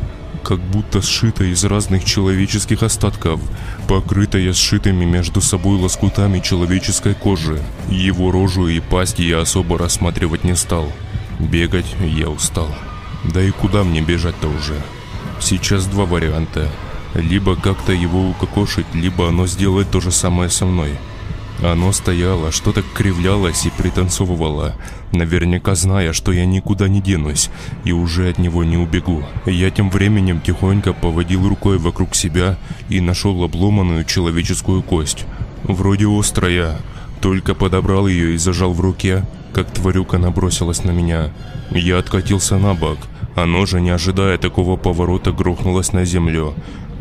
как 0.43 0.59
будто 0.59 1.01
сшито 1.01 1.45
из 1.45 1.63
разных 1.65 2.05
человеческих 2.05 2.83
остатков, 2.83 3.41
покрытое 3.87 4.53
сшитыми 4.53 5.05
между 5.05 5.41
собой 5.41 5.79
лоскутами 5.79 6.41
человеческой 6.41 7.15
кожи. 7.15 7.63
Его 7.89 8.33
рожу 8.33 8.67
и 8.67 8.81
пасть 8.81 9.21
я 9.21 9.41
особо 9.41 9.79
рассматривать 9.79 10.43
не 10.43 10.57
стал. 10.57 10.91
Бегать 11.39 11.95
я 12.05 12.29
устал. 12.29 12.75
Да 13.33 13.41
и 13.41 13.53
куда 13.53 13.85
мне 13.85 14.01
бежать-то 14.01 14.49
уже? 14.49 14.75
Сейчас 15.41 15.87
два 15.87 16.05
варианта. 16.05 16.71
Либо 17.15 17.57
как-то 17.57 17.93
его 17.93 18.31
укокошить, 18.31 18.87
либо 18.95 19.29
оно 19.29 19.47
сделает 19.47 19.91
то 19.91 20.01
же 20.01 20.11
самое 20.11 20.49
со 20.49 20.65
мной. 20.65 20.99
Оно 21.63 21.93
стояло, 21.93 22.51
что-то 22.51 22.83
кривлялось 22.83 23.67
и 23.67 23.71
пританцовывало, 23.71 24.75
наверняка 25.13 25.77
зная, 25.77 26.13
что 26.13 26.33
я 26.33 26.45
никуда 26.45 26.89
не 26.89 27.01
денусь 27.01 27.51
и 27.85 27.93
уже 27.93 28.31
от 28.31 28.39
него 28.39 28.65
не 28.65 28.77
убегу. 28.77 29.23
Я 29.47 29.71
тем 29.71 29.89
временем 29.89 30.41
тихонько 30.41 30.93
поводил 30.93 31.49
рукой 31.49 31.79
вокруг 31.79 32.17
себя 32.17 32.59
и 32.89 33.01
нашел 33.01 33.45
обломанную 33.45 34.05
человеческую 34.05 34.83
кость. 34.83 35.25
Вроде 35.63 36.07
острая, 36.09 36.81
только 37.21 37.55
подобрал 37.55 38.09
ее 38.09 38.35
и 38.35 38.39
зажал 38.39 38.73
в 38.73 38.81
руке, 38.81 39.25
как 39.53 39.71
тварюка 39.71 40.19
набросилась 40.19 40.85
на 40.85 40.91
меня. 40.91 41.31
Я 41.71 41.99
откатился 41.99 42.59
на 42.59 42.75
бок, 42.75 42.99
оно 43.35 43.65
же, 43.65 43.81
не 43.81 43.91
ожидая 43.91 44.37
такого 44.37 44.77
поворота, 44.77 45.33
грохнулось 45.33 45.93
на 45.93 46.05
землю. 46.05 46.55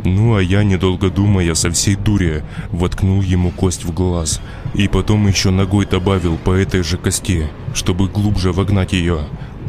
Ну 0.04 0.36
а 0.36 0.42
я, 0.42 0.64
недолго 0.64 1.10
думая, 1.10 1.54
со 1.56 1.70
всей 1.72 1.96
дури 1.96 2.44
воткнул 2.72 3.22
ему 3.22 3.52
кость 3.52 3.84
в 3.84 3.94
глаз. 3.94 4.42
И 4.74 4.88
потом 4.88 5.28
еще 5.28 5.52
ногой 5.52 5.86
добавил 5.86 6.38
по 6.38 6.52
этой 6.52 6.84
же 6.84 6.98
кости, 6.98 7.50
чтобы 7.74 8.08
глубже 8.08 8.54
вогнать 8.54 8.94
ее. 8.94 9.20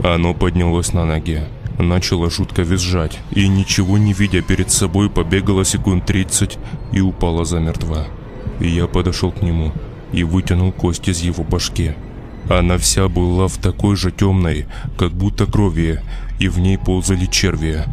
Оно 0.04 0.34
поднялось 0.34 0.92
на 0.92 1.04
ноги. 1.04 1.42
Начало 1.78 2.30
жутко 2.30 2.62
визжать. 2.62 3.18
И 3.32 3.48
ничего 3.48 3.98
не 3.98 4.12
видя 4.12 4.40
перед 4.40 4.70
собой, 4.70 5.10
побегало 5.10 5.64
секунд 5.64 6.06
30 6.06 6.58
и 6.92 7.00
упало 7.00 7.44
замертво. 7.44 8.06
Я 8.60 8.86
подошел 8.86 9.32
к 9.32 9.42
нему 9.42 9.72
и 10.12 10.22
вытянул 10.22 10.70
кость 10.70 11.08
из 11.08 11.20
его 11.20 11.42
башки. 11.42 11.94
Она 12.48 12.76
вся 12.76 13.08
была 13.08 13.48
в 13.48 13.56
такой 13.58 13.96
же 13.96 14.10
темной, 14.10 14.66
как 14.98 15.12
будто 15.12 15.46
крови, 15.46 16.00
и 16.38 16.48
в 16.48 16.58
ней 16.58 16.76
ползали 16.76 17.26
черви. 17.26 17.84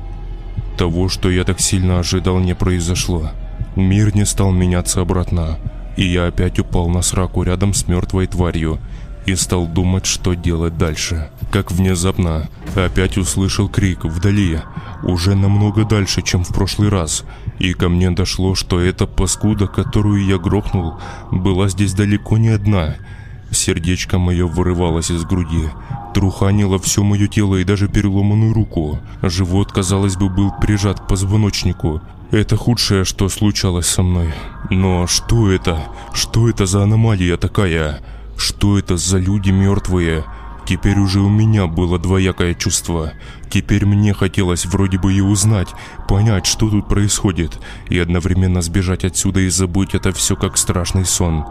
Того, 0.77 1.09
что 1.09 1.29
я 1.29 1.43
так 1.43 1.59
сильно 1.59 1.99
ожидал, 1.99 2.39
не 2.39 2.55
произошло. 2.55 3.31
Мир 3.75 4.15
не 4.15 4.25
стал 4.25 4.51
меняться 4.51 5.01
обратно, 5.01 5.59
и 5.97 6.05
я 6.05 6.27
опять 6.27 6.59
упал 6.59 6.89
на 6.89 7.01
сраку 7.01 7.43
рядом 7.43 7.73
с 7.73 7.87
мертвой 7.87 8.27
тварью 8.27 8.79
и 9.25 9.35
стал 9.35 9.67
думать, 9.67 10.05
что 10.05 10.33
делать 10.33 10.77
дальше. 10.77 11.29
Как 11.51 11.71
внезапно 11.71 12.49
опять 12.75 13.17
услышал 13.17 13.69
крик 13.69 14.05
вдали, 14.05 14.61
уже 15.03 15.35
намного 15.35 15.85
дальше, 15.85 16.21
чем 16.21 16.43
в 16.43 16.53
прошлый 16.53 16.89
раз, 16.89 17.23
и 17.59 17.73
ко 17.73 17.89
мне 17.89 18.09
дошло, 18.09 18.55
что 18.55 18.79
эта 18.79 19.05
паскуда, 19.05 19.67
которую 19.67 20.25
я 20.25 20.39
грохнул, 20.39 20.99
была 21.31 21.69
здесь 21.69 21.93
далеко 21.93 22.37
не 22.37 22.49
одна– 22.49 22.95
Сердечко 23.51 24.19
мое 24.19 24.45
вырывалось 24.45 25.09
из 25.09 25.23
груди, 25.23 25.69
труханило 26.13 26.77
все 26.79 27.03
мое 27.03 27.27
тело 27.27 27.55
и 27.55 27.63
даже 27.63 27.87
переломанную 27.87 28.53
руку. 28.53 28.99
Живот, 29.21 29.71
казалось 29.71 30.15
бы, 30.15 30.29
был 30.29 30.51
прижат 30.61 30.99
к 30.99 31.07
позвоночнику. 31.07 32.01
Это 32.31 32.55
худшее, 32.55 33.05
что 33.05 33.27
случалось 33.27 33.87
со 33.87 34.03
мной. 34.03 34.33
Но 34.69 35.07
что 35.07 35.51
это? 35.51 35.83
Что 36.13 36.47
это 36.47 36.67
за 36.67 36.83
аномалия 36.83 37.37
такая? 37.37 38.01
Что 38.37 38.77
это 38.77 38.97
за 38.97 39.17
люди 39.17 39.49
мертвые? 39.49 40.25
Теперь 40.69 40.99
уже 40.99 41.19
у 41.19 41.29
меня 41.29 41.65
было 41.65 41.97
двоякое 41.97 42.53
чувство. 42.53 43.13
Теперь 43.49 43.87
мне 43.87 44.13
хотелось 44.13 44.67
вроде 44.67 44.99
бы 44.99 45.11
и 45.11 45.21
узнать, 45.21 45.69
понять, 46.07 46.45
что 46.45 46.69
тут 46.69 46.87
происходит, 46.87 47.59
и 47.89 47.97
одновременно 47.97 48.61
сбежать 48.61 49.03
отсюда 49.03 49.39
и 49.39 49.49
забыть 49.49 49.95
это 49.95 50.11
все 50.11 50.35
как 50.35 50.57
страшный 50.57 51.05
сон. 51.05 51.45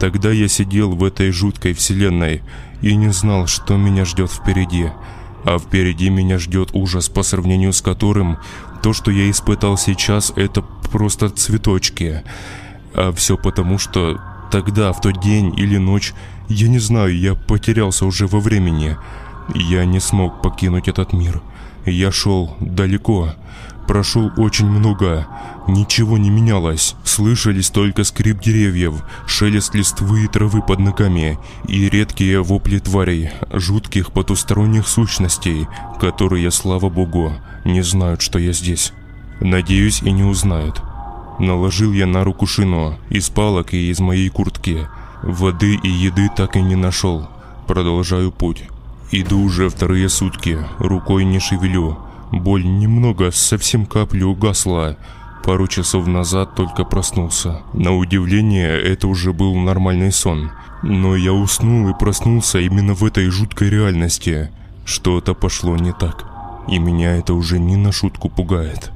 Тогда 0.00 0.32
я 0.32 0.48
сидел 0.48 0.90
в 0.90 1.04
этой 1.04 1.30
жуткой 1.30 1.74
вселенной 1.74 2.42
и 2.82 2.96
не 2.96 3.12
знал, 3.12 3.46
что 3.46 3.76
меня 3.76 4.04
ждет 4.04 4.32
впереди. 4.32 4.88
А 5.44 5.58
впереди 5.58 6.10
меня 6.10 6.38
ждет 6.38 6.70
ужас, 6.72 7.08
по 7.08 7.22
сравнению 7.22 7.72
с 7.72 7.82
которым 7.82 8.38
то, 8.82 8.92
что 8.92 9.10
я 9.10 9.30
испытал 9.30 9.76
сейчас, 9.76 10.32
это 10.34 10.62
просто 10.90 11.30
цветочки. 11.30 12.22
А 12.94 13.12
все 13.12 13.36
потому, 13.36 13.78
что 13.78 14.20
Тогда, 14.50 14.92
в 14.92 15.00
тот 15.00 15.20
день 15.20 15.54
или 15.56 15.76
ночь, 15.76 16.12
я 16.48 16.68
не 16.68 16.80
знаю, 16.80 17.16
я 17.16 17.36
потерялся 17.36 18.04
уже 18.04 18.26
во 18.26 18.40
времени. 18.40 18.96
Я 19.54 19.84
не 19.84 20.00
смог 20.00 20.42
покинуть 20.42 20.88
этот 20.88 21.12
мир. 21.12 21.40
Я 21.86 22.10
шел 22.10 22.56
далеко, 22.60 23.34
прошел 23.90 24.30
очень 24.36 24.68
много. 24.68 25.26
Ничего 25.66 26.16
не 26.16 26.30
менялось. 26.30 26.94
Слышались 27.02 27.70
только 27.70 28.04
скрип 28.04 28.40
деревьев, 28.40 29.02
шелест 29.26 29.74
листвы 29.74 30.26
и 30.26 30.28
травы 30.28 30.62
под 30.62 30.78
ногами 30.78 31.40
и 31.66 31.88
редкие 31.88 32.40
вопли 32.40 32.78
тварей, 32.78 33.30
жутких 33.52 34.12
потусторонних 34.12 34.86
сущностей, 34.86 35.66
которые, 35.98 36.52
слава 36.52 36.88
богу, 36.88 37.32
не 37.64 37.82
знают, 37.82 38.22
что 38.22 38.38
я 38.38 38.52
здесь. 38.52 38.92
Надеюсь, 39.40 40.02
и 40.02 40.12
не 40.12 40.22
узнают. 40.22 40.80
Наложил 41.40 41.92
я 41.92 42.06
на 42.06 42.22
руку 42.22 42.46
шину 42.46 42.96
из 43.08 43.28
палок 43.28 43.74
и 43.74 43.90
из 43.90 43.98
моей 43.98 44.28
куртки. 44.28 44.86
Воды 45.24 45.74
и 45.82 45.88
еды 45.88 46.28
так 46.36 46.54
и 46.54 46.62
не 46.62 46.76
нашел. 46.76 47.28
Продолжаю 47.66 48.30
путь. 48.30 48.62
Иду 49.10 49.42
уже 49.42 49.68
вторые 49.68 50.08
сутки, 50.08 50.60
рукой 50.78 51.24
не 51.24 51.40
шевелю. 51.40 51.98
Боль 52.32 52.64
немного, 52.64 53.30
совсем 53.32 53.86
каплю 53.86 54.28
угасла. 54.30 54.96
Пару 55.44 55.66
часов 55.66 56.06
назад 56.06 56.54
только 56.54 56.84
проснулся. 56.84 57.62
На 57.72 57.96
удивление, 57.96 58.80
это 58.80 59.08
уже 59.08 59.32
был 59.32 59.56
нормальный 59.56 60.12
сон. 60.12 60.50
Но 60.82 61.16
я 61.16 61.32
уснул 61.32 61.88
и 61.88 61.98
проснулся 61.98 62.58
именно 62.58 62.94
в 62.94 63.04
этой 63.04 63.26
жуткой 63.28 63.70
реальности. 63.70 64.50
Что-то 64.84 65.34
пошло 65.34 65.76
не 65.76 65.92
так. 65.92 66.26
И 66.68 66.78
меня 66.78 67.16
это 67.16 67.34
уже 67.34 67.58
не 67.58 67.76
на 67.76 67.90
шутку 67.90 68.28
пугает. 68.28 68.92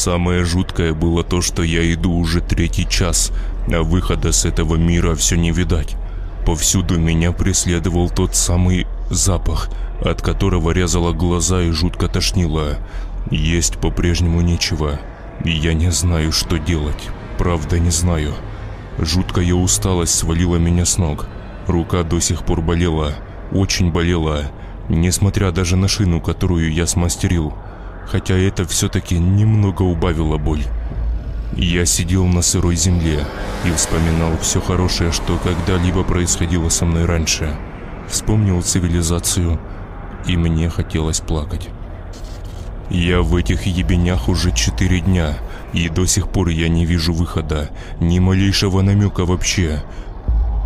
Самое 0.00 0.46
жуткое 0.46 0.94
было 0.94 1.22
то, 1.22 1.42
что 1.42 1.62
я 1.62 1.92
иду 1.92 2.14
уже 2.14 2.40
третий 2.40 2.88
час, 2.88 3.32
а 3.70 3.82
выхода 3.82 4.32
с 4.32 4.46
этого 4.46 4.76
мира 4.76 5.14
все 5.14 5.36
не 5.36 5.50
видать. 5.50 5.94
Повсюду 6.46 6.98
меня 6.98 7.32
преследовал 7.32 8.08
тот 8.08 8.34
самый 8.34 8.86
запах, 9.10 9.68
от 10.02 10.22
которого 10.22 10.70
резало 10.70 11.12
глаза 11.12 11.60
и 11.60 11.70
жутко 11.70 12.08
тошнило. 12.08 12.78
Есть 13.30 13.76
по-прежнему 13.76 14.40
нечего. 14.40 14.98
Я 15.44 15.74
не 15.74 15.90
знаю, 15.90 16.32
что 16.32 16.58
делать. 16.58 17.10
Правда, 17.36 17.78
не 17.78 17.90
знаю. 17.90 18.32
Жуткая 18.96 19.52
усталость 19.52 20.14
свалила 20.14 20.56
меня 20.56 20.86
с 20.86 20.96
ног. 20.96 21.26
Рука 21.66 22.04
до 22.04 22.20
сих 22.20 22.44
пор 22.44 22.62
болела. 22.62 23.16
Очень 23.52 23.92
болела. 23.92 24.50
Несмотря 24.88 25.50
даже 25.50 25.76
на 25.76 25.88
шину, 25.88 26.22
которую 26.22 26.72
я 26.72 26.86
смастерил 26.86 27.52
хотя 28.10 28.36
это 28.36 28.66
все-таки 28.66 29.18
немного 29.18 29.82
убавило 29.82 30.36
боль. 30.36 30.64
Я 31.56 31.84
сидел 31.86 32.26
на 32.26 32.42
сырой 32.42 32.76
земле 32.76 33.24
и 33.64 33.70
вспоминал 33.72 34.36
все 34.40 34.60
хорошее, 34.60 35.12
что 35.12 35.38
когда-либо 35.38 36.02
происходило 36.02 36.68
со 36.68 36.86
мной 36.86 37.04
раньше. 37.04 37.56
Вспомнил 38.08 38.62
цивилизацию, 38.62 39.60
и 40.26 40.36
мне 40.36 40.68
хотелось 40.68 41.20
плакать. 41.20 41.68
Я 42.88 43.22
в 43.22 43.36
этих 43.36 43.66
ебенях 43.66 44.28
уже 44.28 44.52
четыре 44.52 45.00
дня, 45.00 45.38
и 45.72 45.88
до 45.88 46.06
сих 46.06 46.28
пор 46.28 46.48
я 46.48 46.68
не 46.68 46.84
вижу 46.84 47.12
выхода, 47.12 47.70
ни 48.00 48.18
малейшего 48.18 48.82
намека 48.82 49.24
вообще. 49.24 49.82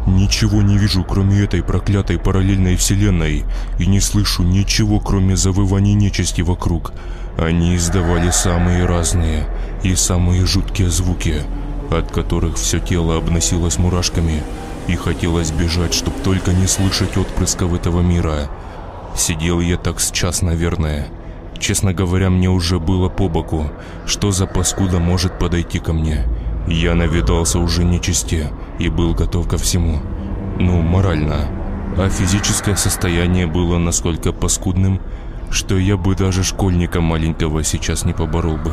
Ничего 0.06 0.62
не 0.62 0.78
вижу, 0.78 1.04
кроме 1.04 1.40
этой 1.40 1.62
проклятой 1.62 2.18
параллельной 2.18 2.76
вселенной, 2.76 3.44
и 3.78 3.86
не 3.86 4.00
слышу 4.00 4.42
ничего, 4.42 5.00
кроме 5.00 5.36
завываний 5.36 5.94
нечисти 5.94 6.40
вокруг. 6.40 6.92
Они 7.38 7.74
издавали 7.74 8.30
самые 8.30 8.86
разные 8.86 9.46
и 9.82 9.94
самые 9.94 10.46
жуткие 10.46 10.88
звуки, 10.88 11.42
от 11.90 12.10
которых 12.12 12.56
все 12.56 12.78
тело 12.78 13.16
обносилось 13.16 13.78
мурашками, 13.78 14.42
и 14.86 14.96
хотелось 14.96 15.50
бежать, 15.50 15.94
чтоб 15.94 16.14
только 16.22 16.52
не 16.52 16.66
слышать 16.66 17.16
отпрысков 17.16 17.74
этого 17.74 18.02
мира. 18.02 18.48
Сидел 19.16 19.60
я 19.60 19.76
так 19.76 20.00
с 20.00 20.10
час, 20.10 20.42
наверное. 20.42 21.08
Честно 21.58 21.92
говоря, 21.92 22.30
мне 22.30 22.50
уже 22.50 22.78
было 22.78 23.08
по 23.08 23.28
боку, 23.28 23.70
что 24.06 24.30
за 24.30 24.46
паскуда 24.46 24.98
может 24.98 25.38
подойти 25.38 25.78
ко 25.78 25.92
мне. 25.92 26.26
Я 26.68 26.94
навидался 26.94 27.58
уже 27.58 27.84
нечисти 27.84 28.48
и 28.78 28.88
был 28.88 29.14
готов 29.14 29.48
ко 29.48 29.56
всему. 29.56 30.00
Ну, 30.58 30.82
морально. 30.82 31.48
А 31.96 32.08
физическое 32.08 32.76
состояние 32.76 33.46
было 33.46 33.78
насколько 33.78 34.32
паскудным, 34.32 35.00
что 35.54 35.78
я 35.78 35.96
бы 35.96 36.16
даже 36.16 36.42
школьника 36.42 37.00
маленького 37.00 37.62
сейчас 37.62 38.04
не 38.04 38.12
поборол 38.12 38.56
бы. 38.56 38.72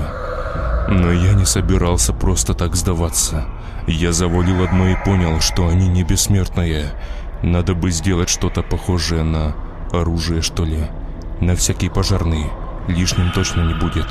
Но 0.89 1.11
я 1.11 1.33
не 1.33 1.45
собирался 1.45 2.11
просто 2.11 2.53
так 2.55 2.75
сдаваться. 2.75 3.45
Я 3.87 4.11
завалил 4.11 4.63
одно 4.63 4.89
и 4.89 4.95
понял, 5.05 5.39
что 5.39 5.67
они 5.67 5.87
не 5.87 6.03
бессмертные. 6.03 6.91
Надо 7.43 7.75
бы 7.75 7.91
сделать 7.91 8.29
что-то 8.29 8.63
похожее 8.63 9.23
на 9.23 9.55
оружие, 9.91 10.41
что 10.41 10.65
ли. 10.65 10.79
На 11.39 11.55
всякий 11.55 11.89
пожарный. 11.89 12.47
Лишним 12.87 13.31
точно 13.31 13.61
не 13.61 13.75
будет. 13.75 14.07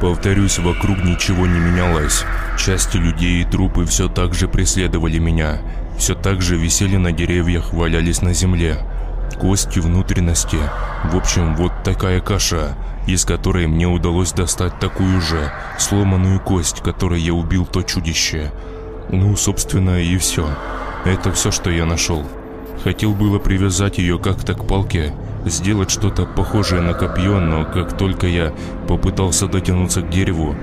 Повторюсь, 0.00 0.58
вокруг 0.58 0.98
ничего 1.04 1.46
не 1.46 1.58
менялось. 1.58 2.24
Части 2.58 2.96
людей 2.96 3.42
и 3.42 3.44
трупы 3.44 3.84
все 3.86 4.08
так 4.08 4.34
же 4.34 4.48
преследовали 4.48 5.18
меня. 5.18 5.58
Все 5.96 6.14
так 6.14 6.42
же 6.42 6.56
висели 6.56 6.96
на 6.96 7.12
деревьях, 7.12 7.72
валялись 7.72 8.20
на 8.20 8.34
земле 8.34 8.78
кости, 9.36 9.78
внутренности. 9.78 10.58
В 11.04 11.16
общем, 11.16 11.56
вот 11.56 11.72
такая 11.84 12.20
каша, 12.20 12.76
из 13.06 13.24
которой 13.24 13.66
мне 13.66 13.86
удалось 13.86 14.32
достать 14.32 14.78
такую 14.78 15.20
же 15.20 15.52
сломанную 15.78 16.40
кость, 16.40 16.80
которой 16.80 17.20
я 17.20 17.34
убил 17.34 17.66
то 17.66 17.82
чудище. 17.82 18.52
Ну, 19.10 19.36
собственно, 19.36 20.00
и 20.00 20.16
все. 20.18 20.48
Это 21.04 21.32
все, 21.32 21.50
что 21.50 21.70
я 21.70 21.84
нашел. 21.86 22.24
Хотел 22.84 23.12
было 23.12 23.38
привязать 23.38 23.98
ее 23.98 24.18
как-то 24.18 24.54
к 24.54 24.66
палке, 24.66 25.12
сделать 25.44 25.90
что-то 25.90 26.24
похожее 26.24 26.80
на 26.80 26.94
копье, 26.94 27.38
но 27.38 27.64
как 27.64 27.96
только 27.96 28.26
я 28.26 28.52
попытался 28.88 29.46
дотянуться 29.46 30.02
к 30.02 30.10
дереву 30.10 30.54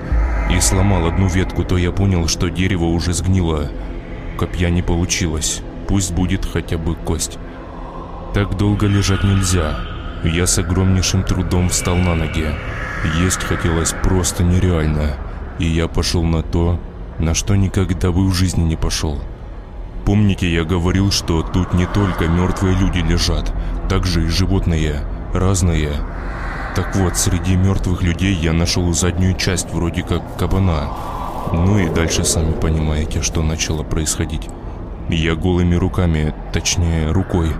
и 0.50 0.60
сломал 0.60 1.06
одну 1.06 1.28
ветку, 1.28 1.64
то 1.64 1.76
я 1.76 1.92
понял, 1.92 2.26
что 2.26 2.48
дерево 2.48 2.84
уже 2.84 3.12
сгнило. 3.12 3.70
Копья 4.38 4.70
не 4.70 4.82
получилось. 4.82 5.62
Пусть 5.86 6.12
будет 6.12 6.44
хотя 6.44 6.78
бы 6.78 6.94
кость. 6.94 7.38
Так 8.38 8.56
долго 8.56 8.86
лежать 8.86 9.24
нельзя. 9.24 9.80
Я 10.22 10.46
с 10.46 10.58
огромнейшим 10.58 11.24
трудом 11.24 11.70
встал 11.70 11.96
на 11.96 12.14
ноги. 12.14 12.46
Есть 13.20 13.42
хотелось 13.42 13.92
просто 14.04 14.44
нереально. 14.44 15.16
И 15.58 15.66
я 15.66 15.88
пошел 15.88 16.22
на 16.22 16.44
то, 16.44 16.80
на 17.18 17.34
что 17.34 17.56
никогда 17.56 18.12
бы 18.12 18.24
в 18.28 18.32
жизни 18.32 18.62
не 18.62 18.76
пошел. 18.76 19.18
Помните, 20.04 20.48
я 20.48 20.62
говорил, 20.62 21.10
что 21.10 21.42
тут 21.42 21.74
не 21.74 21.86
только 21.86 22.28
мертвые 22.28 22.76
люди 22.76 22.98
лежат, 22.98 23.52
также 23.88 24.26
и 24.26 24.28
животные, 24.28 25.02
разные. 25.34 25.94
Так 26.76 26.94
вот, 26.94 27.16
среди 27.16 27.56
мертвых 27.56 28.02
людей 28.02 28.34
я 28.34 28.52
нашел 28.52 28.92
заднюю 28.92 29.34
часть 29.34 29.72
вроде 29.72 30.04
как 30.04 30.36
кабана. 30.36 30.90
Ну 31.52 31.80
и 31.80 31.88
дальше 31.88 32.22
сами 32.22 32.52
понимаете, 32.52 33.20
что 33.20 33.42
начало 33.42 33.82
происходить. 33.82 34.48
Я 35.08 35.34
голыми 35.34 35.74
руками, 35.74 36.34
точнее 36.52 37.10
рукой, 37.10 37.52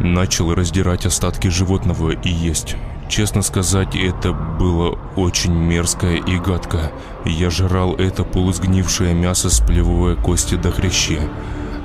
Начал 0.00 0.54
раздирать 0.54 1.06
остатки 1.06 1.48
животного 1.48 2.10
и 2.10 2.28
есть. 2.28 2.76
Честно 3.08 3.42
сказать, 3.42 3.96
это 3.96 4.32
было 4.32 4.98
очень 5.16 5.54
мерзко 5.54 6.14
и 6.14 6.38
гадко. 6.38 6.92
Я 7.24 7.50
жрал 7.50 7.94
это 7.94 8.24
полусгнившее 8.24 9.14
мясо, 9.14 9.48
сплевывая 9.48 10.16
кости 10.16 10.56
до 10.56 10.70
хрящи. 10.70 11.20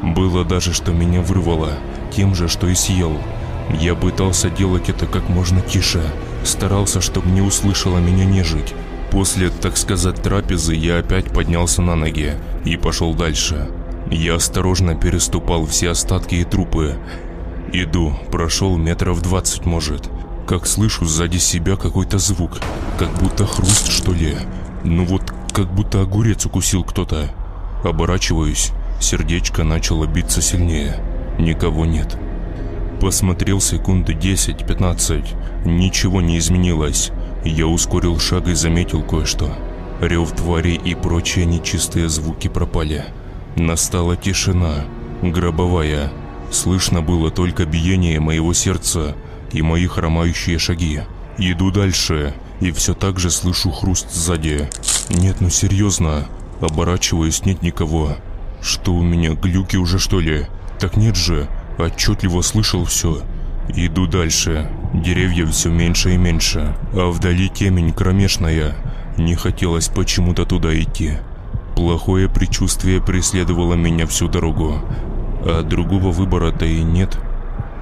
Было 0.02 0.44
даже, 0.44 0.74
что 0.74 0.92
меня 0.92 1.22
вырвало, 1.22 1.74
тем 2.12 2.36
же, 2.36 2.48
что 2.48 2.68
и 2.68 2.76
съел. 2.76 3.18
Я 3.80 3.96
пытался 3.96 4.50
делать 4.50 4.90
это 4.90 5.06
как 5.06 5.30
можно 5.30 5.62
тише, 5.62 6.02
старался, 6.44 7.00
чтобы 7.00 7.30
не 7.30 7.42
услышала 7.42 8.00
меня 8.00 8.26
нежить. 8.26 8.74
После, 9.12 9.50
так 9.50 9.78
сказать, 9.78 10.22
трапезы 10.22 10.74
я 10.74 10.98
опять 10.98 11.32
поднялся 11.32 11.82
на 11.82 11.96
ноги 11.96 12.34
и 12.66 12.76
пошел 12.78 13.14
дальше. 13.14 13.70
Я 14.10 14.36
осторожно 14.36 14.96
переступал 14.96 15.66
все 15.66 15.92
остатки 15.92 16.36
и 16.36 16.44
трупы, 16.44 16.98
Иду, 17.74 18.14
прошел 18.32 18.76
метров 18.76 19.22
двадцать 19.22 19.66
может. 19.66 20.10
Как 20.46 20.68
слышу 20.68 21.06
сзади 21.06 21.38
себя 21.38 21.78
какой-то 21.78 22.18
звук, 22.18 22.60
как 23.00 23.14
будто 23.20 23.46
хруст 23.46 23.88
что 23.88 24.12
ли. 24.12 24.36
Ну 24.84 25.06
вот, 25.06 25.22
как 25.54 25.74
будто 25.74 26.02
огурец 26.02 26.46
укусил 26.46 26.84
кто-то. 26.84 27.30
Оборачиваюсь, 27.86 28.72
сердечко 29.00 29.64
начало 29.64 30.06
биться 30.06 30.42
сильнее. 30.42 30.98
Никого 31.40 31.86
нет. 31.86 32.18
Посмотрел 33.00 33.62
секунды 33.62 34.16
10-15. 34.16 35.64
Ничего 35.66 36.20
не 36.20 36.40
изменилось. 36.40 37.12
Я 37.46 37.68
ускорил 37.68 38.20
шаг 38.20 38.50
и 38.50 38.54
заметил 38.54 39.02
кое-что. 39.02 39.50
Рев 40.02 40.30
тварей 40.34 40.76
и 40.76 40.94
прочие 40.94 41.46
нечистые 41.46 42.10
звуки 42.10 42.50
пропали. 42.50 43.06
Настала 43.56 44.18
тишина. 44.18 44.84
Гробовая. 45.22 46.12
Слышно 46.52 47.02
было 47.02 47.32
только 47.32 47.66
биение 47.66 48.20
моего 48.20 48.54
сердца 48.54 49.16
и 49.54 49.62
мои 49.62 49.88
хромающие 49.88 50.60
шаги. 50.60 51.02
Иду 51.38 51.72
дальше, 51.72 52.34
и 52.60 52.72
все 52.72 52.94
так 52.94 53.20
же 53.20 53.32
слышу 53.32 53.72
хруст 53.72 54.12
сзади. 54.12 54.70
Нет, 55.10 55.38
ну 55.40 55.50
серьезно. 55.50 56.28
Оборачиваюсь, 56.60 57.46
нет 57.46 57.64
никого. 57.64 58.18
Что 58.62 58.94
у 58.94 59.02
меня, 59.02 59.34
глюки 59.34 59.78
уже 59.78 59.98
что 59.98 60.20
ли? 60.20 60.46
Так 60.80 60.98
нет 60.98 61.16
же, 61.16 61.48
отчетливо 61.80 62.42
слышал 62.42 62.86
все. 62.86 63.22
Иду 63.70 64.06
дальше. 64.06 64.70
Деревья 64.94 65.46
все 65.48 65.70
меньше 65.70 66.14
и 66.14 66.18
меньше, 66.18 66.76
а 66.94 67.10
вдали 67.10 67.50
темень 67.50 67.94
кромешная. 67.94 68.76
Не 69.18 69.36
хотелось 69.36 69.88
почему-то 69.88 70.46
туда 70.46 70.78
идти. 70.78 71.14
Плохое 71.76 72.30
предчувствие 72.30 73.02
преследовало 73.02 73.76
меня 73.76 74.06
всю 74.06 74.28
дорогу. 74.28 74.82
А 75.44 75.64
другого 75.64 76.12
выбора-то 76.12 76.66
и 76.66 76.82
нет. 76.82 77.18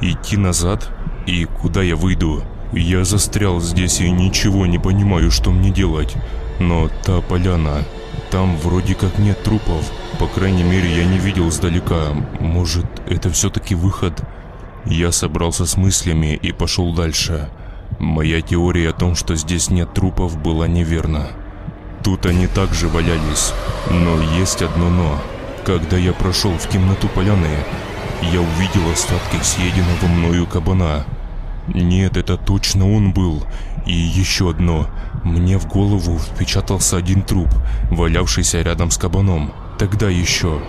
Идти 0.02 0.38
назад? 0.38 0.90
И 1.26 1.46
куда 1.46 1.82
я 1.82 1.96
выйду? 1.96 2.44
Я 2.72 3.04
застрял 3.04 3.60
здесь 3.60 4.00
и 4.00 4.10
ничего 4.10 4.66
не 4.66 4.80
понимаю, 4.80 5.32
что 5.32 5.52
мне 5.52 5.72
делать. 5.72 6.16
Но 6.60 6.90
та 7.04 7.22
поляна, 7.22 7.84
там 8.32 8.58
вроде 8.58 8.96
как 8.96 9.18
нет 9.18 9.42
трупов. 9.44 9.92
По 10.20 10.28
крайней 10.28 10.64
мере, 10.64 10.96
я 10.96 11.06
не 11.06 11.18
видел 11.18 11.50
сдалека. 11.52 12.14
Может, 12.40 12.86
это 13.08 13.30
все-таки 13.30 13.76
выход? 13.76 14.22
Я 14.86 15.12
собрался 15.12 15.66
с 15.66 15.78
мыслями 15.78 16.40
и 16.42 16.52
пошел 16.52 16.94
дальше. 16.94 17.50
Моя 18.00 18.42
теория 18.42 18.90
о 18.90 18.94
том, 18.94 19.16
что 19.16 19.36
здесь 19.36 19.70
нет 19.70 19.94
трупов, 19.94 20.38
была 20.38 20.68
неверна. 20.68 21.28
Тут 22.04 22.26
они 22.26 22.48
также 22.48 22.88
валялись. 22.88 23.54
Но 23.90 24.22
есть 24.38 24.62
одно 24.62 24.90
«но». 24.90 25.20
Когда 25.66 25.98
я 25.98 26.14
прошел 26.14 26.52
в 26.58 26.68
темноту 26.70 27.08
поляны, 27.10 27.50
я 28.22 28.42
увидел 28.42 28.90
остатки 28.92 29.42
съеденного 29.42 30.08
мною 30.08 30.48
кабана. 30.48 31.06
Нет, 31.68 32.18
это 32.18 32.38
точно 32.38 32.92
он 32.92 33.12
был. 33.12 33.44
И 33.86 33.94
еще 33.94 34.50
одно. 34.50 34.88
Мне 35.24 35.58
в 35.58 35.68
голову 35.68 36.18
впечатался 36.18 36.98
один 36.98 37.22
труп, 37.22 37.50
валявшийся 37.92 38.62
рядом 38.62 38.90
с 38.92 38.98
кабаном. 38.98 39.54
Тогда 39.78 40.10
еще. 40.10 40.60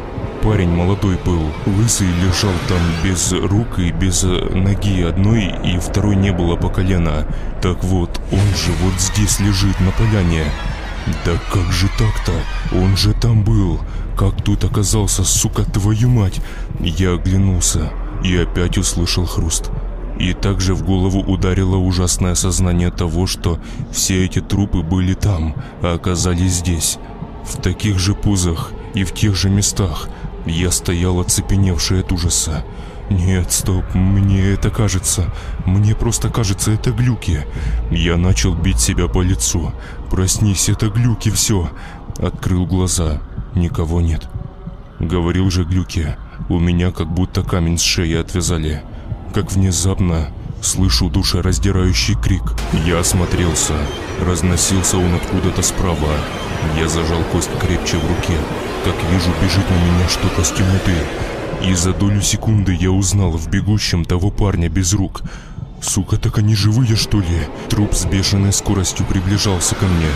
Парень 0.42 0.70
молодой 0.70 1.18
был, 1.24 1.52
лысый 1.66 2.06
лежал 2.06 2.52
там 2.68 2.80
без 3.04 3.32
рук 3.32 3.78
и 3.78 3.92
без 3.92 4.22
ноги 4.22 5.02
одной, 5.02 5.52
и 5.64 5.78
второй 5.78 6.16
не 6.16 6.32
было 6.32 6.56
по 6.56 6.70
колено. 6.70 7.26
Так 7.60 7.84
вот, 7.84 8.20
он 8.32 8.56
же 8.56 8.72
вот 8.82 8.98
здесь 8.98 9.38
лежит 9.38 9.78
на 9.80 9.90
поляне. 9.90 10.44
Да 11.24 11.32
как 11.52 11.70
же 11.72 11.88
так-то? 11.98 12.32
Он 12.72 12.96
же 12.96 13.12
там 13.12 13.42
был. 13.42 13.80
Как 14.20 14.44
тут 14.44 14.64
оказался, 14.64 15.24
сука, 15.24 15.64
твою 15.64 16.10
мать? 16.10 16.42
Я 16.78 17.14
оглянулся 17.14 17.90
и 18.22 18.36
опять 18.36 18.76
услышал 18.76 19.24
хруст. 19.24 19.70
И 20.18 20.34
также 20.34 20.74
в 20.74 20.84
голову 20.84 21.20
ударило 21.20 21.76
ужасное 21.76 22.34
сознание 22.34 22.90
того, 22.90 23.26
что 23.26 23.58
все 23.90 24.26
эти 24.26 24.42
трупы 24.42 24.82
были 24.82 25.14
там, 25.14 25.54
а 25.80 25.94
оказались 25.94 26.56
здесь. 26.56 26.98
В 27.46 27.62
таких 27.62 27.98
же 27.98 28.14
пузах 28.14 28.72
и 28.92 29.04
в 29.04 29.14
тех 29.14 29.34
же 29.34 29.48
местах. 29.48 30.10
Я 30.44 30.70
стоял 30.70 31.18
оцепеневший 31.18 32.00
от 32.00 32.12
ужаса. 32.12 32.62
Нет, 33.08 33.50
стоп, 33.50 33.94
мне 33.94 34.50
это 34.50 34.68
кажется. 34.68 35.32
Мне 35.64 35.94
просто 35.94 36.28
кажется, 36.28 36.72
это 36.72 36.90
глюки. 36.90 37.46
Я 37.90 38.18
начал 38.18 38.54
бить 38.54 38.80
себя 38.80 39.08
по 39.08 39.22
лицу. 39.22 39.72
Проснись, 40.10 40.68
это 40.68 40.90
глюки, 40.90 41.30
все. 41.30 41.70
Открыл 42.18 42.66
глаза. 42.66 43.22
Никого 43.54 44.00
нет. 44.00 44.28
Говорил 44.98 45.50
же 45.50 45.64
глюки. 45.64 46.16
У 46.48 46.58
меня 46.58 46.90
как 46.90 47.08
будто 47.08 47.42
камень 47.42 47.78
с 47.78 47.82
шеи 47.82 48.14
отвязали 48.14 48.82
как 49.32 49.52
внезапно 49.52 50.28
слышу 50.60 51.08
душераздирающий 51.08 52.14
крик. 52.14 52.42
Я 52.86 53.00
осмотрелся. 53.00 53.74
Разносился 54.26 54.98
он 54.98 55.14
откуда-то 55.14 55.62
справа. 55.62 56.16
Я 56.78 56.88
зажал 56.88 57.22
кость 57.32 57.50
крепче 57.60 57.96
в 57.96 58.02
руке. 58.02 58.38
Как 58.84 58.94
вижу, 59.10 59.30
бежит 59.42 59.68
на 59.70 59.74
меня 59.74 60.08
что-то 60.08 60.42
с 60.44 60.50
темноты. 60.50 60.94
И 61.62 61.74
за 61.74 61.92
долю 61.92 62.20
секунды 62.20 62.74
я 62.74 62.90
узнал 62.90 63.32
в 63.32 63.48
бегущем 63.48 64.04
того 64.04 64.30
парня 64.30 64.68
без 64.68 64.92
рук. 64.94 65.22
Сука, 65.82 66.18
так 66.18 66.36
они 66.38 66.54
живые, 66.54 66.94
что 66.94 67.20
ли? 67.20 67.48
Труп 67.70 67.94
с 67.94 68.04
бешеной 68.04 68.52
скоростью 68.52 69.06
приближался 69.06 69.74
ко 69.74 69.86
мне. 69.86 70.08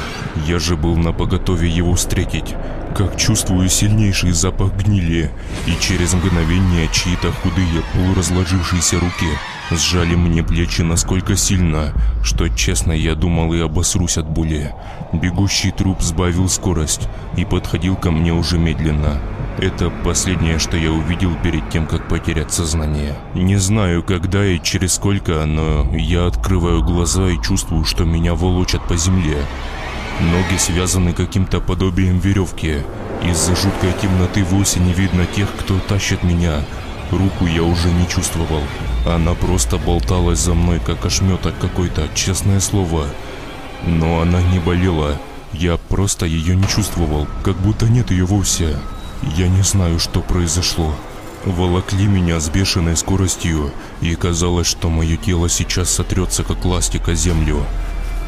Я 0.46 0.58
же 0.58 0.76
был 0.76 0.96
на 0.96 1.12
поготове 1.12 1.68
его 1.68 1.94
встретить. 1.94 2.54
Как 2.94 3.16
чувствую 3.16 3.68
сильнейший 3.70 4.32
запах 4.32 4.74
гнили, 4.74 5.30
и 5.66 5.72
через 5.80 6.12
мгновение 6.12 6.88
чьи-то 6.92 7.32
худые 7.32 7.82
полуразложившиеся 7.94 9.00
руки 9.00 9.28
сжали 9.70 10.14
мне 10.14 10.44
плечи 10.44 10.82
настолько 10.82 11.34
сильно, 11.34 11.92
что, 12.22 12.48
честно, 12.50 12.92
я 12.92 13.14
думал 13.14 13.54
и 13.54 13.60
обосрусь 13.60 14.18
от 14.18 14.28
боли. 14.28 14.72
Бегущий 15.14 15.70
труп 15.70 16.02
сбавил 16.02 16.48
скорость 16.48 17.08
и 17.38 17.44
подходил 17.44 17.96
ко 17.96 18.10
мне 18.10 18.34
уже 18.34 18.58
медленно. 18.58 19.18
Это 19.58 19.88
последнее, 19.88 20.58
что 20.58 20.76
я 20.76 20.90
увидел 20.90 21.34
перед 21.36 21.68
тем, 21.70 21.86
как 21.86 22.08
потерять 22.08 22.52
сознание. 22.52 23.16
Не 23.34 23.56
знаю, 23.56 24.02
когда 24.02 24.44
и 24.44 24.60
через 24.60 24.94
сколько, 24.94 25.44
но 25.46 25.86
я 25.96 26.26
открываю 26.26 26.82
глаза 26.82 27.28
и 27.28 27.40
чувствую, 27.40 27.84
что 27.84 28.04
меня 28.04 28.34
волочат 28.34 28.82
по 28.88 28.96
земле. 28.96 29.38
Ноги 30.20 30.58
связаны 30.58 31.12
каким-то 31.12 31.60
подобием 31.60 32.18
веревки. 32.18 32.78
Из-за 33.22 33.54
жуткой 33.54 33.92
темноты 34.02 34.44
вовсе 34.44 34.80
не 34.80 34.92
видно 34.92 35.24
тех, 35.26 35.48
кто 35.56 35.78
тащит 35.78 36.24
меня. 36.24 36.64
Руку 37.10 37.46
я 37.46 37.62
уже 37.62 37.90
не 37.90 38.08
чувствовал. 38.08 38.62
Она 39.06 39.34
просто 39.34 39.78
болталась 39.78 40.40
за 40.40 40.54
мной, 40.54 40.80
как 40.84 41.04
ошметок 41.06 41.54
какой-то, 41.60 42.08
честное 42.14 42.58
слово. 42.58 43.06
Но 43.86 44.20
она 44.20 44.42
не 44.42 44.58
болела. 44.58 45.16
Я 45.52 45.76
просто 45.76 46.26
ее 46.26 46.56
не 46.56 46.66
чувствовал, 46.66 47.28
как 47.44 47.56
будто 47.56 47.86
нет 47.86 48.10
ее 48.10 48.24
вовсе. 48.24 48.76
Я 49.22 49.48
не 49.48 49.62
знаю, 49.62 49.98
что 49.98 50.20
произошло. 50.20 50.94
Волокли 51.44 52.06
меня 52.06 52.40
с 52.40 52.48
бешеной 52.48 52.96
скоростью, 52.96 53.70
и 54.00 54.14
казалось, 54.14 54.66
что 54.66 54.88
мое 54.88 55.16
тело 55.16 55.48
сейчас 55.48 55.90
сотрется, 55.90 56.42
как 56.42 56.64
ластик 56.64 57.08
о 57.08 57.14
землю. 57.14 57.64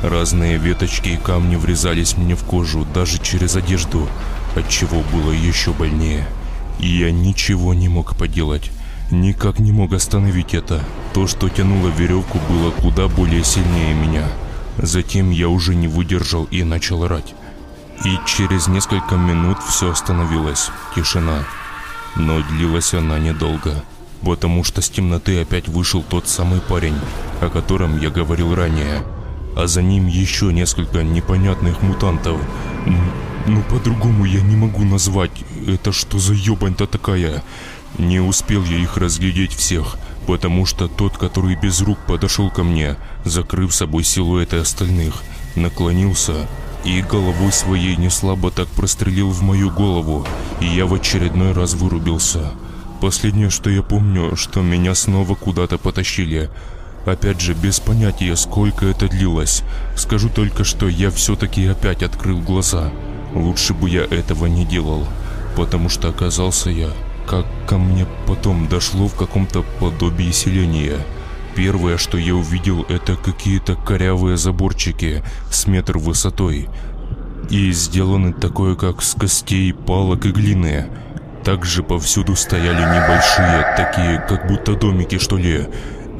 Разные 0.03 0.59
веточки 0.59 1.09
и 1.09 1.16
камни 1.16 1.57
врезались 1.57 2.16
мне 2.16 2.34
в 2.34 2.45
кожу, 2.45 2.87
даже 2.95 3.18
через 3.18 3.57
одежду, 3.57 4.07
отчего 4.55 5.03
было 5.12 5.32
еще 5.32 5.72
больнее. 5.72 6.26
И 6.78 6.89
я 6.89 7.11
ничего 7.11 7.72
не 7.72 7.89
мог 7.89 8.16
поделать. 8.16 8.70
Никак 9.11 9.61
не 9.61 9.72
мог 9.72 9.93
остановить 9.93 10.53
это. 10.53 10.84
То, 11.14 11.26
что 11.26 11.49
тянуло 11.49 11.89
веревку, 11.89 12.39
было 12.51 12.70
куда 12.70 13.09
более 13.09 13.45
сильнее 13.45 13.95
меня. 13.95 14.28
Затем 14.76 15.30
я 15.30 15.49
уже 15.49 15.74
не 15.74 15.89
выдержал 15.89 16.45
и 16.45 16.62
начал 16.64 17.05
орать. 17.05 17.34
И 18.05 18.18
через 18.26 18.68
несколько 18.68 19.16
минут 19.16 19.59
все 19.62 19.90
остановилось. 19.90 20.70
Тишина. 20.94 21.44
Но 22.16 22.40
длилась 22.42 22.94
она 22.94 23.18
недолго. 23.18 23.82
Потому 24.22 24.64
что 24.64 24.82
с 24.82 24.88
темноты 24.88 25.40
опять 25.40 25.68
вышел 25.68 26.03
тот 26.03 26.28
самый 26.28 26.61
парень, 26.61 26.99
о 27.40 27.49
котором 27.49 27.99
я 27.99 28.11
говорил 28.11 28.55
ранее. 28.55 29.03
А 29.57 29.66
за 29.66 29.82
ним 29.82 30.07
еще 30.07 30.53
несколько 30.53 31.03
непонятных 31.03 31.82
мутантов. 31.82 32.40
Ну, 33.47 33.62
по-другому 33.62 34.24
я 34.24 34.40
не 34.40 34.57
могу 34.57 34.84
назвать. 34.84 35.30
Это 35.66 35.92
что 35.92 36.18
за 36.18 36.34
ебань-то 36.34 36.86
такая? 36.86 37.42
Не 37.99 38.20
успел 38.20 38.62
я 38.64 38.76
их 38.76 38.97
разглядеть 38.97 39.55
всех, 39.55 39.97
потому 40.26 40.66
что 40.66 40.88
тот, 40.88 41.16
который 41.16 41.55
без 41.55 41.80
рук 41.80 41.99
подошел 42.07 42.51
ко 42.51 42.62
мне, 42.62 42.97
закрыв 43.24 43.74
собой 43.74 44.05
силуэты 44.05 44.57
остальных, 44.57 45.22
наклонился 45.55 46.47
и 46.84 47.02
головой 47.02 47.52
своей 47.52 47.96
не 47.96 48.10
слабо 48.10 48.50
так 48.50 48.68
прострелил 48.68 49.30
в 49.30 49.42
мою 49.42 49.70
голову, 49.70 50.26
и 50.60 50.66
я 50.66 50.86
в 50.86 50.94
очередной 50.94 51.52
раз 51.52 51.74
вырубился. 51.74 52.52
Последнее, 53.00 53.50
что 53.50 53.70
я 53.70 53.82
помню, 53.82 54.36
что 54.36 54.62
меня 54.62 54.94
снова 54.94 55.34
куда-то 55.34 55.78
потащили. 55.78 56.50
Опять 57.04 57.40
же, 57.40 57.54
без 57.54 57.78
понятия, 57.80 58.34
сколько 58.36 58.86
это 58.86 59.08
длилось. 59.08 59.62
Скажу 59.96 60.28
только, 60.28 60.64
что 60.64 60.88
я 60.88 61.10
все-таки 61.10 61.66
опять 61.66 62.02
открыл 62.02 62.40
глаза. 62.40 62.90
Лучше 63.34 63.74
бы 63.74 63.90
я 63.90 64.02
этого 64.04 64.46
не 64.46 64.64
делал, 64.64 65.06
потому 65.56 65.88
что 65.88 66.08
оказался 66.08 66.70
я, 66.70 66.90
как 67.26 67.46
ко 67.68 67.78
мне 67.78 68.06
потом 68.26 68.68
дошло 68.68 69.08
в 69.08 69.14
каком-то 69.14 69.64
подобии 69.80 70.30
селения– 70.30 70.98
Первое, 71.57 71.96
что 71.96 72.18
я 72.18 72.34
увидел, 72.34 72.82
это 72.82 73.16
какие-то 73.16 73.76
корявые 73.76 74.36
заборчики 74.36 75.24
с 75.50 75.66
метр 75.66 75.96
высотой. 75.96 76.68
И 77.48 77.72
сделаны 77.72 78.34
такое, 78.34 78.74
как 78.74 79.00
с 79.00 79.14
костей, 79.14 79.72
палок 79.72 80.26
и 80.26 80.32
глины. 80.32 80.86
Также 81.44 81.82
повсюду 81.82 82.36
стояли 82.36 82.82
небольшие, 82.82 83.74
такие, 83.74 84.22
как 84.28 84.46
будто 84.48 84.74
домики, 84.74 85.16
что 85.16 85.38
ли. 85.38 85.66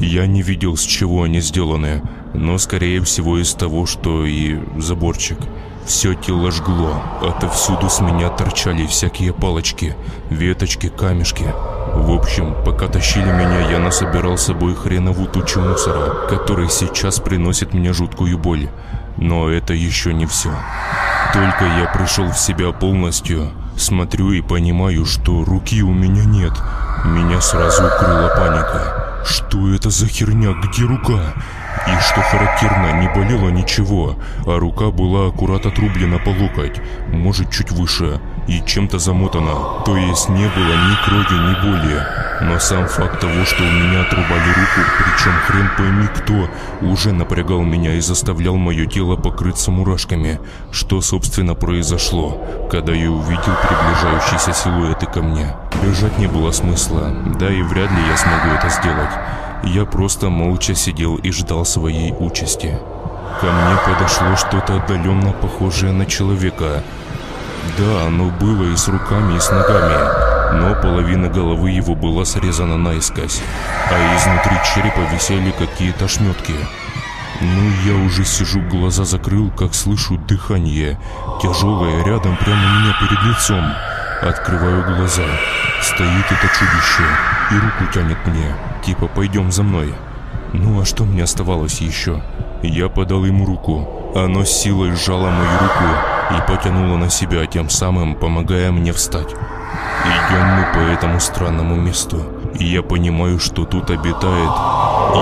Я 0.01 0.27
не 0.27 0.41
видел, 0.41 0.75
с 0.75 0.83
чего 0.83 1.25
они 1.25 1.41
сделаны, 1.41 2.03
но 2.33 2.57
скорее 2.57 3.03
всего 3.03 3.39
из 3.39 3.53
того, 3.53 3.85
что 3.85 4.25
и 4.25 4.59
заборчик. 4.79 5.39
Все 5.87 6.15
тело 6.15 6.51
жгло, 6.51 7.01
отовсюду 7.23 7.89
с 7.89 8.01
меня 8.01 8.29
торчали 8.29 8.87
всякие 8.87 9.33
палочки, 9.33 9.95
веточки, 10.31 10.89
камешки. 10.89 11.47
В 11.95 12.11
общем, 12.11 12.57
пока 12.65 12.89
тащили 12.89 13.31
меня, 13.31 13.71
я 13.71 13.79
насобирал 13.79 14.37
с 14.37 14.47
собой 14.47 14.75
хреновую 14.75 15.29
тучу 15.29 15.61
мусора, 15.61 16.27
который 16.29 16.69
сейчас 16.71 17.21
приносит 17.21 17.73
мне 17.73 17.93
жуткую 17.93 18.37
боль. 18.37 18.69
Но 19.17 19.49
это 19.49 19.75
еще 19.75 20.13
не 20.13 20.27
все. 20.27 20.51
Только 21.33 21.65
я 21.65 21.93
пришел 21.97 22.33
в 22.33 22.39
себя 22.39 22.73
полностью, 22.73 23.53
смотрю 23.77 24.33
и 24.33 24.41
понимаю, 24.41 25.07
что 25.07 25.45
руки 25.45 25.85
у 25.85 25.93
меня 25.93 26.25
нет. 26.25 26.53
Меня 27.05 27.41
сразу 27.41 27.87
укрыла 27.87 28.35
паника. 28.37 29.23
Что 29.25 29.73
это 29.73 29.91
за 29.91 30.09
херня? 30.09 30.53
Где 30.53 30.83
рука? 30.83 31.35
И 31.87 32.01
что 32.01 32.21
характерно, 32.21 33.01
не 33.01 33.09
болело 33.09 33.49
ничего, 33.51 34.17
а 34.47 34.59
рука 34.59 34.91
была 34.91 35.29
аккурат 35.29 35.67
отрублена 35.67 36.19
по 36.19 36.31
локоть, 36.31 36.81
может 37.13 37.51
чуть 37.51 37.71
выше, 37.71 38.21
и 38.49 38.63
чем-то 38.65 38.99
замотана, 38.99 39.83
то 39.85 39.97
есть 39.97 40.29
не 40.29 40.47
было 40.49 40.75
ни 40.75 41.05
крови, 41.05 41.35
ни 41.35 41.55
боли. 41.63 42.03
Но 42.43 42.59
сам 42.59 42.87
факт 42.87 43.21
того, 43.21 43.45
что 43.45 43.63
у 43.63 43.67
меня 43.67 44.03
отрубали 44.03 44.49
руку, 44.49 44.81
причем 44.99 45.33
хрен 45.47 45.71
пойми 45.77 46.07
кто, 46.15 46.49
уже 46.87 47.13
напрягал 47.13 47.63
меня 47.63 47.95
и 47.95 48.01
заставлял 48.01 48.57
мое 48.57 48.87
тело 48.87 49.17
покрыться 49.17 49.71
мурашками. 49.71 50.39
Что, 50.71 51.01
собственно, 51.01 51.55
произошло, 51.55 52.69
когда 52.71 52.93
я 52.93 53.11
увидел 53.11 53.55
приближающиеся 53.63 54.53
силуэты 54.53 55.07
ко 55.07 55.23
мне. 55.23 55.55
Бежать 55.83 56.19
не 56.19 56.27
было 56.27 56.51
смысла, 56.51 57.11
да 57.39 57.51
и 57.51 57.63
вряд 57.63 57.91
ли 57.91 58.07
я 58.07 58.17
смогу 58.17 58.49
это 58.55 58.69
сделать. 58.69 59.11
Я 59.67 59.85
просто 59.85 60.31
молча 60.31 60.75
сидел 60.77 61.17
и 61.17 61.33
ждал 61.33 61.65
своей 61.65 62.15
участи. 62.19 62.79
Ко 63.41 63.47
мне 63.47 63.77
подошло 63.85 64.37
что-то 64.37 64.77
отдаленно 64.77 65.33
похожее 65.33 65.93
на 65.93 66.07
человека. 66.07 66.85
Да, 67.77 68.07
оно 68.07 68.31
было 68.31 68.63
и 68.63 68.77
с 68.77 68.87
руками, 68.87 69.37
и 69.37 69.41
с 69.41 69.51
ногами, 69.51 70.61
но 70.61 70.81
половина 70.81 71.29
головы 71.29 71.71
его 71.71 71.97
была 71.97 72.25
срезана 72.25 72.79
наискось, 72.79 73.43
а 73.91 74.17
изнутри 74.17 74.57
черепа 74.73 75.01
висели 75.13 75.51
какие-то 75.51 76.05
ошметки. 76.05 76.55
Ну, 77.41 77.71
я 77.85 78.07
уже 78.07 78.25
сижу, 78.25 78.61
глаза 78.61 79.05
закрыл, 79.05 79.51
как 79.51 79.75
слышу 79.75 80.17
дыхание, 80.17 80.99
тяжелое 81.43 82.05
рядом 82.05 82.37
прямо 82.37 82.63
у 82.63 82.81
меня 82.81 82.97
перед 83.01 83.23
лицом. 83.25 83.65
Открываю 84.23 84.85
глаза. 84.85 85.25
Стоит 85.83 86.27
это 86.27 86.49
чудище 86.57 87.05
и 87.51 87.55
руку 87.55 87.93
тянет 87.93 88.19
мне, 88.27 88.55
типа 88.87 89.09
«пойдем 89.09 89.51
за 89.51 89.65
мной». 89.65 89.93
Ну 90.53 90.81
а 90.81 90.85
что 90.85 91.05
мне 91.05 91.25
оставалось 91.25 91.81
еще? 91.81 92.23
Я 92.63 92.89
подал 92.89 93.25
ему 93.25 93.45
руку. 93.45 94.13
Оно 94.15 94.45
с 94.45 94.51
силой 94.51 94.93
сжало 94.93 95.29
мою 95.29 95.59
руку 95.59 96.37
и 96.37 96.49
потянуло 96.49 96.97
на 96.97 97.11
себя, 97.11 97.45
тем 97.47 97.69
самым 97.69 98.15
помогая 98.15 98.71
мне 98.71 98.93
встать. 98.93 99.35
Идем 100.05 100.47
мы 100.47 100.67
по 100.73 100.79
этому 100.79 101.19
странному 101.19 101.75
месту, 101.75 102.23
и 102.59 102.65
я 102.65 102.83
понимаю, 102.83 103.41
что 103.41 103.65
тут 103.65 103.91
обитает, 103.91 104.51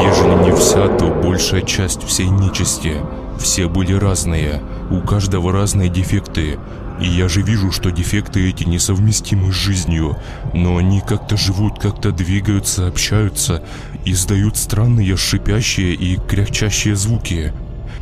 ежели 0.03 0.45
не 0.45 0.53
вся, 0.53 0.87
то 0.89 1.07
большая 1.07 1.62
часть 1.62 2.07
всей 2.07 2.29
нечисти. 2.29 2.97
Все 3.39 3.67
были 3.67 3.95
разные, 3.95 4.62
у 4.91 5.01
каждого 5.01 5.53
разные 5.53 5.89
дефекты, 5.89 6.59
и 7.01 7.09
я 7.09 7.29
же 7.29 7.43
вижу, 7.43 7.73
что 7.73 7.91
дефекты 7.91 8.49
эти 8.49 8.65
несовместимы 8.65 9.53
с 9.53 9.57
жизнью, 9.57 10.17
но 10.53 10.77
они 10.77 11.01
как-то 11.01 11.37
живут, 11.37 11.79
как-то 11.79 12.13
двигаются, 12.13 12.87
общаются, 12.87 13.63
издают 14.05 14.57
странные 14.57 15.17
шипящие 15.17 15.95
и 15.95 16.17
кряхчащие 16.17 16.95
звуки. 16.95 17.53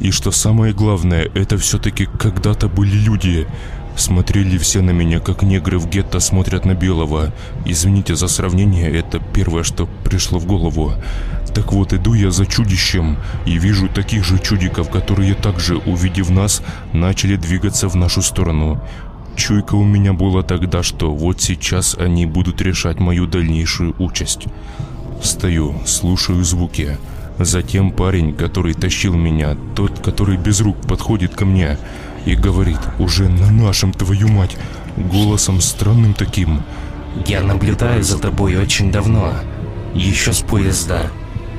И 0.01 0.11
что 0.11 0.31
самое 0.31 0.75
главное, 0.75 1.31
это 1.35 1.57
все-таки 1.59 2.07
когда-то 2.07 2.69
были 2.69 2.97
люди. 2.97 3.47
Смотрели 3.97 4.57
все 4.57 4.81
на 4.81 4.91
меня, 4.91 5.21
как 5.21 5.43
негры 5.43 5.79
в 5.79 5.89
гетто 5.89 6.19
смотрят 6.19 6.65
на 6.65 6.75
белого. 6.75 7.33
Извините 7.67 8.17
за 8.17 8.27
сравнение, 8.27 8.91
это 8.91 9.21
первое, 9.21 9.63
что 9.63 9.87
пришло 10.05 10.39
в 10.39 10.47
голову. 10.47 10.95
Так 11.55 11.73
вот, 11.73 11.93
иду 11.93 12.15
я 12.15 12.31
за 12.31 12.47
чудищем 12.47 13.19
и 13.45 13.59
вижу 13.59 13.89
таких 13.89 14.25
же 14.25 14.39
чудиков, 14.39 14.91
которые 14.91 15.35
также, 15.35 15.77
увидев 15.77 16.31
нас, 16.31 16.63
начали 16.93 17.37
двигаться 17.37 17.89
в 17.89 17.97
нашу 17.97 18.23
сторону. 18.23 18.83
Чуйка 19.37 19.75
у 19.75 19.85
меня 19.85 20.13
была 20.13 20.43
тогда, 20.43 20.83
что 20.83 21.15
вот 21.15 21.41
сейчас 21.41 21.95
они 21.95 22.27
будут 22.27 22.61
решать 22.63 23.01
мою 23.01 23.27
дальнейшую 23.27 23.95
участь. 23.99 24.47
Стою, 25.23 25.75
слушаю 25.87 26.43
звуки. 26.45 26.99
Затем 27.39 27.93
парень, 27.93 28.35
который 28.35 28.75
тащил 28.75 29.15
меня, 29.15 29.57
тот, 29.75 30.01
который 30.01 30.37
без 30.37 30.61
рук 30.61 30.77
подходит 30.87 31.35
ко 31.35 31.45
мне 31.45 31.79
и 32.25 32.35
говорит, 32.35 32.79
уже 32.99 33.29
на 33.29 33.51
нашем, 33.51 33.93
твою 33.93 34.29
мать, 34.29 34.57
голосом 34.97 35.61
странным 35.61 36.15
таким. 36.15 36.63
«Я 37.27 37.43
наблюдаю 37.43 38.03
за 38.03 38.19
тобой 38.19 38.57
очень 38.57 38.91
давно, 38.91 39.35
еще 39.95 40.33
с 40.33 40.41
поезда. 40.41 41.11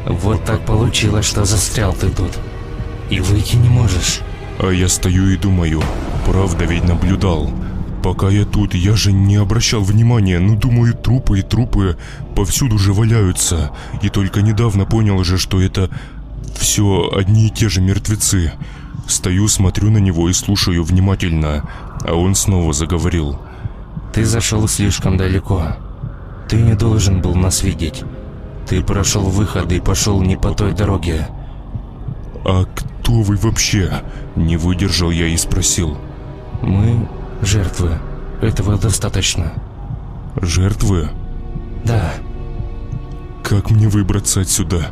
Вот 0.06 0.43
так 0.43 0.66
получилось, 0.66 1.26
что 1.26 1.45
застрял 1.45 1.93
ты 1.93 2.10
тут. 2.10 2.38
И 3.10 3.20
выйти 3.20 3.56
не 3.56 3.70
можешь. 3.70 4.22
А 4.60 4.70
я 4.70 4.88
стою 4.88 5.30
и 5.30 5.38
думаю, 5.38 5.82
правда 6.26 6.66
ведь 6.66 6.84
наблюдал. 6.84 7.51
Пока 8.04 8.30
я 8.30 8.43
тут, 8.43 8.74
я 8.76 8.95
же 8.97 9.14
не 9.14 9.38
обращал 9.38 9.82
внимания, 9.82 10.39
ну 10.39 10.58
думаю, 10.58 10.93
трупы 10.93 11.39
и 11.39 11.41
трупы 11.41 11.97
повсюду 12.36 12.78
же 12.78 12.91
валяются. 12.91 13.72
И 14.01 14.10
только 14.10 14.41
недавно 14.41 14.86
понял 14.86 15.24
же, 15.24 15.38
что 15.38 15.62
это 15.62 15.89
все 16.54 17.10
одни 17.16 17.47
и 17.47 17.49
те 17.49 17.70
же 17.70 17.80
мертвецы. 17.80 18.54
Стою, 19.08 19.47
смотрю 19.47 19.89
на 19.89 19.99
него 19.99 20.30
и 20.30 20.34
слушаю 20.34 20.84
внимательно, 20.84 21.70
а 22.06 22.14
он 22.14 22.36
снова 22.36 22.74
заговорил. 22.74 23.39
Ты 24.14 24.26
зашел 24.26 24.68
слишком 24.68 25.18
далеко. 25.18 25.78
Ты 26.49 26.58
не 26.58 26.76
должен 26.76 27.22
был 27.22 27.36
нас 27.36 27.64
видеть. 27.64 28.04
Ты 28.68 28.82
прошел 28.82 29.24
выход 29.24 29.72
и 29.72 29.80
пошел 29.80 30.22
не 30.22 30.36
по 30.36 30.51
той 30.51 30.74
дороге. 30.74 31.28
А 32.45 32.66
кто 32.66 33.14
вы 33.22 33.36
вообще? 33.36 34.01
Не 34.36 34.57
выдержал 34.57 35.11
я 35.11 35.28
и 35.28 35.38
спросил. 35.38 35.97
Мы 36.61 37.07
жертвы. 37.41 37.99
Этого 38.41 38.78
достаточно. 38.78 39.53
Жертвы? 40.41 41.09
Да. 41.84 42.14
Как 43.43 43.70
мне 43.72 43.88
выбраться 43.88 44.41
отсюда? 44.41 44.88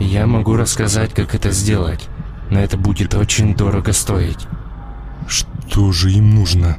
Я 0.00 0.26
могу 0.26 0.56
рассказать, 0.56 1.14
как 1.14 1.34
это 1.34 1.52
сделать, 1.52 2.08
но 2.50 2.60
это 2.60 2.76
будет 2.76 3.14
очень 3.14 3.54
дорого 3.54 3.92
стоить. 3.92 4.46
Что 5.26 5.92
же 5.92 6.10
им 6.10 6.34
нужно? 6.34 6.78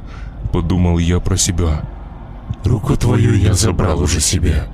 Подумал 0.52 0.98
я 0.98 1.20
про 1.20 1.36
себя. 1.36 1.82
Руку 2.64 2.96
твою 2.96 3.34
я 3.34 3.54
забрал 3.54 4.00
уже 4.00 4.20
себе. 4.20 4.68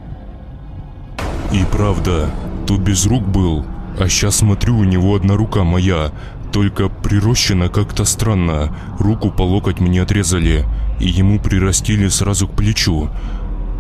И 1.53 1.65
правда, 1.71 2.31
то 2.67 2.77
без 2.77 3.07
рук 3.07 3.27
был, 3.27 3.65
а 3.99 4.09
сейчас 4.09 4.37
смотрю, 4.37 4.79
у 4.79 4.85
него 4.85 5.17
одна 5.17 5.37
рука 5.37 5.65
моя, 5.65 6.13
только 6.53 6.89
прирощена 6.89 7.69
как-то 7.69 8.05
странно. 8.05 8.75
Руку 8.99 9.31
по 9.31 9.43
локоть 9.43 9.81
мне 9.81 10.03
отрезали, 10.03 10.65
и 11.01 11.09
ему 11.09 11.41
прирастили 11.41 12.09
сразу 12.09 12.47
к 12.47 12.53
плечу. 12.53 13.11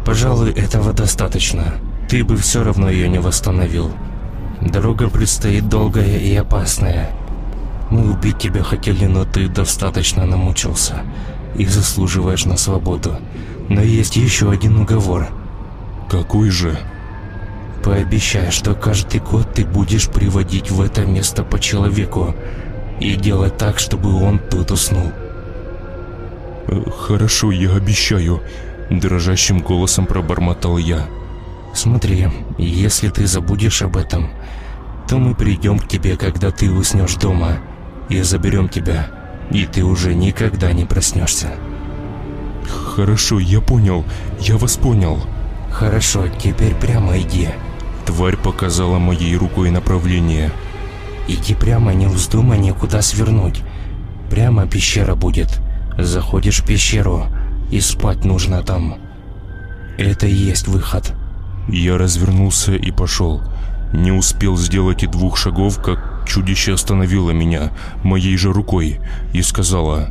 Пожалуй, 0.05 0.51
этого 0.53 0.93
достаточно. 0.93 1.75
Ты 2.09 2.25
бы 2.25 2.37
все 2.37 2.64
равно 2.64 2.91
ее 2.91 3.09
не 3.09 3.21
восстановил. 3.21 3.93
Дорога 4.61 5.09
предстоит 5.09 5.68
долгая 5.68 6.18
и 6.18 6.35
опасная. 6.35 7.11
Мы 7.91 8.11
убить 8.11 8.39
тебя 8.39 8.62
хотели, 8.62 9.07
но 9.07 9.25
ты 9.25 9.49
достаточно 9.49 10.27
намучился 10.27 11.03
и 11.57 11.64
заслуживаешь 11.66 12.45
на 12.45 12.57
свободу. 12.57 13.16
Но 13.68 13.81
есть 13.81 14.16
еще 14.16 14.51
один 14.51 14.79
уговор. 14.79 15.29
Какой 16.09 16.51
же? 16.51 16.79
Пообещай, 17.83 18.51
что 18.51 18.74
каждый 18.74 19.20
год 19.20 19.55
ты 19.55 19.64
будешь 19.64 20.09
приводить 20.09 20.70
в 20.70 20.83
это 20.83 21.07
место 21.07 21.43
по 21.45 21.59
человеку 21.59 22.35
и 23.01 23.14
делать 23.14 23.57
так, 23.57 23.78
чтобы 23.78 24.14
он 24.22 24.39
тут 24.39 24.70
уснул. 24.70 25.11
Э, 26.66 26.83
«Хорошо, 26.91 27.51
я 27.51 27.74
обещаю»,– 27.74 28.43
дрожащим 28.91 29.61
голосом 29.61 30.07
пробормотал 30.07 30.76
я. 30.76 31.07
«Смотри, 31.72 32.28
если 32.59 33.09
ты 33.09 33.26
забудешь 33.26 33.81
об 33.83 33.97
этом, 33.97 34.31
то 35.09 35.16
мы 35.16 35.35
придем 35.35 35.78
к 35.78 35.89
тебе, 35.89 36.16
когда 36.16 36.51
ты 36.51 36.70
уснешь 36.70 37.14
дома, 37.14 37.59
и 38.11 38.20
заберем 38.20 38.68
тебя, 38.68 39.09
и 39.51 39.64
ты 39.64 39.85
уже 39.85 40.14
никогда 40.14 40.72
не 40.72 40.85
проснешься». 40.85 41.49
«Хорошо, 42.95 43.39
я 43.39 43.62
понял, 43.62 44.05
я 44.39 44.59
вас 44.59 44.76
понял». 44.76 45.18
«Хорошо, 45.70 46.24
теперь 46.28 46.74
прямо 46.74 47.18
иди». 47.18 47.49
Тварь 48.11 48.37
показала 48.37 48.99
моей 48.99 49.37
рукой 49.37 49.71
направление. 49.71 50.51
Иди 51.29 51.55
прямо, 51.55 51.95
не 51.95 52.07
вздумай 52.07 52.59
никуда 52.59 53.03
свернуть. 53.03 53.63
Прямо 54.29 54.67
пещера 54.67 55.15
будет. 55.15 55.61
Заходишь 55.97 56.61
в 56.61 56.67
пещеру, 56.67 57.29
и 57.71 57.81
спать 57.81 58.25
нужно 58.25 58.63
там. 58.63 58.97
Это 59.97 60.27
и 60.27 60.35
есть 60.35 60.67
выход. 60.67 61.15
Я 61.69 61.97
развернулся 61.99 62.75
и 62.75 62.91
пошел. 62.91 63.43
Не 63.93 64.11
успел 64.11 64.59
сделать 64.59 65.05
и 65.05 65.07
двух 65.07 65.39
шагов, 65.39 65.81
как 65.81 66.25
чудище 66.27 66.75
остановило 66.75 67.31
меня 67.31 67.71
моей 68.03 68.37
же 68.37 68.53
рукой 68.53 69.01
и 69.33 69.41
сказала 69.41 70.11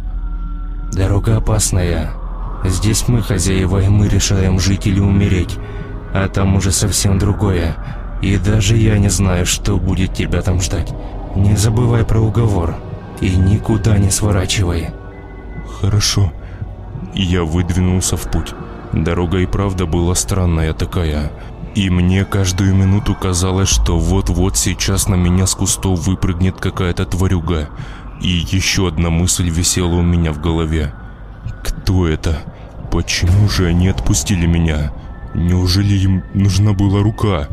«Дорога 0.94 1.36
опасная. 1.38 2.14
Здесь 2.64 3.08
мы 3.10 3.22
хозяева, 3.22 3.84
и 3.84 3.90
мы 3.90 4.08
решаем, 4.08 4.58
жить 4.60 4.88
или 4.88 5.02
умереть. 5.02 5.58
А 6.14 6.28
там 6.28 6.56
уже 6.56 6.72
совсем 6.72 7.18
другое. 7.18 7.76
И 8.22 8.38
даже 8.38 8.76
я 8.76 8.98
не 8.98 9.10
знаю, 9.10 9.46
что 9.46 9.78
будет 9.78 10.14
тебя 10.14 10.42
там 10.42 10.62
ждать. 10.62 10.94
Не 11.36 11.56
забывай 11.56 12.04
про 12.04 12.20
уговор 12.20 12.76
и 13.22 13.36
никуда 13.36 13.98
не 13.98 14.10
сворачивай. 14.10 14.90
Хорошо. 15.80 16.32
Я 17.14 17.44
выдвинулся 17.44 18.18
в 18.18 18.30
путь. 18.30 18.54
Дорога 18.94 19.38
и 19.40 19.46
правда 19.46 19.86
была 19.86 20.16
странная 20.16 20.74
такая. 20.74 21.32
И 21.76 21.90
мне 21.90 22.26
каждую 22.26 22.74
минуту 22.76 23.16
казалось, 23.16 23.70
что 23.70 24.00
вот-вот 24.00 24.58
сейчас 24.58 25.08
на 25.08 25.16
меня 25.16 25.46
с 25.46 25.54
кустов 25.54 26.08
выпрыгнет 26.08 26.60
какая-то 26.60 27.06
тварюга. 27.06 27.70
И 28.22 28.28
еще 28.52 28.88
одна 28.88 29.10
мысль 29.10 29.50
висела 29.50 29.96
у 29.96 30.02
меня 30.02 30.34
в 30.34 30.42
голове. 30.42 30.94
Кто 31.64 32.08
это? 32.08 32.40
Почему 32.92 33.48
же 33.48 33.68
они 33.68 33.88
отпустили 33.88 34.46
меня? 34.46 34.92
Неужели 35.34 35.94
им 35.96 36.24
нужна 36.34 36.74
была 36.74 37.02
рука? 37.02 37.48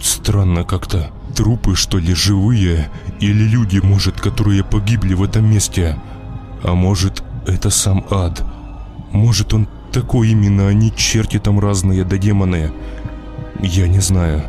Странно 0.00 0.64
как-то. 0.64 1.10
Трупы, 1.34 1.74
что 1.74 1.98
ли, 1.98 2.14
живые? 2.14 2.90
Или 3.20 3.44
люди, 3.44 3.78
может, 3.78 4.20
которые 4.20 4.64
погибли 4.64 5.14
в 5.14 5.22
этом 5.22 5.50
месте? 5.50 5.96
А 6.62 6.74
может, 6.74 7.22
это 7.46 7.70
сам 7.70 8.04
ад? 8.10 8.44
Может, 9.12 9.54
он 9.54 9.68
такой 9.92 10.30
именно, 10.30 10.68
а 10.68 10.72
не 10.72 10.94
черти 10.94 11.38
там 11.38 11.58
разные 11.58 12.04
да 12.04 12.16
демоны? 12.16 12.72
Я 13.60 13.88
не 13.88 14.00
знаю. 14.00 14.42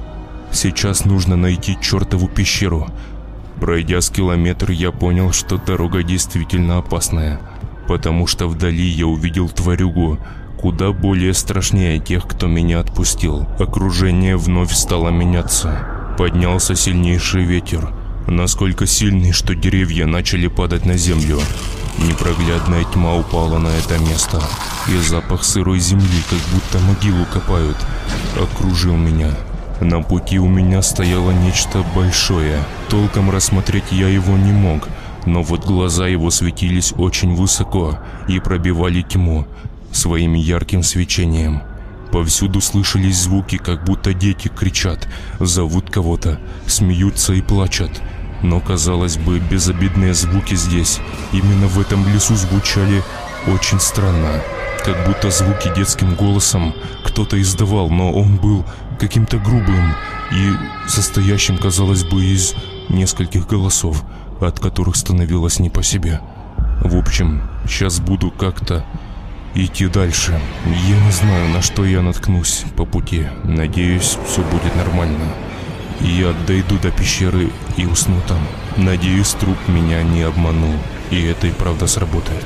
Сейчас 0.51 1.05
нужно 1.05 1.35
найти 1.35 1.77
чертову 1.81 2.27
пещеру. 2.27 2.87
Пройдя 3.59 4.01
с 4.01 4.09
километр, 4.09 4.71
я 4.71 4.91
понял, 4.91 5.31
что 5.31 5.57
дорога 5.57 6.03
действительно 6.03 6.77
опасная. 6.77 7.39
Потому 7.87 8.27
что 8.27 8.47
вдали 8.47 8.85
я 8.85 9.07
увидел 9.07 9.49
тварюгу, 9.49 10.17
куда 10.61 10.91
более 10.91 11.33
страшнее 11.33 11.99
тех, 11.99 12.27
кто 12.27 12.47
меня 12.47 12.79
отпустил. 12.79 13.47
Окружение 13.59 14.37
вновь 14.37 14.71
стало 14.73 15.09
меняться. 15.09 15.87
Поднялся 16.17 16.75
сильнейший 16.75 17.43
ветер, 17.43 17.91
насколько 18.27 18.85
сильный, 18.85 19.31
что 19.31 19.55
деревья 19.55 20.05
начали 20.05 20.47
падать 20.47 20.85
на 20.85 20.97
землю. 20.97 21.39
Непроглядная 21.97 22.83
тьма 22.83 23.15
упала 23.15 23.57
на 23.57 23.69
это 23.69 23.97
место, 23.97 24.41
и 24.87 24.97
запах 24.97 25.43
сырой 25.43 25.79
земли, 25.79 26.21
как 26.29 26.39
будто 26.53 26.79
могилу 26.79 27.25
копают, 27.25 27.77
окружил 28.39 28.95
меня. 28.95 29.31
На 29.81 30.01
пути 30.03 30.37
у 30.37 30.47
меня 30.47 30.83
стояло 30.83 31.31
нечто 31.31 31.83
большое. 31.95 32.59
Толком 32.87 33.31
рассмотреть 33.31 33.91
я 33.91 34.07
его 34.07 34.37
не 34.37 34.51
мог, 34.51 34.87
но 35.25 35.41
вот 35.41 35.65
глаза 35.65 36.07
его 36.07 36.29
светились 36.29 36.93
очень 36.97 37.35
высоко 37.35 37.97
и 38.27 38.39
пробивали 38.39 39.01
тьму 39.01 39.47
своим 39.91 40.33
ярким 40.33 40.83
свечением. 40.83 41.61
Повсюду 42.11 42.59
слышались 42.59 43.21
звуки, 43.21 43.57
как 43.57 43.85
будто 43.85 44.13
дети 44.13 44.49
кричат, 44.49 45.07
зовут 45.39 45.89
кого-то, 45.89 46.39
смеются 46.67 47.33
и 47.33 47.41
плачут. 47.41 48.01
Но, 48.43 48.59
казалось 48.59 49.17
бы, 49.17 49.39
безобидные 49.39 50.13
звуки 50.13 50.55
здесь, 50.55 50.99
именно 51.31 51.67
в 51.67 51.79
этом 51.79 52.05
лесу 52.13 52.35
звучали 52.35 53.03
очень 53.47 53.79
странно. 53.79 54.41
Как 54.83 55.07
будто 55.07 55.29
звуки 55.29 55.71
детским 55.75 56.15
голосом 56.15 56.73
кто-то 57.05 57.39
издавал, 57.39 57.89
но 57.89 58.11
он 58.11 58.37
был 58.37 58.65
каким-то 58.99 59.37
грубым 59.37 59.93
и 60.31 60.51
состоящим, 60.87 61.57
казалось 61.57 62.03
бы, 62.03 62.25
из 62.25 62.55
нескольких 62.89 63.47
голосов, 63.47 64.03
от 64.39 64.59
которых 64.59 64.95
становилось 64.95 65.59
не 65.59 65.69
по 65.69 65.83
себе. 65.83 66.19
В 66.83 66.97
общем, 66.97 67.43
сейчас 67.67 67.99
буду 67.99 68.31
как-то 68.31 68.85
идти 69.55 69.87
дальше. 69.87 70.39
Я 70.65 70.99
не 71.05 71.11
знаю, 71.11 71.49
на 71.49 71.61
что 71.61 71.85
я 71.85 72.01
наткнусь 72.01 72.63
по 72.75 72.85
пути. 72.85 73.27
Надеюсь, 73.43 74.17
все 74.25 74.41
будет 74.43 74.75
нормально. 74.75 75.25
Я 75.99 76.33
дойду 76.47 76.77
до 76.79 76.91
пещеры 76.91 77.49
и 77.77 77.85
усну 77.85 78.15
там. 78.27 78.39
Надеюсь, 78.77 79.33
труп 79.33 79.57
меня 79.67 80.01
не 80.03 80.23
обманул. 80.23 80.75
И 81.11 81.21
это 81.23 81.47
и 81.47 81.51
правда 81.51 81.87
сработает. 81.87 82.45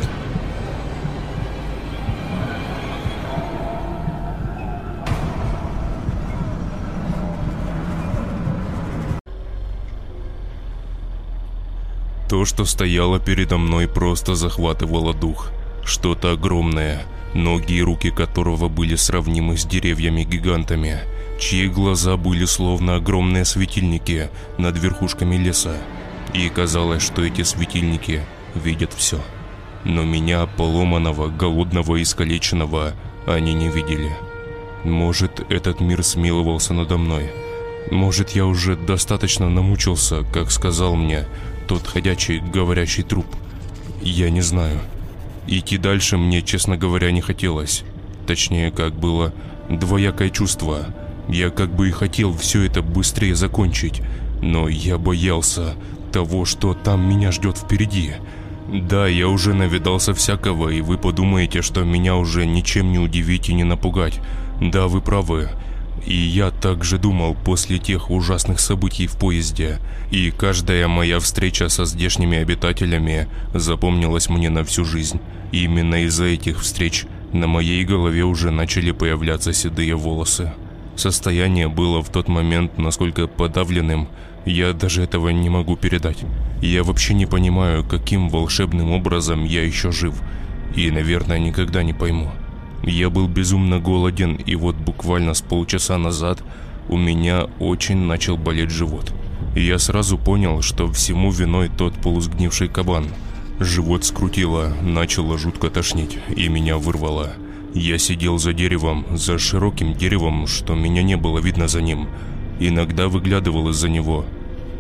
То, 12.27 12.43
что 12.43 12.65
стояло 12.65 13.19
передо 13.19 13.57
мной, 13.57 13.87
просто 13.87 14.35
захватывало 14.35 15.13
дух. 15.13 15.51
Что-то 15.85 16.31
огромное, 16.31 17.05
ноги 17.35 17.73
и 17.73 17.81
руки 17.81 18.09
которого 18.09 18.67
были 18.69 18.95
сравнимы 18.95 19.55
с 19.55 19.65
деревьями-гигантами, 19.65 20.99
чьи 21.39 21.67
глаза 21.67 22.17
были 22.17 22.45
словно 22.45 22.95
огромные 22.95 23.45
светильники 23.45 24.29
над 24.57 24.77
верхушками 24.77 25.35
леса. 25.35 25.77
И 26.33 26.49
казалось, 26.49 27.03
что 27.03 27.23
эти 27.23 27.43
светильники 27.43 28.23
видят 28.55 28.93
все. 28.93 29.21
Но 29.83 30.03
меня, 30.03 30.47
поломанного, 30.47 31.27
голодного 31.27 31.97
и 31.97 32.01
искалеченного, 32.01 32.93
они 33.27 33.53
не 33.53 33.69
видели. 33.69 34.11
Может, 34.83 35.45
этот 35.51 35.79
мир 35.79 36.03
смиловался 36.03 36.73
надо 36.73 36.97
мной. 36.97 37.31
Может, 37.91 38.31
я 38.31 38.47
уже 38.47 38.75
достаточно 38.75 39.49
намучился, 39.49 40.23
как 40.33 40.49
сказал 40.49 40.95
мне 40.95 41.25
тот 41.67 41.85
ходячий, 41.85 42.39
говорящий 42.39 43.03
труп. 43.03 43.27
Я 44.01 44.31
не 44.31 44.41
знаю. 44.41 44.79
Идти 45.47 45.77
дальше 45.77 46.17
мне, 46.17 46.41
честно 46.41 46.77
говоря, 46.77 47.11
не 47.11 47.21
хотелось. 47.21 47.83
Точнее, 48.27 48.71
как 48.71 48.95
было 48.95 49.33
двоякое 49.69 50.29
чувство. 50.29 50.87
Я 51.27 51.49
как 51.49 51.73
бы 51.73 51.89
и 51.89 51.91
хотел 51.91 52.35
все 52.35 52.63
это 52.63 52.81
быстрее 52.81 53.35
закончить, 53.35 54.01
но 54.41 54.67
я 54.67 54.97
боялся 54.97 55.75
того, 56.11 56.45
что 56.45 56.73
там 56.73 57.07
меня 57.07 57.31
ждет 57.31 57.57
впереди. 57.57 58.13
Да, 58.67 59.07
я 59.07 59.27
уже 59.27 59.53
навидался 59.53 60.13
всякого, 60.13 60.69
и 60.69 60.81
вы 60.81 60.97
подумаете, 60.97 61.61
что 61.61 61.83
меня 61.83 62.15
уже 62.15 62.45
ничем 62.45 62.91
не 62.91 62.99
удивить 62.99 63.49
и 63.49 63.53
не 63.53 63.63
напугать. 63.63 64.19
Да, 64.59 64.87
вы 64.87 65.01
правы. 65.01 65.49
И 66.05 66.15
я 66.15 66.51
также 66.51 66.97
думал 66.97 67.35
после 67.35 67.79
тех 67.79 68.11
ужасных 68.11 68.59
событий 68.59 69.07
в 69.07 69.17
поезде. 69.17 69.79
И 70.11 70.31
каждая 70.31 70.87
моя 70.87 71.19
встреча 71.19 71.69
со 71.69 71.85
здешними 71.85 72.37
обитателями 72.37 73.27
запомнилась 73.53 74.29
мне 74.29 74.49
на 74.49 74.63
всю 74.63 74.85
жизнь. 74.85 75.19
И 75.51 75.63
именно 75.63 76.03
из-за 76.03 76.25
этих 76.25 76.61
встреч 76.61 77.05
на 77.33 77.47
моей 77.47 77.83
голове 77.83 78.23
уже 78.23 78.51
начали 78.51 78.91
появляться 78.91 79.51
седые 79.53 79.95
волосы. 79.95 80.53
Состояние 80.95 81.67
было 81.67 82.01
в 82.01 82.09
тот 82.09 82.27
момент 82.27 82.77
насколько 82.77 83.27
подавленным, 83.27 84.07
я 84.45 84.73
даже 84.73 85.01
этого 85.01 85.29
не 85.29 85.49
могу 85.49 85.75
передать. 85.75 86.19
Я 86.61 86.83
вообще 86.83 87.13
не 87.13 87.25
понимаю, 87.25 87.83
каким 87.83 88.29
волшебным 88.29 88.91
образом 88.91 89.43
я 89.43 89.63
еще 89.63 89.91
жив. 89.91 90.15
И, 90.75 90.91
наверное, 90.91 91.39
никогда 91.39 91.83
не 91.83 91.93
пойму. 91.93 92.31
Я 92.85 93.09
был 93.09 93.27
безумно 93.27 93.79
голоден, 93.79 94.35
и 94.35 94.55
вот 94.55 94.75
буквально 94.75 95.33
с 95.33 95.41
полчаса 95.41 95.97
назад 95.97 96.43
у 96.87 96.97
меня 96.97 97.47
очень 97.59 97.97
начал 97.97 98.37
болеть 98.37 98.69
живот. 98.69 99.11
И 99.55 99.63
я 99.63 99.79
сразу 99.79 100.19
понял, 100.19 100.61
что 100.61 100.91
всему 100.91 101.31
виной 101.31 101.71
тот 101.75 101.95
полусгнивший 101.95 102.67
кабан. 102.67 103.07
Живот 103.59 104.05
скрутило, 104.05 104.71
начало 104.83 105.39
жутко 105.39 105.71
тошнить, 105.71 106.19
и 106.35 106.47
меня 106.47 106.77
вырвало. 106.77 107.33
Я 107.73 107.97
сидел 107.97 108.37
за 108.37 108.53
деревом, 108.53 109.05
за 109.17 109.39
широким 109.39 109.95
деревом, 109.95 110.45
что 110.45 110.75
меня 110.75 111.01
не 111.01 111.17
было 111.17 111.39
видно 111.39 111.67
за 111.67 111.81
ним. 111.81 112.07
Иногда 112.59 113.07
выглядывал 113.07 113.69
из-за 113.69 113.89
него. 113.89 114.25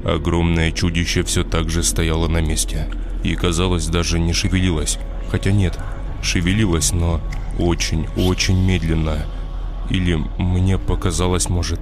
Огромное 0.03 0.71
чудище 0.71 1.23
все 1.23 1.43
так 1.43 1.71
же 1.71 1.81
стояло 1.81 2.27
на 2.27 2.39
месте. 2.39 2.87
И, 3.23 3.33
казалось, 3.33 3.87
даже 3.87 4.19
не 4.19 4.33
шевелилось. 4.33 4.99
Хотя 5.31 5.51
нет, 5.51 5.79
шевелилось, 6.25 6.91
но 6.91 7.21
очень-очень 7.57 8.59
медленно. 8.59 9.25
Или 9.89 10.15
мне 10.37 10.77
показалось, 10.77 11.47
может. 11.47 11.79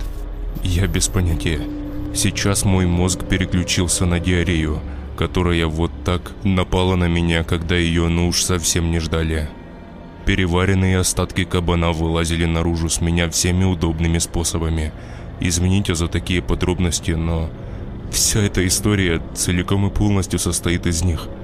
Я 0.64 0.88
без 0.88 1.08
понятия. 1.08 1.60
Сейчас 2.14 2.64
мой 2.64 2.86
мозг 2.86 3.26
переключился 3.28 4.06
на 4.06 4.20
диарею, 4.20 4.80
которая 5.18 5.66
вот 5.66 5.92
так 6.06 6.34
напала 6.44 6.96
на 6.96 7.08
меня, 7.08 7.44
когда 7.44 7.76
ее 7.76 8.08
ну 8.08 8.28
уж 8.28 8.44
совсем 8.44 8.92
не 8.92 9.00
ждали. 9.00 9.50
Переваренные 10.26 11.00
остатки 11.00 11.44
кабана 11.44 11.92
вылазили 11.92 12.46
наружу 12.46 12.90
с 12.90 13.02
меня 13.02 13.30
всеми 13.30 13.64
удобными 13.64 14.20
способами. 14.20 14.92
Извините 15.40 15.96
за 15.96 16.08
такие 16.08 16.42
подробности, 16.42 17.12
но 17.12 17.50
вся 18.12 18.42
эта 18.42 18.66
история 18.68 19.22
целиком 19.34 19.88
и 19.88 19.90
полностью 19.90 20.38
состоит 20.38 20.86
из 20.86 21.04
них– 21.04 21.28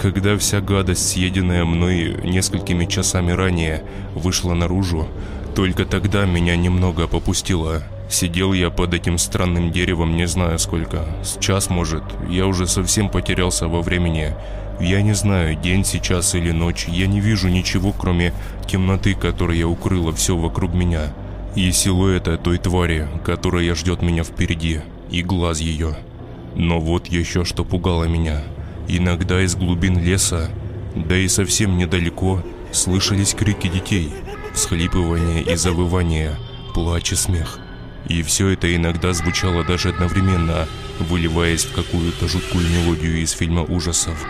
когда 0.00 0.38
вся 0.38 0.62
гадость, 0.62 1.10
съеденная 1.10 1.66
мной 1.66 2.16
несколькими 2.24 2.86
часами 2.86 3.32
ранее, 3.32 3.82
вышла 4.14 4.54
наружу, 4.54 5.06
только 5.54 5.84
тогда 5.84 6.24
меня 6.24 6.56
немного 6.56 7.06
попустило. 7.06 7.82
Сидел 8.08 8.54
я 8.54 8.70
под 8.70 8.94
этим 8.94 9.18
странным 9.18 9.70
деревом 9.70 10.16
не 10.16 10.26
знаю 10.26 10.58
сколько, 10.58 11.04
с 11.22 11.38
час 11.38 11.68
может, 11.68 12.02
я 12.30 12.46
уже 12.46 12.66
совсем 12.66 13.10
потерялся 13.10 13.68
во 13.68 13.82
времени. 13.82 14.34
Я 14.80 15.02
не 15.02 15.12
знаю, 15.12 15.54
день 15.54 15.84
сейчас 15.84 16.34
или 16.34 16.50
ночь, 16.50 16.86
я 16.88 17.06
не 17.06 17.20
вижу 17.20 17.48
ничего, 17.48 17.92
кроме 17.92 18.32
темноты, 18.66 19.14
которая 19.14 19.66
укрыла 19.66 20.14
все 20.14 20.34
вокруг 20.34 20.72
меня. 20.72 21.12
и 21.56 21.70
силуэта 21.72 22.38
той 22.38 22.58
твари, 22.58 23.06
которая 23.24 23.74
ждет 23.74 24.00
меня 24.02 24.24
впереди, 24.24 24.80
и 25.10 25.22
глаз 25.22 25.60
ее. 25.60 25.96
Но 26.54 26.80
вот 26.80 27.08
еще 27.08 27.44
что 27.44 27.64
пугало 27.64 28.04
меня. 28.04 28.42
Иногда 28.92 29.40
из 29.40 29.54
глубин 29.54 30.02
леса, 30.02 30.50
да 30.96 31.16
и 31.16 31.28
совсем 31.28 31.78
недалеко, 31.78 32.42
слышались 32.72 33.34
крики 33.34 33.68
детей, 33.68 34.10
всхлипывание 34.52 35.44
и 35.44 35.54
завывание, 35.54 36.36
плач 36.74 37.12
и 37.12 37.14
смех. 37.14 37.60
И 38.08 38.24
все 38.24 38.48
это 38.48 38.74
иногда 38.74 39.12
звучало 39.12 39.62
даже 39.62 39.90
одновременно, 39.90 40.66
выливаясь 40.98 41.66
в 41.66 41.72
какую-то 41.72 42.26
жуткую 42.26 42.68
мелодию 42.68 43.22
из 43.22 43.30
фильма 43.30 43.62
ужасов. 43.62 44.26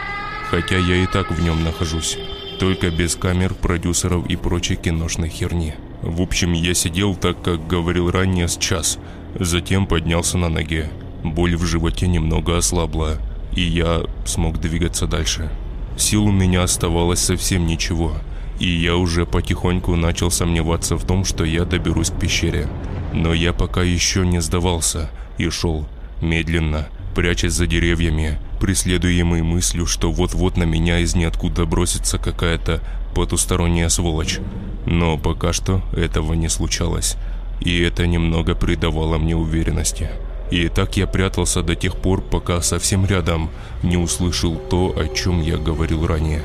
Хотя 0.50 0.76
я 0.76 0.96
и 0.96 1.06
так 1.06 1.30
в 1.30 1.42
нем 1.42 1.64
нахожусь, 1.64 2.18
только 2.58 2.90
без 2.90 3.16
камер, 3.16 3.54
продюсеров 3.54 4.26
и 4.26 4.36
прочей 4.36 4.76
киношной 4.76 5.30
херни. 5.30 5.74
В 6.02 6.20
общем, 6.20 6.52
я 6.52 6.74
сидел 6.74 7.14
так, 7.16 7.40
как 7.40 7.66
говорил 7.66 8.10
ранее, 8.10 8.46
с 8.46 8.58
час, 8.58 8.98
затем 9.38 9.86
поднялся 9.86 10.36
на 10.36 10.50
ноги. 10.50 10.90
Боль 11.24 11.56
в 11.56 11.64
животе 11.64 12.08
немного 12.08 12.58
ослабла, 12.58 13.18
и 13.54 13.62
я 13.62 14.02
смог 14.24 14.60
двигаться 14.60 15.06
дальше. 15.06 15.50
Сил 15.96 16.24
у 16.24 16.32
меня 16.32 16.62
оставалось 16.62 17.20
совсем 17.20 17.66
ничего, 17.66 18.14
и 18.58 18.68
я 18.68 18.96
уже 18.96 19.26
потихоньку 19.26 19.96
начал 19.96 20.30
сомневаться 20.30 20.96
в 20.96 21.04
том, 21.04 21.24
что 21.24 21.44
я 21.44 21.64
доберусь 21.64 22.10
к 22.10 22.18
пещере. 22.18 22.68
Но 23.12 23.34
я 23.34 23.52
пока 23.52 23.82
еще 23.82 24.26
не 24.26 24.40
сдавался 24.40 25.10
и 25.38 25.48
шел 25.50 25.86
медленно, 26.20 26.88
прячась 27.14 27.54
за 27.54 27.66
деревьями, 27.66 28.38
преследуемый 28.60 29.42
мыслью, 29.42 29.86
что 29.86 30.12
вот-вот 30.12 30.56
на 30.56 30.64
меня 30.64 30.98
из 30.98 31.14
ниоткуда 31.14 31.66
бросится 31.66 32.18
какая-то 32.18 32.82
потусторонняя 33.14 33.88
сволочь. 33.88 34.38
Но 34.86 35.18
пока 35.18 35.52
что 35.52 35.82
этого 35.92 36.34
не 36.34 36.48
случалось, 36.48 37.16
и 37.60 37.80
это 37.80 38.06
немного 38.06 38.54
придавало 38.54 39.18
мне 39.18 39.36
уверенности. 39.36 40.10
И 40.50 40.68
так 40.68 40.96
я 40.96 41.06
прятался 41.06 41.62
до 41.62 41.76
тех 41.76 41.96
пор, 41.96 42.20
пока 42.22 42.60
совсем 42.60 43.06
рядом 43.06 43.50
не 43.82 43.96
услышал 43.96 44.56
то, 44.56 44.92
о 44.96 45.06
чем 45.14 45.40
я 45.40 45.56
говорил 45.56 46.06
ранее. 46.06 46.42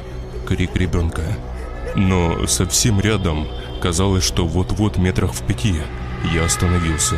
Крик 0.47 0.75
ребенка. 0.75 1.23
Но 1.95 2.45
совсем 2.47 2.99
рядом 2.99 3.47
казалось, 3.81 4.23
что 4.23 4.45
вот-вот 4.45 4.97
метрах 4.97 5.33
в 5.33 5.41
пяти 5.41 5.75
я 6.33 6.45
остановился. 6.45 7.17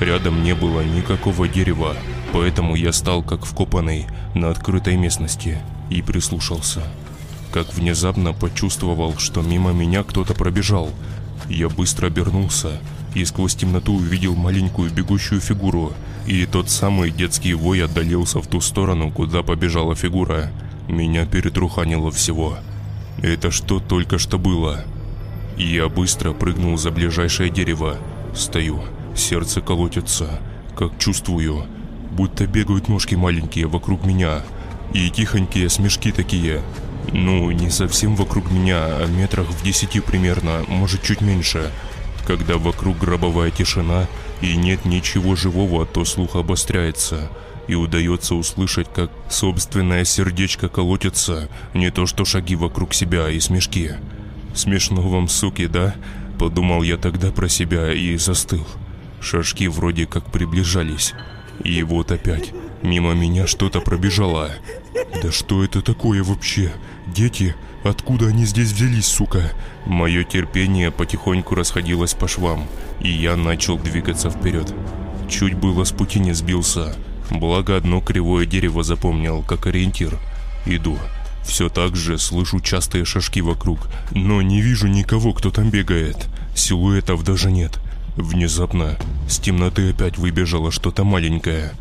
Рядом 0.00 0.42
не 0.42 0.54
было 0.54 0.80
никакого 0.80 1.46
дерева, 1.46 1.94
поэтому 2.32 2.74
я 2.74 2.92
стал 2.92 3.22
как 3.22 3.44
вкопанный 3.44 4.06
на 4.34 4.50
открытой 4.50 4.96
местности 4.96 5.58
и 5.88 6.02
прислушался. 6.02 6.82
Как 7.52 7.72
внезапно 7.74 8.32
почувствовал, 8.32 9.16
что 9.18 9.40
мимо 9.40 9.72
меня 9.72 10.02
кто-то 10.02 10.34
пробежал. 10.34 10.90
Я 11.48 11.68
быстро 11.68 12.08
обернулся 12.08 12.80
и 13.14 13.24
сквозь 13.24 13.54
темноту 13.54 13.94
увидел 13.94 14.34
маленькую 14.34 14.90
бегущую 14.90 15.40
фигуру, 15.40 15.92
и 16.26 16.46
тот 16.46 16.68
самый 16.68 17.10
детский 17.10 17.54
вой 17.54 17.84
отдалился 17.84 18.40
в 18.40 18.46
ту 18.46 18.60
сторону, 18.60 19.10
куда 19.10 19.42
побежала 19.42 19.94
фигура. 19.94 20.50
Меня 20.88 21.24
перетруханило 21.24 22.10
всего. 22.10 22.58
Это 23.22 23.50
что 23.50 23.80
только 23.80 24.18
что 24.18 24.38
было? 24.38 24.84
Я 25.56 25.88
быстро 25.88 26.32
прыгнул 26.32 26.76
за 26.76 26.90
ближайшее 26.90 27.50
дерево. 27.50 27.98
Стою, 28.34 28.82
сердце 29.14 29.60
колотится, 29.60 30.40
как 30.76 30.98
чувствую, 30.98 31.66
будто 32.10 32.46
бегают 32.46 32.88
ножки 32.88 33.14
маленькие 33.14 33.66
вокруг 33.66 34.04
меня. 34.04 34.42
И 34.92 35.10
тихонькие 35.10 35.68
смешки 35.68 36.10
такие. 36.12 36.62
Ну, 37.12 37.50
не 37.50 37.70
совсем 37.70 38.16
вокруг 38.16 38.50
меня, 38.50 38.78
а 38.78 39.06
метрах 39.06 39.46
в 39.48 39.62
десяти 39.62 40.00
примерно, 40.00 40.64
может 40.68 41.02
чуть 41.02 41.20
меньше. 41.20 41.70
Когда 42.26 42.56
вокруг 42.56 42.98
гробовая 42.98 43.50
тишина 43.50 44.08
и 44.40 44.56
нет 44.56 44.84
ничего 44.84 45.36
живого, 45.36 45.84
то 45.84 46.04
слух 46.04 46.36
обостряется 46.36 47.30
и 47.66 47.74
удается 47.74 48.34
услышать, 48.34 48.88
как 48.92 49.10
собственное 49.30 50.04
сердечко 50.04 50.68
колотится, 50.68 51.48
не 51.72 51.90
то 51.90 52.06
что 52.06 52.24
шаги 52.24 52.56
вокруг 52.56 52.94
себя 52.94 53.30
и 53.30 53.40
смешки. 53.40 53.92
Смешно 54.54 55.02
вам, 55.02 55.28
суки, 55.28 55.66
да? 55.66 55.94
Подумал 56.38 56.82
я 56.82 56.96
тогда 56.96 57.30
про 57.30 57.48
себя 57.48 57.92
и 57.92 58.16
застыл. 58.16 58.66
Шажки 59.20 59.66
вроде 59.68 60.06
как 60.06 60.30
приближались. 60.30 61.14
И 61.62 61.82
вот 61.82 62.10
опять, 62.10 62.52
мимо 62.84 63.14
меня 63.14 63.46
что-то 63.46 63.80
пробежало. 63.80 64.52
Да 65.22 65.32
что 65.32 65.64
это 65.64 65.82
такое 65.82 66.22
вообще? 66.22 66.72
Дети? 67.06 67.56
Откуда 67.82 68.28
они 68.28 68.44
здесь 68.44 68.72
взялись, 68.72 69.06
сука? 69.06 69.52
Мое 69.84 70.24
терпение 70.24 70.90
потихоньку 70.90 71.54
расходилось 71.54 72.14
по 72.14 72.28
швам, 72.28 72.66
и 73.00 73.10
я 73.10 73.36
начал 73.36 73.78
двигаться 73.78 74.30
вперед. 74.30 74.72
Чуть 75.28 75.54
было 75.54 75.84
с 75.84 75.92
пути 75.92 76.20
не 76.20 76.32
сбился, 76.32 76.94
благо 77.30 77.76
одно 77.76 78.00
кривое 78.00 78.46
дерево 78.46 78.82
запомнил, 78.82 79.42
как 79.42 79.66
ориентир. 79.66 80.18
Иду. 80.66 80.98
Все 81.44 81.68
так 81.68 81.94
же 81.94 82.18
слышу 82.18 82.60
частые 82.60 83.04
шажки 83.04 83.42
вокруг, 83.42 83.88
но 84.12 84.40
не 84.40 84.62
вижу 84.62 84.86
никого, 84.86 85.34
кто 85.34 85.50
там 85.50 85.70
бегает. 85.70 86.16
Силуэтов 86.54 87.22
даже 87.22 87.50
нет. 87.50 87.78
Внезапно 88.16 88.96
с 89.28 89.38
темноты 89.38 89.90
опять 89.90 90.16
выбежало 90.16 90.70
что-то 90.70 91.04
маленькое. 91.04 91.72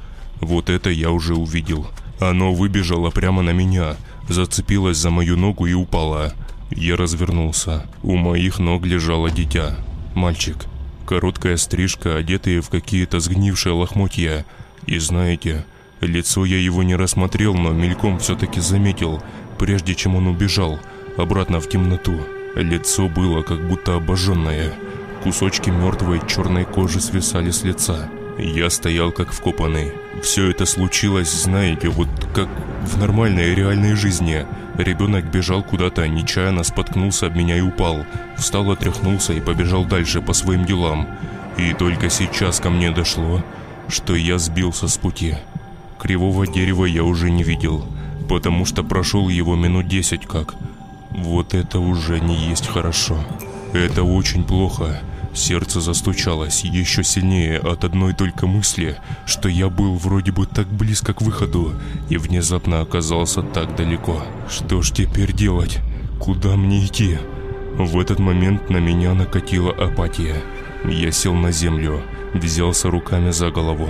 Вот 0.43 0.69
это 0.69 0.89
я 0.89 1.11
уже 1.11 1.35
увидел. 1.35 1.87
Оно 2.19 2.53
выбежало 2.53 3.09
прямо 3.09 3.41
на 3.41 3.51
меня, 3.51 3.95
зацепилось 4.29 4.97
за 4.97 5.09
мою 5.09 5.37
ногу 5.37 5.65
и 5.65 5.73
упало. 5.73 6.33
Я 6.69 6.95
развернулся. 6.95 7.85
У 8.01 8.15
моих 8.15 8.59
ног 8.59 8.85
лежало 8.85 9.29
дитя. 9.29 9.77
Мальчик. 10.15 10.65
Короткая 11.05 11.57
стрижка, 11.57 12.15
одетые 12.15 12.61
в 12.61 12.69
какие-то 12.69 13.19
сгнившие 13.19 13.73
лохмотья. 13.73 14.45
И 14.85 14.99
знаете, 14.99 15.65
лицо 16.01 16.45
я 16.45 16.57
его 16.57 16.83
не 16.83 16.95
рассмотрел, 16.95 17.53
но 17.53 17.71
мельком 17.71 18.19
все-таки 18.19 18.59
заметил, 18.59 19.21
прежде 19.59 19.95
чем 19.95 20.15
он 20.15 20.27
убежал, 20.27 20.79
обратно 21.17 21.59
в 21.59 21.69
темноту. 21.69 22.19
Лицо 22.55 23.09
было 23.09 23.41
как 23.41 23.67
будто 23.67 23.95
обожженное. 23.95 24.73
Кусочки 25.23 25.69
мертвой 25.69 26.21
черной 26.27 26.65
кожи 26.65 27.01
свисали 27.01 27.51
с 27.51 27.63
лица. 27.63 28.09
Я 28.37 28.69
стоял 28.69 29.11
как 29.11 29.31
вкопанный. 29.31 29.91
Все 30.21 30.49
это 30.49 30.65
случилось, 30.65 31.31
знаете, 31.31 31.89
вот 31.89 32.07
как 32.33 32.49
в 32.81 32.97
нормальной 32.97 33.53
реальной 33.53 33.95
жизни. 33.95 34.45
Ребенок 34.77 35.25
бежал 35.25 35.61
куда-то, 35.61 36.07
нечаянно 36.07 36.63
споткнулся 36.63 37.27
об 37.27 37.35
меня 37.35 37.57
и 37.57 37.61
упал. 37.61 38.05
Встал, 38.37 38.71
отряхнулся 38.71 39.33
и 39.33 39.41
побежал 39.41 39.85
дальше 39.85 40.21
по 40.21 40.33
своим 40.33 40.65
делам. 40.65 41.07
И 41.57 41.73
только 41.73 42.09
сейчас 42.09 42.59
ко 42.59 42.71
мне 42.71 42.89
дошло, 42.89 43.43
что 43.87 44.15
я 44.15 44.39
сбился 44.39 44.87
с 44.87 44.97
пути. 44.97 45.35
Кривого 45.99 46.47
дерева 46.47 46.85
я 46.85 47.03
уже 47.03 47.29
не 47.29 47.43
видел, 47.43 47.85
потому 48.27 48.65
что 48.65 48.83
прошел 48.83 49.29
его 49.29 49.55
минут 49.55 49.87
десять 49.87 50.25
как. 50.25 50.55
Вот 51.11 51.53
это 51.53 51.79
уже 51.79 52.19
не 52.19 52.35
есть 52.49 52.67
хорошо. 52.67 53.23
Это 53.73 54.03
очень 54.03 54.43
плохо. 54.43 55.01
Сердце 55.33 55.81
застучалось 55.81 56.63
еще 56.63 57.03
сильнее 57.03 57.57
от 57.57 57.83
одной 57.83 58.13
только 58.13 58.45
мысли, 58.45 58.97
что 59.25 59.49
я 59.49 59.69
был 59.69 59.95
вроде 59.95 60.31
бы 60.31 60.45
так 60.45 60.67
близко 60.67 61.13
к 61.13 61.21
выходу 61.21 61.73
и 62.09 62.17
внезапно 62.17 62.81
оказался 62.81 63.41
так 63.41 63.75
далеко. 63.75 64.23
Что 64.47 64.83
ж 64.83 64.91
теперь 64.91 65.33
делать? 65.33 65.79
Куда 66.19 66.55
мне 66.55 66.85
идти? 66.85 67.17
В 67.75 67.99
этот 67.99 68.19
момент 68.19 68.69
на 68.69 68.77
меня 68.77 69.15
накатила 69.15 69.71
апатия. 69.71 70.35
Я 70.85 71.11
сел 71.11 71.33
на 71.33 71.51
землю, 71.51 72.03
взялся 72.35 72.91
руками 72.91 73.31
за 73.31 73.49
голову. 73.49 73.89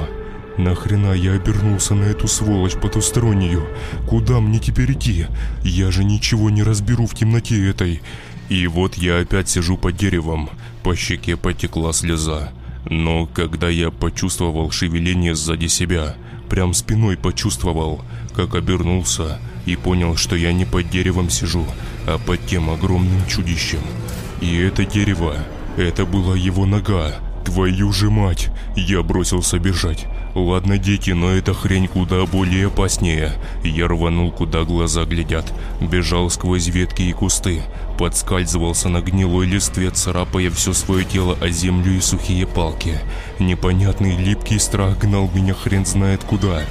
Нахрена 0.57 1.11
я 1.11 1.33
обернулся 1.33 1.93
на 1.93 2.05
эту 2.05 2.29
сволочь 2.29 2.75
потустороннюю? 2.75 3.67
Куда 4.07 4.39
мне 4.39 4.59
теперь 4.59 4.93
идти? 4.93 5.25
Я 5.63 5.91
же 5.91 6.05
ничего 6.05 6.49
не 6.49 6.63
разберу 6.63 7.05
в 7.05 7.15
темноте 7.15 7.69
этой. 7.69 8.01
И 8.49 8.67
вот 8.67 8.95
я 8.95 9.19
опять 9.19 9.49
сижу 9.49 9.77
под 9.77 9.97
деревом, 9.97 10.49
по 10.83 10.95
щеке 10.95 11.37
потекла 11.37 11.93
слеза. 11.93 12.51
Но 12.89 13.25
когда 13.25 13.69
я 13.69 13.89
почувствовал 13.89 14.69
шевеление 14.71 15.35
сзади 15.35 15.67
себя, 15.67 16.15
прям 16.49 16.73
спиной 16.73 17.17
почувствовал, 17.17 18.01
как 18.35 18.55
обернулся 18.55 19.39
и 19.65 19.75
понял, 19.75 20.17
что 20.17 20.35
я 20.35 20.51
не 20.51 20.65
под 20.65 20.89
деревом 20.89 21.29
сижу, 21.29 21.65
а 22.05 22.17
под 22.17 22.45
тем 22.45 22.69
огромным 22.69 23.25
чудищем. 23.27 23.79
И 24.41 24.57
это 24.57 24.85
дерево, 24.85 25.37
это 25.77 26.05
была 26.05 26.35
его 26.35 26.65
нога. 26.65 27.15
Твою 27.45 27.91
же 27.91 28.09
мать! 28.09 28.49
Я 28.75 29.03
бросился 29.03 29.59
бежать. 29.59 30.05
Ладно, 30.33 30.77
дети, 30.77 31.11
но 31.11 31.31
эта 31.31 31.53
хрень 31.53 31.87
куда 31.87 32.25
более 32.25 32.67
опаснее. 32.67 33.33
Я 33.63 33.87
рванул, 33.87 34.31
куда 34.31 34.63
глаза 34.63 35.05
глядят. 35.05 35.53
Бежал 35.79 36.29
сквозь 36.29 36.67
ветки 36.67 37.03
и 37.03 37.13
кусты. 37.13 37.61
Подскальзывался 37.99 38.89
на 38.89 39.01
гнилой 39.01 39.45
листве, 39.45 39.91
царапая 39.91 40.49
все 40.49 40.73
свое 40.73 41.05
тело 41.05 41.37
о 41.39 41.49
землю 41.49 41.95
и 41.95 42.01
сухие 42.01 42.47
палки. 42.47 42.97
Непонятный 43.39 44.17
липкий 44.17 44.59
страх 44.59 44.97
гнал 44.97 45.29
меня 45.33 45.53
хрен 45.53 45.85
знает 45.85 46.23
куда. 46.23 46.63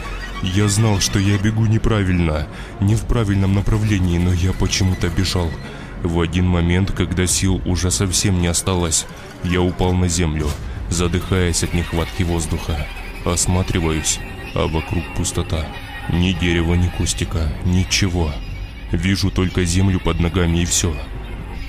Я 0.42 0.66
знал, 0.68 0.98
что 0.98 1.20
я 1.20 1.38
бегу 1.38 1.66
неправильно, 1.66 2.48
не 2.80 2.96
в 2.96 3.02
правильном 3.02 3.54
направлении, 3.54 4.18
но 4.18 4.32
я 4.32 4.52
почему-то 4.52 5.08
бежал. 5.08 5.48
В 6.02 6.20
один 6.20 6.48
момент, 6.48 6.90
когда 6.90 7.28
сил 7.28 7.62
уже 7.64 7.92
совсем 7.92 8.40
не 8.40 8.48
осталось, 8.48 9.06
Я 9.44 9.60
упал 9.60 9.92
на 9.92 10.08
землю, 10.08 10.48
задыхаясь 10.88 11.64
от 11.64 11.74
нехватки 11.74 12.22
воздуха. 12.22 12.86
Осматриваюсь, 13.24 14.18
а 14.54 14.66
вокруг 14.66 15.04
пустота. 15.14 15.66
Ни 16.10 16.32
дерева, 16.32 16.74
ни 16.74 16.88
кустика, 16.88 17.52
ничего. 17.64 18.32
Вижу 18.90 19.30
только 19.30 19.64
землю 19.64 20.00
под 20.00 20.20
ногами 20.20 20.58
и 20.58 20.64
все. 20.64 20.94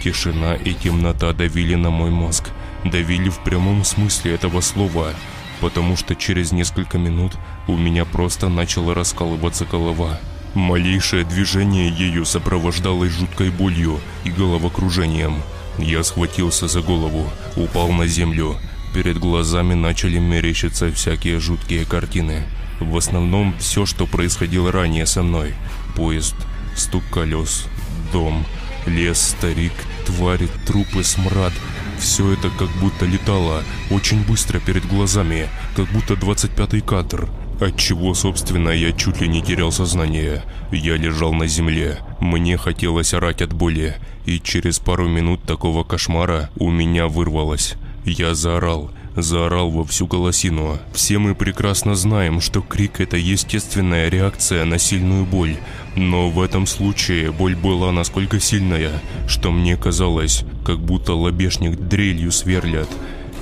Тишина 0.04 0.56
и 0.56 0.74
темнота 0.74 1.32
давили 1.34 1.76
на 1.76 1.90
мой 1.90 2.10
мозг. 2.10 2.50
Давили 2.84 3.30
в 3.30 3.40
прямом 3.40 3.86
смысле 3.86 4.34
этого 4.34 4.60
слова, 4.60 5.14
потому 5.62 5.96
что 5.96 6.16
через 6.16 6.52
несколько 6.52 6.98
минут 6.98 7.34
у 7.68 7.78
меня 7.78 8.04
просто 8.04 8.50
начала 8.50 8.94
раскалываться 8.94 9.66
голова. 9.66 10.20
Малейшее 10.54 11.24
движение 11.24 11.90
ее 11.90 12.26
сопровождалось 12.26 13.14
жуткой 13.14 13.50
болью 13.50 14.00
и 14.26 14.30
головокружением. 14.30 15.42
Я 15.78 16.04
схватился 16.04 16.68
за 16.68 16.82
голову, 16.82 17.30
упал 17.56 17.92
на 17.92 18.08
землю. 18.08 18.58
Перед 18.94 19.18
глазами 19.18 19.74
начали 19.74 20.20
мерещиться 20.20 20.92
всякие 20.92 21.40
жуткие 21.40 21.86
картины. 21.86 22.44
В 22.80 22.96
основном 22.96 23.56
все, 23.58 23.86
что 23.86 24.06
происходило 24.06 24.72
ранее 24.72 25.06
со 25.06 25.24
мной. 25.24 25.56
Поезд, 25.96 26.36
стук 26.76 27.04
колес, 27.12 27.66
дом, 28.12 28.46
лес, 28.86 29.20
старик, 29.20 29.74
твари, 30.06 30.48
трупы, 30.66 31.04
смрад. 31.04 31.54
Все 32.00 32.34
это 32.34 32.50
как 32.50 32.70
будто 32.80 33.06
летало 33.06 33.64
очень 33.90 34.24
быстро 34.24 34.60
перед 34.60 34.86
глазами, 34.88 35.50
как 35.76 35.88
будто 35.92 36.14
25-й 36.14 36.82
кадр. 36.82 37.30
Отчего, 37.60 38.14
собственно, 38.14 38.70
я 38.70 38.92
чуть 38.92 39.22
ли 39.22 39.28
не 39.28 39.42
терял 39.42 39.72
сознание. 39.72 40.44
Я 40.72 40.98
лежал 40.98 41.34
на 41.34 41.48
земле. 41.48 42.00
Мне 42.20 42.58
хотелось 42.58 43.14
орать 43.14 43.42
от 43.42 43.54
боли. 43.54 43.96
И 44.26 44.40
через 44.40 44.80
пару 44.80 45.08
минут 45.08 45.44
такого 45.44 45.84
кошмара 45.84 46.50
у 46.58 46.70
меня 46.72 47.08
вырвалось. 47.08 47.76
Я 48.06 48.36
заорал. 48.36 48.92
Заорал 49.16 49.70
во 49.70 49.84
всю 49.86 50.08
голосину. 50.08 50.80
Все 50.92 51.20
мы 51.20 51.36
прекрасно 51.36 51.94
знаем, 51.94 52.42
что 52.42 52.62
крик– 52.62 52.94
это 53.00 53.16
естественная 53.16 54.10
реакция 54.10 54.66
на 54.66 54.80
сильную 54.80 55.26
боль. 55.26 55.58
Но 55.96 56.32
в 56.32 56.42
этом 56.42 56.66
случае 56.66 57.32
боль 57.32 57.56
была 57.56 57.92
насколько 57.92 58.40
сильная, 58.40 59.02
что 59.28 59.52
мне 59.52 59.78
казалось, 59.78 60.44
как 60.66 60.80
будто 60.80 61.14
лобешник 61.14 61.78
дрелью 61.78 62.32
сверлят. 62.32 62.90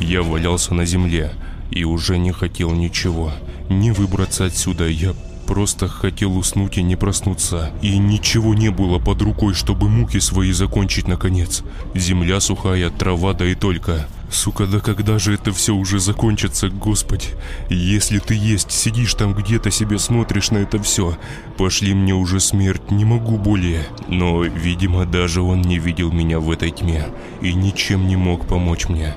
Я 0.02 0.24
валялся 0.24 0.74
на 0.74 0.86
земле 0.86 1.32
и 1.72 1.86
уже 1.86 2.18
не 2.18 2.34
хотел 2.34 2.72
ничего. 2.72 3.32
Не 3.72 3.92
выбраться 3.92 4.44
отсюда, 4.44 4.90
я 4.90 5.14
просто 5.48 5.88
хотел 5.88 6.38
уснуть 6.38 6.78
и 6.78 6.84
не 6.84 6.98
проснуться. 6.98 7.72
И 7.82 7.98
ничего 7.98 8.54
не 8.54 8.70
было 8.70 9.00
под 9.00 9.22
рукой, 9.22 9.54
чтобы 9.54 9.88
муки 9.88 10.20
свои 10.20 10.52
закончить 10.52 11.08
наконец. 11.08 11.64
Земля 11.96 12.42
сухая, 12.42 12.90
трава 12.90 13.34
да 13.34 13.46
и 13.46 13.56
только. 13.56 14.08
Сука, 14.30 14.68
да 14.68 14.82
когда 14.82 15.20
же 15.20 15.36
это 15.36 15.54
все 15.54 15.74
уже 15.74 16.00
закончится, 16.00 16.68
господи? 16.68 17.28
Если 17.70 18.20
ты 18.20 18.36
есть, 18.36 18.72
сидишь 18.72 19.14
там 19.14 19.34
где-то 19.34 19.72
себе 19.72 20.00
смотришь 20.00 20.52
на 20.52 20.58
это 20.58 20.82
все. 20.84 21.18
Пошли 21.58 21.94
мне 21.94 22.14
уже 22.14 22.42
смерть, 22.42 22.92
не 22.92 23.06
могу 23.06 23.38
более. 23.38 23.86
Но, 24.10 24.44
видимо, 24.44 25.06
даже 25.06 25.42
он 25.42 25.62
не 25.62 25.80
видел 25.80 26.12
меня 26.12 26.42
в 26.42 26.52
этой 26.52 26.72
тьме 26.72 27.06
и 27.42 27.54
ничем 27.54 28.06
не 28.08 28.18
мог 28.18 28.48
помочь 28.48 28.90
мне. 28.90 29.16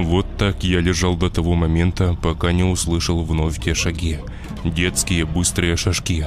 Вот 0.00 0.26
так 0.36 0.62
я 0.62 0.80
лежал 0.80 1.16
до 1.16 1.28
того 1.28 1.54
момента, 1.54 2.16
пока 2.22 2.52
не 2.52 2.62
услышал 2.62 3.24
вновь 3.24 3.60
те 3.60 3.74
шаги. 3.74 4.18
Детские 4.64 5.24
быстрые 5.24 5.76
шажки. 5.76 6.26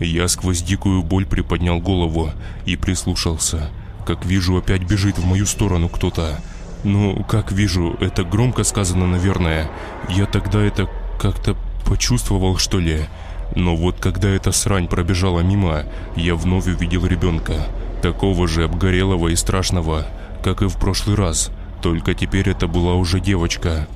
Я 0.00 0.26
сквозь 0.26 0.62
дикую 0.62 1.02
боль 1.04 1.24
приподнял 1.24 1.78
голову 1.78 2.30
и 2.66 2.76
прислушался. 2.76 3.70
Как 4.04 4.26
вижу, 4.26 4.56
опять 4.56 4.82
бежит 4.82 5.18
в 5.18 5.24
мою 5.24 5.46
сторону 5.46 5.88
кто-то. 5.88 6.40
Ну, 6.82 7.24
как 7.28 7.52
вижу, 7.52 7.96
это 8.00 8.24
громко 8.24 8.64
сказано, 8.64 9.06
наверное. 9.06 9.70
Я 10.08 10.26
тогда 10.26 10.60
это 10.60 10.88
как-то 11.20 11.56
почувствовал, 11.86 12.56
что 12.56 12.80
ли. 12.80 13.06
Но 13.54 13.76
вот 13.76 14.00
когда 14.00 14.28
эта 14.28 14.50
срань 14.50 14.88
пробежала 14.88 15.40
мимо, 15.40 15.84
я 16.16 16.34
вновь 16.34 16.66
увидел 16.66 17.06
ребенка. 17.06 17.66
Такого 18.02 18.48
же 18.48 18.64
обгорелого 18.64 19.28
и 19.28 19.36
страшного, 19.36 20.06
как 20.42 20.62
и 20.62 20.68
в 20.68 20.76
прошлый 20.76 21.14
раз. 21.14 21.52
Только 21.82 22.14
теперь 22.14 22.48
это 22.48 22.68
была 22.68 22.94
уже 22.94 23.20
девочка. 23.20 23.88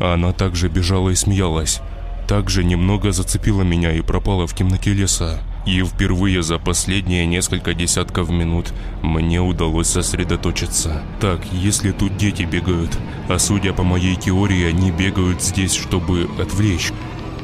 Она 0.00 0.32
также 0.32 0.68
бежала 0.68 1.10
и 1.10 1.14
смеялась. 1.14 1.80
Также 2.26 2.62
немного 2.62 3.12
зацепила 3.12 3.62
меня 3.62 3.92
и 3.92 4.02
пропала 4.02 4.46
в 4.46 4.54
темноте 4.54 4.92
леса. 4.92 5.40
И 5.64 5.82
впервые 5.82 6.42
за 6.42 6.58
последние 6.58 7.26
несколько 7.26 7.74
десятков 7.74 8.28
минут 8.28 8.72
мне 9.02 9.40
удалось 9.40 9.86
сосредоточиться. 9.86 11.02
Так, 11.20 11.40
если 11.52 11.92
тут 11.92 12.16
дети 12.16 12.42
бегают, 12.42 12.98
а 13.28 13.38
судя 13.38 13.72
по 13.72 13.82
моей 13.82 14.16
теории, 14.16 14.64
они 14.64 14.90
бегают 14.90 15.42
здесь, 15.42 15.74
чтобы 15.74 16.28
отвлечь, 16.40 16.90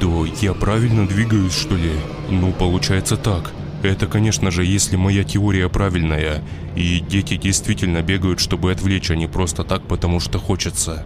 то 0.01 0.27
я 0.41 0.55
правильно 0.55 1.07
двигаюсь, 1.07 1.55
что 1.55 1.77
ли? 1.77 1.93
Ну, 2.31 2.53
получается 2.53 3.17
так. 3.17 3.53
Это, 3.85 4.07
конечно 4.07 4.51
же, 4.51 4.65
если 4.65 4.97
моя 4.97 5.25
теория 5.25 5.69
правильная, 5.69 6.43
и 6.75 7.01
дети 7.01 7.37
действительно 7.37 8.01
бегают, 8.01 8.41
чтобы 8.41 8.73
отвлечь, 8.73 9.11
а 9.11 9.15
не 9.15 9.27
просто 9.27 9.63
так, 9.63 9.83
потому 9.83 10.21
что 10.21 10.39
хочется. 10.39 11.05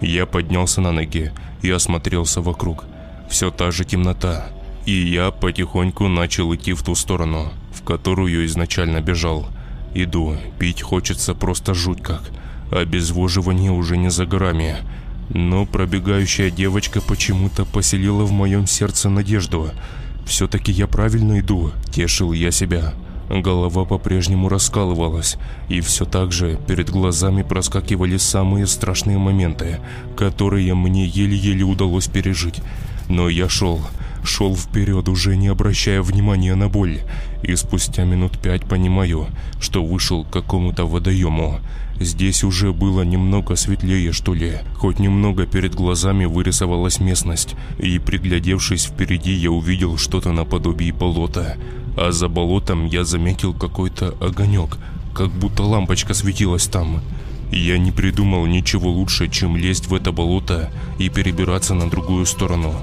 Я 0.00 0.24
поднялся 0.24 0.80
на 0.80 0.92
ноги 0.92 1.30
и 1.60 1.70
осмотрелся 1.70 2.40
вокруг. 2.40 2.84
Все 3.28 3.50
та 3.50 3.70
же 3.70 3.84
темнота, 3.84 4.48
и 4.86 4.92
я 4.92 5.30
потихоньку 5.30 6.08
начал 6.08 6.54
идти 6.54 6.72
в 6.72 6.82
ту 6.82 6.94
сторону, 6.94 7.52
в 7.70 7.82
которую 7.82 8.46
изначально 8.46 9.02
бежал. 9.02 9.50
Иду, 9.92 10.38
пить 10.58 10.80
хочется 10.80 11.34
просто 11.34 11.74
жуть 11.74 12.02
как. 12.02 12.22
Обезвоживание 12.70 13.72
уже 13.72 13.98
не 13.98 14.08
за 14.08 14.24
горами. 14.24 14.76
Но 15.28 15.66
пробегающая 15.66 16.50
девочка 16.50 17.02
почему-то 17.02 17.66
поселила 17.66 18.24
в 18.24 18.32
моем 18.32 18.66
сердце 18.66 19.10
надежду. 19.10 19.70
Все-таки 20.26 20.72
я 20.72 20.88
правильно 20.88 21.38
иду, 21.38 21.70
тешил 21.92 22.32
я 22.32 22.50
себя. 22.50 22.92
Голова 23.30 23.84
по-прежнему 23.84 24.48
раскалывалась, 24.48 25.36
и 25.68 25.80
все 25.80 26.04
так 26.04 26.32
же 26.32 26.58
перед 26.66 26.90
глазами 26.90 27.42
проскакивали 27.42 28.16
самые 28.18 28.66
страшные 28.66 29.18
моменты, 29.18 29.78
которые 30.16 30.74
мне 30.74 31.06
еле-еле 31.06 31.64
удалось 31.64 32.08
пережить. 32.08 32.60
Но 33.08 33.28
я 33.28 33.48
шел, 33.48 33.80
шел 34.24 34.56
вперед, 34.56 35.08
уже 35.08 35.36
не 35.36 35.48
обращая 35.48 36.02
внимания 36.02 36.54
на 36.54 36.68
боль, 36.68 37.00
и 37.42 37.54
спустя 37.56 38.04
минут 38.04 38.38
пять 38.38 38.64
понимаю, 38.64 39.28
что 39.60 39.84
вышел 39.84 40.24
к 40.24 40.30
какому-то 40.30 40.86
водоему. 40.86 41.60
Здесь 41.98 42.44
уже 42.44 42.72
было 42.72 43.02
немного 43.02 43.56
светлее, 43.56 44.12
что 44.12 44.34
ли, 44.34 44.58
хоть 44.74 44.98
немного 44.98 45.46
перед 45.46 45.74
глазами 45.74 46.26
вырисовалась 46.26 47.00
местность, 47.00 47.54
и 47.78 47.98
приглядевшись 47.98 48.84
впереди, 48.84 49.32
я 49.32 49.50
увидел 49.50 49.96
что-то 49.96 50.32
наподобие 50.32 50.92
болота, 50.92 51.56
а 51.96 52.12
за 52.12 52.28
болотом 52.28 52.86
я 52.86 53.04
заметил 53.04 53.54
какой-то 53.54 54.14
огонек, 54.20 54.76
как 55.14 55.30
будто 55.30 55.62
лампочка 55.62 56.12
светилась 56.12 56.66
там. 56.66 57.00
Я 57.50 57.78
не 57.78 57.92
придумал 57.92 58.44
ничего 58.44 58.90
лучше, 58.90 59.28
чем 59.30 59.56
лезть 59.56 59.86
в 59.86 59.94
это 59.94 60.12
болото 60.12 60.70
и 60.98 61.08
перебираться 61.08 61.74
на 61.74 61.88
другую 61.88 62.26
сторону. 62.26 62.74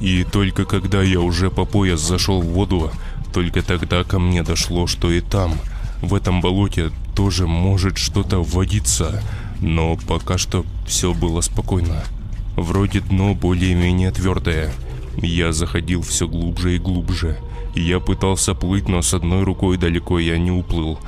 И 0.00 0.24
только 0.24 0.64
когда 0.64 1.02
я 1.02 1.20
уже 1.20 1.50
по 1.50 1.66
пояс 1.66 2.00
зашел 2.00 2.40
в 2.40 2.46
воду, 2.46 2.90
только 3.34 3.62
тогда 3.62 4.04
ко 4.04 4.18
мне 4.18 4.42
дошло, 4.42 4.86
что 4.86 5.10
и 5.10 5.20
там, 5.20 5.54
в 6.00 6.14
этом 6.14 6.40
болоте, 6.40 6.90
тоже 7.14 7.46
может 7.46 7.96
что-то 7.98 8.42
вводиться, 8.42 9.22
но 9.60 9.96
пока 10.08 10.38
что 10.38 10.64
все 10.86 11.14
было 11.14 11.40
спокойно. 11.40 12.04
Вроде 12.56 13.00
дно 13.00 13.34
более-менее 13.34 14.10
твердое. 14.10 14.72
Я 15.16 15.52
заходил 15.52 16.02
все 16.02 16.28
глубже 16.28 16.76
и 16.76 16.78
глубже. 16.78 17.38
Я 17.74 17.98
пытался 18.00 18.54
плыть, 18.54 18.88
но 18.88 19.02
с 19.02 19.14
одной 19.14 19.42
рукой 19.42 19.76
далеко 19.76 20.18
я 20.18 20.38
не 20.38 20.50
уплыл. 20.50 20.98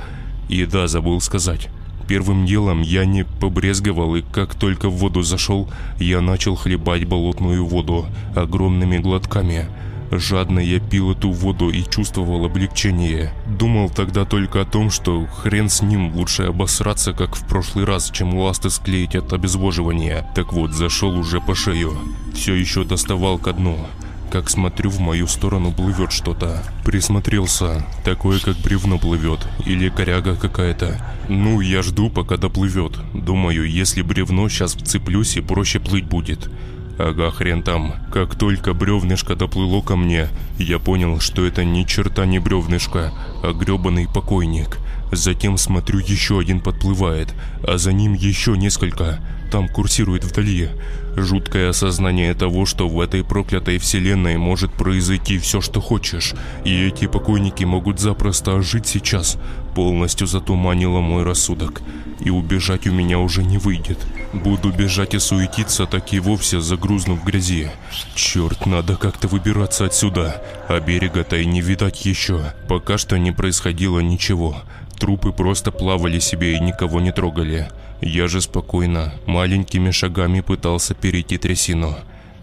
И 0.49 0.65
да, 0.65 0.87
забыл 0.87 1.21
сказать. 1.21 1.69
Первым 2.07 2.45
делом 2.45 2.81
я 2.81 3.05
не 3.05 3.25
побрезговал, 3.25 4.15
и 4.15 4.21
как 4.21 4.55
только 4.55 4.89
в 4.89 4.95
воду 4.95 5.23
зашел, 5.23 5.69
я 5.99 6.21
начал 6.21 6.55
хлебать 6.55 7.05
болотную 7.05 7.65
воду 7.65 8.05
огромными 8.33 8.97
глотками. 8.97 9.67
Жадно 10.11 10.59
я 10.59 10.79
пил 10.79 11.11
эту 11.11 11.31
воду 11.31 11.69
и 11.69 11.83
чувствовал 11.83 12.45
облегчение. 12.45 13.33
Думал 13.45 13.89
тогда 13.89 14.25
только 14.25 14.61
о 14.61 14.65
том, 14.65 14.89
что 14.89 15.25
хрен 15.25 15.69
с 15.69 15.81
ним, 15.81 16.13
лучше 16.15 16.43
обосраться, 16.43 17.13
как 17.13 17.35
в 17.35 17.45
прошлый 17.47 17.85
раз, 17.85 18.09
чем 18.11 18.37
ласты 18.37 18.69
склеить 18.69 19.15
от 19.15 19.33
обезвоживания. 19.33 20.29
Так 20.35 20.53
вот, 20.53 20.71
зашел 20.71 21.17
уже 21.17 21.41
по 21.41 21.55
шею. 21.55 21.97
Все 22.33 22.53
еще 22.53 22.83
доставал 22.83 23.37
ко 23.37 23.53
дну. 23.53 23.85
Как 24.31 24.49
смотрю, 24.49 24.89
в 24.89 24.99
мою 24.99 25.25
сторону 25.25 25.71
плывет 25.71 26.11
что-то. 26.11 26.61
Присмотрелся. 26.83 27.85
Такое, 28.03 28.39
как 28.39 28.57
бревно 28.57 28.97
плывет. 28.97 29.39
Или 29.65 29.87
коряга 29.87 30.35
какая-то. 30.35 30.99
Ну, 31.29 31.61
я 31.61 31.81
жду, 31.81 32.09
пока 32.09 32.35
доплывет. 32.35 32.99
Думаю, 33.13 33.69
если 33.69 34.01
бревно, 34.01 34.49
сейчас 34.49 34.73
вцеплюсь 34.75 35.37
и 35.37 35.41
проще 35.41 35.79
плыть 35.79 36.05
будет. 36.05 36.49
Ага, 36.97 37.29
хрен 37.29 37.61
там. 37.61 37.93
Как 38.11 38.35
только 38.35 38.73
бревнышко 38.73 39.35
доплыло 39.35 39.81
ко 39.81 39.95
мне, 39.95 40.29
я 40.57 40.79
понял, 40.79 41.19
что 41.19 41.45
это 41.45 41.63
ни 41.63 41.83
черта 41.83 42.25
не 42.25 42.39
бревнышко, 42.39 43.13
а 43.43 43.53
гребаный 43.53 44.07
покойник. 44.07 44.79
Затем 45.11 45.57
смотрю, 45.57 45.99
еще 45.99 46.39
один 46.39 46.59
подплывает, 46.59 47.33
а 47.65 47.77
за 47.77 47.93
ним 47.93 48.13
еще 48.13 48.57
несколько. 48.57 49.19
Там 49.51 49.69
курсирует 49.69 50.25
вдали. 50.25 50.69
Жуткое 51.15 51.69
осознание 51.69 52.33
того, 52.33 52.65
что 52.65 52.89
в 52.89 52.99
этой 52.99 53.23
проклятой 53.23 53.77
вселенной 53.77 54.37
может 54.37 54.73
произойти 54.73 55.37
все, 55.37 55.61
что 55.61 55.79
хочешь. 55.79 56.33
И 56.65 56.87
эти 56.87 57.07
покойники 57.07 57.63
могут 57.63 57.99
запросто 57.99 58.55
ожить 58.55 58.87
сейчас. 58.87 59.37
Полностью 59.77 60.25
затуманило 60.25 61.01
мой 61.01 61.21
рассудок. 61.21 61.83
И 62.19 62.31
убежать 62.31 62.87
у 62.87 62.91
меня 62.91 63.19
уже 63.19 63.43
не 63.43 63.59
выйдет. 63.59 63.99
Буду 64.33 64.71
бежать 64.71 65.13
и 65.13 65.19
суетиться, 65.19 65.85
так 65.85 66.13
и 66.13 66.19
вовсе 66.19 66.61
загрузну 66.61 67.13
в 67.13 67.23
грязи. 67.23 67.69
Черт, 68.15 68.65
надо 68.65 68.95
как-то 68.95 69.27
выбираться 69.27 69.85
отсюда. 69.85 70.41
А 70.67 70.79
берега-то 70.79 71.37
и 71.37 71.45
не 71.45 71.61
видать 71.61 72.07
еще. 72.07 72.53
Пока 72.67 72.97
что 72.97 73.19
не 73.19 73.31
происходило 73.31 73.99
ничего. 73.99 74.63
Трупы 74.97 75.31
просто 75.31 75.69
плавали 75.69 76.17
себе 76.17 76.55
и 76.55 76.59
никого 76.59 76.99
не 76.99 77.11
трогали. 77.11 77.69
Я 78.01 78.27
же 78.27 78.41
спокойно, 78.41 79.13
маленькими 79.27 79.91
шагами 79.91 80.39
пытался 80.39 80.95
перейти 80.95 81.37
трясину. 81.37 81.95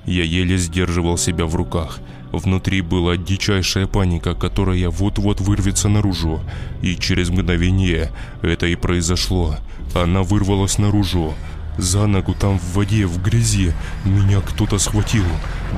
Я 0.06 0.22
еле 0.22 0.56
сдерживал 0.56 1.18
себя 1.18 1.46
в 1.46 1.56
руках. 1.56 1.98
Внутри 2.34 2.80
была 2.80 3.16
дичайшая 3.16 3.86
паника, 3.86 4.34
которая 4.34 4.88
вот-вот 4.90 5.40
вырвется 5.40 5.88
наружу. 5.88 6.40
И 6.82 6.96
через 6.96 7.30
мгновение 7.30 8.10
это 8.42 8.66
и 8.66 8.74
произошло. 8.74 9.56
Она 9.94 10.22
вырвалась 10.22 10.78
наружу. 10.78 11.34
За 11.78 12.06
ногу 12.06 12.34
там 12.34 12.58
в 12.58 12.74
воде, 12.74 13.06
в 13.06 13.22
грязи, 13.22 13.72
меня 14.04 14.40
кто-то 14.40 14.78
схватил. 14.78 15.24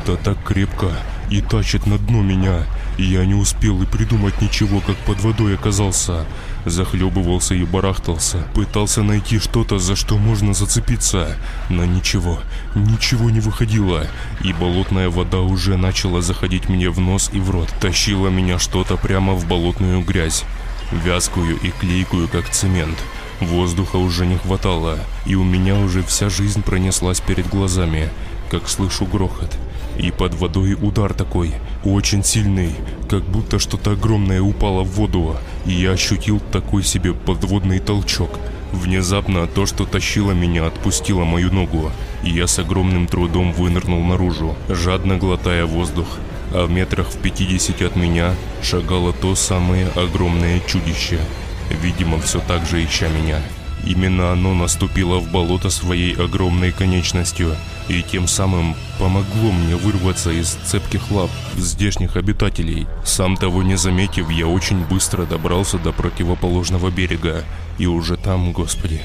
Да 0.07 0.17
так 0.17 0.43
крепко 0.45 0.93
и 1.31 1.41
тащит 1.41 1.87
на 1.87 1.99
дно 1.99 2.23
меня. 2.23 2.65
Я 2.99 3.25
не 3.27 3.35
успел 3.35 3.83
и 3.83 3.87
придумать 3.87 4.41
ничего, 4.41 4.81
как 4.81 4.97
под 4.99 5.21
водой 5.21 5.55
оказался. 5.55 6.25
Захлебывался 6.65 7.55
и 7.55 7.65
барахтался. 7.65 8.47
Пытался 8.55 9.03
найти 9.03 9.39
что-то, 9.39 9.79
за 9.79 9.97
что 9.97 10.17
можно 10.17 10.55
зацепиться. 10.55 11.37
Но 11.69 11.85
ничего, 11.85 12.41
ничего 12.75 13.31
не 13.31 13.41
выходило. 13.41 14.07
И 14.43 14.53
болотная 14.53 15.11
вода 15.11 15.41
уже 15.41 15.77
начала 15.77 16.23
заходить 16.23 16.69
мне 16.69 16.91
в 16.91 17.01
нос 17.01 17.31
и 17.33 17.39
в 17.39 17.51
рот. 17.51 17.69
Тащила 17.81 18.29
меня 18.29 18.59
что-то 18.59 18.97
прямо 18.97 19.35
в 19.35 19.47
болотную 19.47 20.03
грязь. 20.03 20.45
Вязкую 20.91 21.59
и 21.61 21.71
клейкую, 21.71 22.29
как 22.29 22.49
цемент. 22.49 22.97
Воздуха 23.41 23.97
уже 23.97 24.25
не 24.25 24.37
хватало, 24.37 24.99
и 25.27 25.35
у 25.35 25.45
меня 25.45 25.75
уже 25.77 26.03
вся 26.03 26.31
жизнь 26.31 26.63
пронеслась 26.63 27.21
перед 27.21 27.47
глазами, 27.49 28.09
как 28.51 28.69
слышу 28.69 29.05
грохот. 29.05 29.55
И 29.99 30.11
под 30.11 30.35
водой 30.35 30.75
удар 30.75 31.15
такой, 31.15 31.55
очень 31.85 32.23
сильный, 32.23 32.71
как 33.09 33.23
будто 33.23 33.59
что-то 33.59 33.93
огромное 33.93 34.43
упало 34.43 34.83
в 34.83 34.93
воду, 34.93 35.37
и 35.65 35.73
я 35.73 35.93
ощутил 35.93 36.41
такой 36.53 36.83
себе 36.83 37.15
подводный 37.15 37.79
толчок. 37.79 38.39
Внезапно 38.73 39.47
то, 39.47 39.65
что 39.65 39.87
тащило 39.87 40.33
меня, 40.33 40.67
отпустило 40.67 41.25
мою 41.25 41.53
ногу, 41.53 41.91
и 42.23 42.31
я 42.31 42.47
с 42.47 42.59
огромным 42.59 43.07
трудом 43.07 43.53
вынырнул 43.53 44.03
наружу, 44.03 44.55
жадно 44.69 45.17
глотая 45.17 45.65
воздух. 45.65 46.07
А 46.53 46.67
в 46.67 46.71
метрах 46.71 47.09
в 47.09 47.19
50 47.19 47.83
от 47.83 47.97
меня 47.97 48.35
шагало 48.63 49.13
то 49.13 49.35
самое 49.35 49.89
огромное 49.97 50.61
чудище– 50.61 51.19
видимо, 51.71 52.19
все 52.21 52.41
так 52.41 52.65
же 52.67 52.85
ища 52.85 53.09
меня. 53.09 53.41
Именно 53.87 54.33
оно 54.33 54.53
наступило 54.53 55.19
в 55.19 55.31
болото 55.31 55.71
своей 55.71 56.15
огромной 56.15 56.73
конечностью 56.73 57.55
и 57.89 58.03
тем 58.03 58.27
самым 58.27 58.75
помогло 58.99 59.53
мне 59.53 59.77
вырваться 59.77 60.33
из 60.33 60.59
цепких 60.65 61.11
лап 61.13 61.31
здешних 61.57 62.17
обитателей. 62.17 62.89
Сам 63.05 63.37
того 63.37 63.63
не 63.63 63.77
заметив, 63.77 64.29
я 64.29 64.49
очень 64.49 64.85
быстро 64.85 65.25
добрался 65.25 65.79
до 65.79 65.93
противоположного 65.93 66.91
берега. 66.91 67.45
И 67.79 67.87
уже 67.87 68.17
там, 68.17 68.53
господи, 68.53 69.01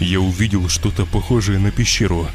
я 0.00 0.18
увидел 0.20 0.68
что-то 0.70 1.04
похожее 1.04 1.58
на 1.58 1.70
пещеру. 1.70 2.26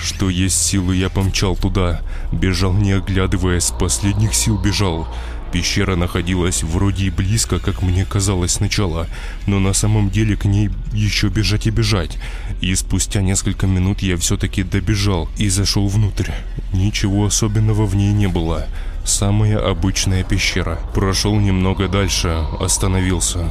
Что 0.00 0.30
есть 0.30 0.60
силы, 0.60 0.96
я 0.96 1.10
помчал 1.10 1.54
туда. 1.54 2.00
Бежал 2.32 2.72
не 2.72 2.92
оглядываясь, 2.92 3.64
с 3.64 3.70
последних 3.72 4.34
сил 4.34 4.58
бежал. 4.58 5.06
Пещера 5.52 5.96
находилась 5.96 6.62
вроде 6.62 7.04
и 7.06 7.10
близко, 7.10 7.58
как 7.58 7.82
мне 7.82 8.06
казалось 8.06 8.52
сначала, 8.52 9.06
но 9.46 9.58
на 9.58 9.74
самом 9.74 10.08
деле 10.08 10.34
к 10.34 10.46
ней 10.46 10.70
еще 10.94 11.28
бежать 11.28 11.66
и 11.66 11.70
бежать. 11.70 12.16
И 12.62 12.74
спустя 12.74 13.20
несколько 13.20 13.66
минут 13.66 14.00
я 14.00 14.16
все-таки 14.16 14.62
добежал 14.62 15.28
и 15.36 15.50
зашел 15.50 15.88
внутрь. 15.88 16.30
Ничего 16.72 17.26
особенного 17.26 17.84
в 17.84 17.94
ней 17.94 18.12
не 18.12 18.28
было. 18.28 18.66
Самая 19.04 19.58
обычная 19.58 20.24
пещера. 20.24 20.78
Прошел 20.94 21.38
немного 21.38 21.86
дальше, 21.86 22.44
остановился. 22.58 23.50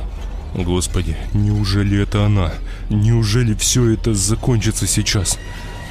Господи, 0.55 1.15
неужели 1.33 2.01
это 2.01 2.25
она? 2.25 2.51
Неужели 2.89 3.53
все 3.53 3.91
это 3.91 4.15
закончится 4.15 4.87
сейчас? 4.87 5.37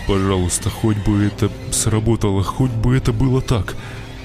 Пожалуйста, 0.08 0.70
хоть 0.70 0.96
бы 0.96 1.24
это 1.24 1.50
сработало, 1.70 2.42
хоть 2.42 2.72
бы 2.72 2.96
это 2.96 3.12
было 3.12 3.40
так. 3.40 3.76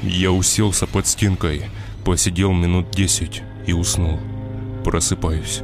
Я 0.06 0.32
уселся 0.32 0.86
под 0.86 1.08
стенкой, 1.08 1.64
посидел 2.04 2.54
минут 2.54 2.92
десять 2.92 3.42
и 3.66 3.74
уснул. 3.74 4.20
Просыпаюсь. 4.84 5.62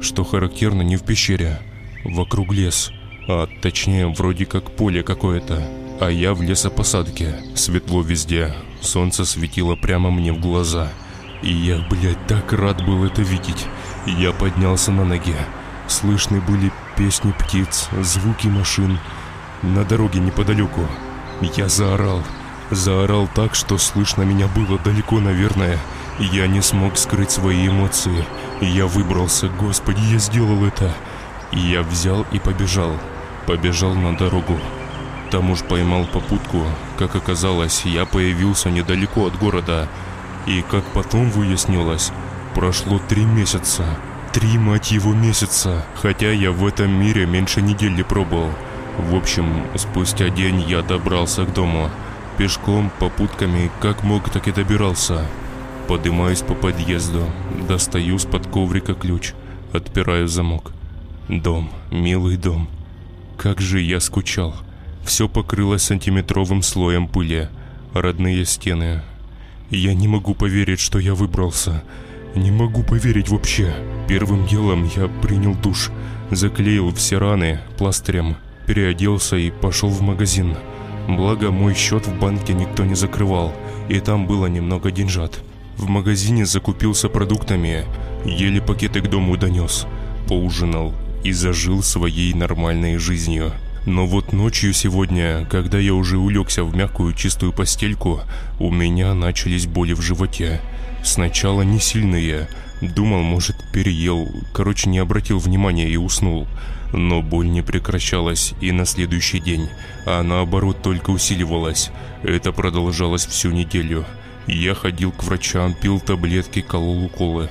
Что 0.00 0.22
характерно 0.22 0.82
не 0.82 0.96
в 0.96 1.02
пещере, 1.02 1.60
вокруг 2.04 2.52
лес, 2.52 2.92
а 3.26 3.48
точнее 3.60 4.06
вроде 4.06 4.46
как 4.46 4.70
поле 4.76 5.02
какое-то. 5.02 5.68
А 6.00 6.08
я 6.08 6.34
в 6.34 6.40
лесопосадке, 6.40 7.34
светло 7.56 8.00
везде, 8.02 8.54
солнце 8.80 9.24
светило 9.24 9.74
прямо 9.74 10.12
мне 10.12 10.32
в 10.32 10.38
глаза. 10.40 10.92
И 11.42 11.52
я, 11.52 11.84
блядь, 11.90 12.24
так 12.28 12.52
рад 12.52 12.86
был 12.86 13.04
это 13.04 13.22
видеть. 13.22 13.66
Я 14.06 14.30
поднялся 14.30 14.92
на 14.92 15.04
ноги. 15.04 15.34
Слышны 15.88 16.40
были 16.40 16.70
песни 16.96 17.32
птиц, 17.32 17.88
звуки 18.00 18.46
машин. 18.46 19.00
На 19.62 19.84
дороге 19.84 20.20
неподалеку. 20.20 20.86
Я 21.56 21.68
заорал– 21.68 22.22
Заорал 22.70 23.28
так, 23.34 23.56
что 23.56 23.78
слышно 23.78 24.22
меня 24.22 24.46
было 24.46 24.78
далеко, 24.78 25.18
наверное. 25.18 25.78
Я 26.20 26.46
не 26.46 26.62
смог 26.62 26.96
скрыть 26.96 27.32
свои 27.32 27.66
эмоции. 27.66 28.24
Я 28.60 28.86
выбрался, 28.86 29.48
господи, 29.48 30.00
я 30.12 30.18
сделал 30.18 30.64
это. 30.64 30.94
Я 31.50 31.82
взял 31.82 32.24
и 32.30 32.38
побежал. 32.38 32.92
Побежал 33.46 33.94
на 33.94 34.16
дорогу. 34.16 34.56
Там 35.32 35.50
уж 35.50 35.62
поймал 35.62 36.04
попутку. 36.04 36.64
Как 36.96 37.16
оказалось, 37.16 37.84
я 37.84 38.06
появился 38.06 38.70
недалеко 38.70 39.26
от 39.26 39.36
города. 39.36 39.88
И 40.46 40.62
как 40.62 40.84
потом 40.92 41.30
выяснилось, 41.30 42.12
прошло 42.54 43.00
три 43.08 43.24
месяца. 43.24 43.84
Три, 44.32 44.58
мать 44.58 44.92
его, 44.92 45.12
месяца. 45.12 45.84
Хотя 45.96 46.30
я 46.30 46.52
в 46.52 46.64
этом 46.64 46.92
мире 46.92 47.26
меньше 47.26 47.62
недели 47.62 48.02
пробыл. 48.02 48.50
В 48.96 49.16
общем, 49.16 49.64
спустя 49.74 50.28
день 50.28 50.60
я 50.68 50.82
добрался 50.82 51.44
к 51.44 51.52
дому. 51.52 51.90
Пешком, 52.38 52.90
попутками, 52.98 53.70
как 53.80 54.02
мог, 54.02 54.30
так 54.30 54.48
и 54.48 54.52
добирался. 54.52 55.26
Поднимаюсь 55.88 56.42
по 56.42 56.54
подъезду, 56.54 57.26
достаю 57.68 58.18
с 58.18 58.24
под 58.24 58.46
коврика 58.46 58.94
ключ, 58.94 59.32
отпираю 59.72 60.28
замок. 60.28 60.72
Дом, 61.28 61.70
милый 61.90 62.36
дом. 62.36 62.68
Как 63.36 63.60
же 63.60 63.80
я 63.80 64.00
скучал. 64.00 64.54
Все 65.04 65.28
покрылось 65.28 65.82
сантиметровым 65.82 66.62
слоем 66.62 67.08
пыли. 67.08 67.48
Родные 67.94 68.44
стены. 68.44 69.02
Я 69.70 69.94
не 69.94 70.08
могу 70.08 70.34
поверить, 70.34 70.80
что 70.80 70.98
я 70.98 71.14
выбрался. 71.14 71.82
Не 72.34 72.50
могу 72.50 72.82
поверить 72.82 73.28
вообще. 73.28 73.74
Первым 74.08 74.46
делом 74.46 74.90
я 74.96 75.08
принял 75.08 75.54
душ, 75.54 75.90
заклеил 76.30 76.92
все 76.94 77.18
раны 77.18 77.60
пластырем, 77.78 78.36
переоделся 78.66 79.36
и 79.36 79.50
пошел 79.50 79.88
в 79.88 80.02
магазин. 80.02 80.56
Благо, 81.16 81.50
мой 81.50 81.74
счет 81.74 82.06
в 82.06 82.18
банке 82.18 82.52
никто 82.52 82.84
не 82.84 82.94
закрывал, 82.94 83.52
и 83.88 83.98
там 83.98 84.26
было 84.26 84.46
немного 84.46 84.92
деньжат. 84.92 85.40
В 85.76 85.88
магазине 85.88 86.46
закупился 86.46 87.08
продуктами, 87.08 87.84
еле 88.24 88.60
пакеты 88.60 89.00
к 89.00 89.08
дому 89.08 89.36
донес, 89.36 89.86
поужинал 90.28 90.94
и 91.24 91.32
зажил 91.32 91.82
своей 91.82 92.32
нормальной 92.34 92.96
жизнью. 92.98 93.52
Но 93.86 94.06
вот 94.06 94.32
ночью 94.32 94.72
сегодня, 94.72 95.46
когда 95.50 95.78
я 95.78 95.94
уже 95.94 96.16
улегся 96.16 96.62
в 96.62 96.76
мягкую 96.76 97.14
чистую 97.14 97.52
постельку, 97.52 98.20
у 98.60 98.70
меня 98.70 99.12
начались 99.14 99.66
боли 99.66 99.94
в 99.94 100.00
животе. 100.00 100.60
Сначала 101.02 101.62
не 101.62 101.80
сильные, 101.80 102.48
думал, 102.82 103.22
может, 103.22 103.56
переел, 103.72 104.28
короче, 104.52 104.88
не 104.88 104.98
обратил 104.98 105.38
внимания 105.38 105.88
и 105.88 105.96
уснул. 105.96 106.46
Но 106.92 107.22
боль 107.22 107.48
не 107.48 107.62
прекращалась 107.62 108.54
и 108.60 108.72
на 108.72 108.84
следующий 108.84 109.38
день, 109.38 109.68
а 110.06 110.22
наоборот 110.22 110.82
только 110.82 111.10
усиливалась. 111.10 111.90
Это 112.22 112.52
продолжалось 112.52 113.26
всю 113.26 113.50
неделю. 113.50 114.04
Я 114.46 114.74
ходил 114.74 115.12
к 115.12 115.22
врачам, 115.22 115.74
пил 115.74 116.00
таблетки, 116.00 116.60
колол 116.60 117.04
уколы. 117.04 117.48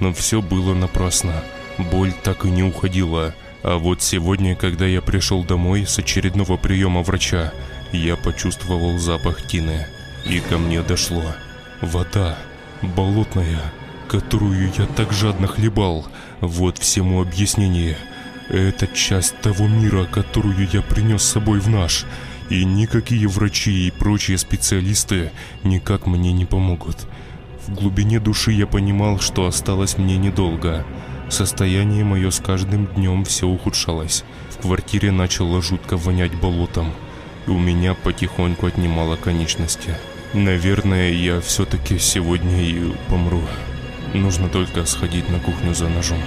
Но 0.00 0.12
все 0.12 0.42
было 0.42 0.74
напрасно. 0.74 1.42
Боль 1.78 2.12
так 2.22 2.44
и 2.44 2.50
не 2.50 2.62
уходила. 2.62 3.34
А 3.62 3.78
вот 3.78 4.02
сегодня, 4.02 4.56
когда 4.56 4.86
я 4.86 5.00
пришел 5.00 5.44
домой 5.44 5.86
с 5.86 5.98
очередного 5.98 6.56
приема 6.56 7.02
врача, 7.02 7.52
я 7.92 8.16
почувствовал 8.16 8.98
запах 8.98 9.46
тины. 9.46 9.86
И 10.26 10.40
ко 10.40 10.58
мне 10.58 10.82
дошло. 10.82 11.22
Вода. 11.80 12.38
Болотная 12.82 13.60
которую 14.12 14.70
я 14.76 14.84
так 14.84 15.10
жадно 15.10 15.46
хлебал. 15.46 16.06
Вот 16.42 16.76
всему 16.76 17.22
объяснение. 17.22 17.96
Это 18.48 18.86
часть 18.86 19.38
того 19.40 19.66
мира, 19.66 20.04
которую 20.04 20.68
я 20.72 20.82
принес 20.82 21.22
с 21.22 21.32
собой 21.32 21.60
в 21.60 21.68
наш. 21.68 22.04
И 22.50 22.64
никакие 22.64 23.28
врачи 23.28 23.86
и 23.86 23.90
прочие 23.90 24.36
специалисты 24.36 25.30
никак 25.64 26.06
мне 26.06 26.32
не 26.32 26.44
помогут. 26.44 27.06
В 27.66 27.74
глубине 27.74 28.20
души 28.20 28.52
я 28.52 28.66
понимал, 28.66 29.20
что 29.20 29.46
осталось 29.46 29.96
мне 29.96 30.16
недолго. 30.16 30.84
Состояние 31.28 32.04
мое 32.04 32.30
с 32.30 32.40
каждым 32.40 32.86
днем 32.86 33.24
все 33.24 33.46
ухудшалось. 33.46 34.24
В 34.50 34.62
квартире 34.62 35.12
начало 35.12 35.62
жутко 35.62 35.96
вонять 35.96 36.34
болотом. 36.34 36.92
И 37.46 37.50
у 37.50 37.58
меня 37.58 37.94
потихоньку 37.94 38.66
отнимало 38.66 39.16
конечности. 39.16 39.96
Наверное, 40.34 41.10
я 41.10 41.40
все-таки 41.40 41.98
сегодня 41.98 42.62
и 42.62 42.92
помру. 43.08 43.42
Нужно 44.14 44.48
только 44.48 44.84
сходить 44.84 45.28
на 45.30 45.38
кухню 45.38 45.74
за 45.74 45.88
ножом. 45.88 46.20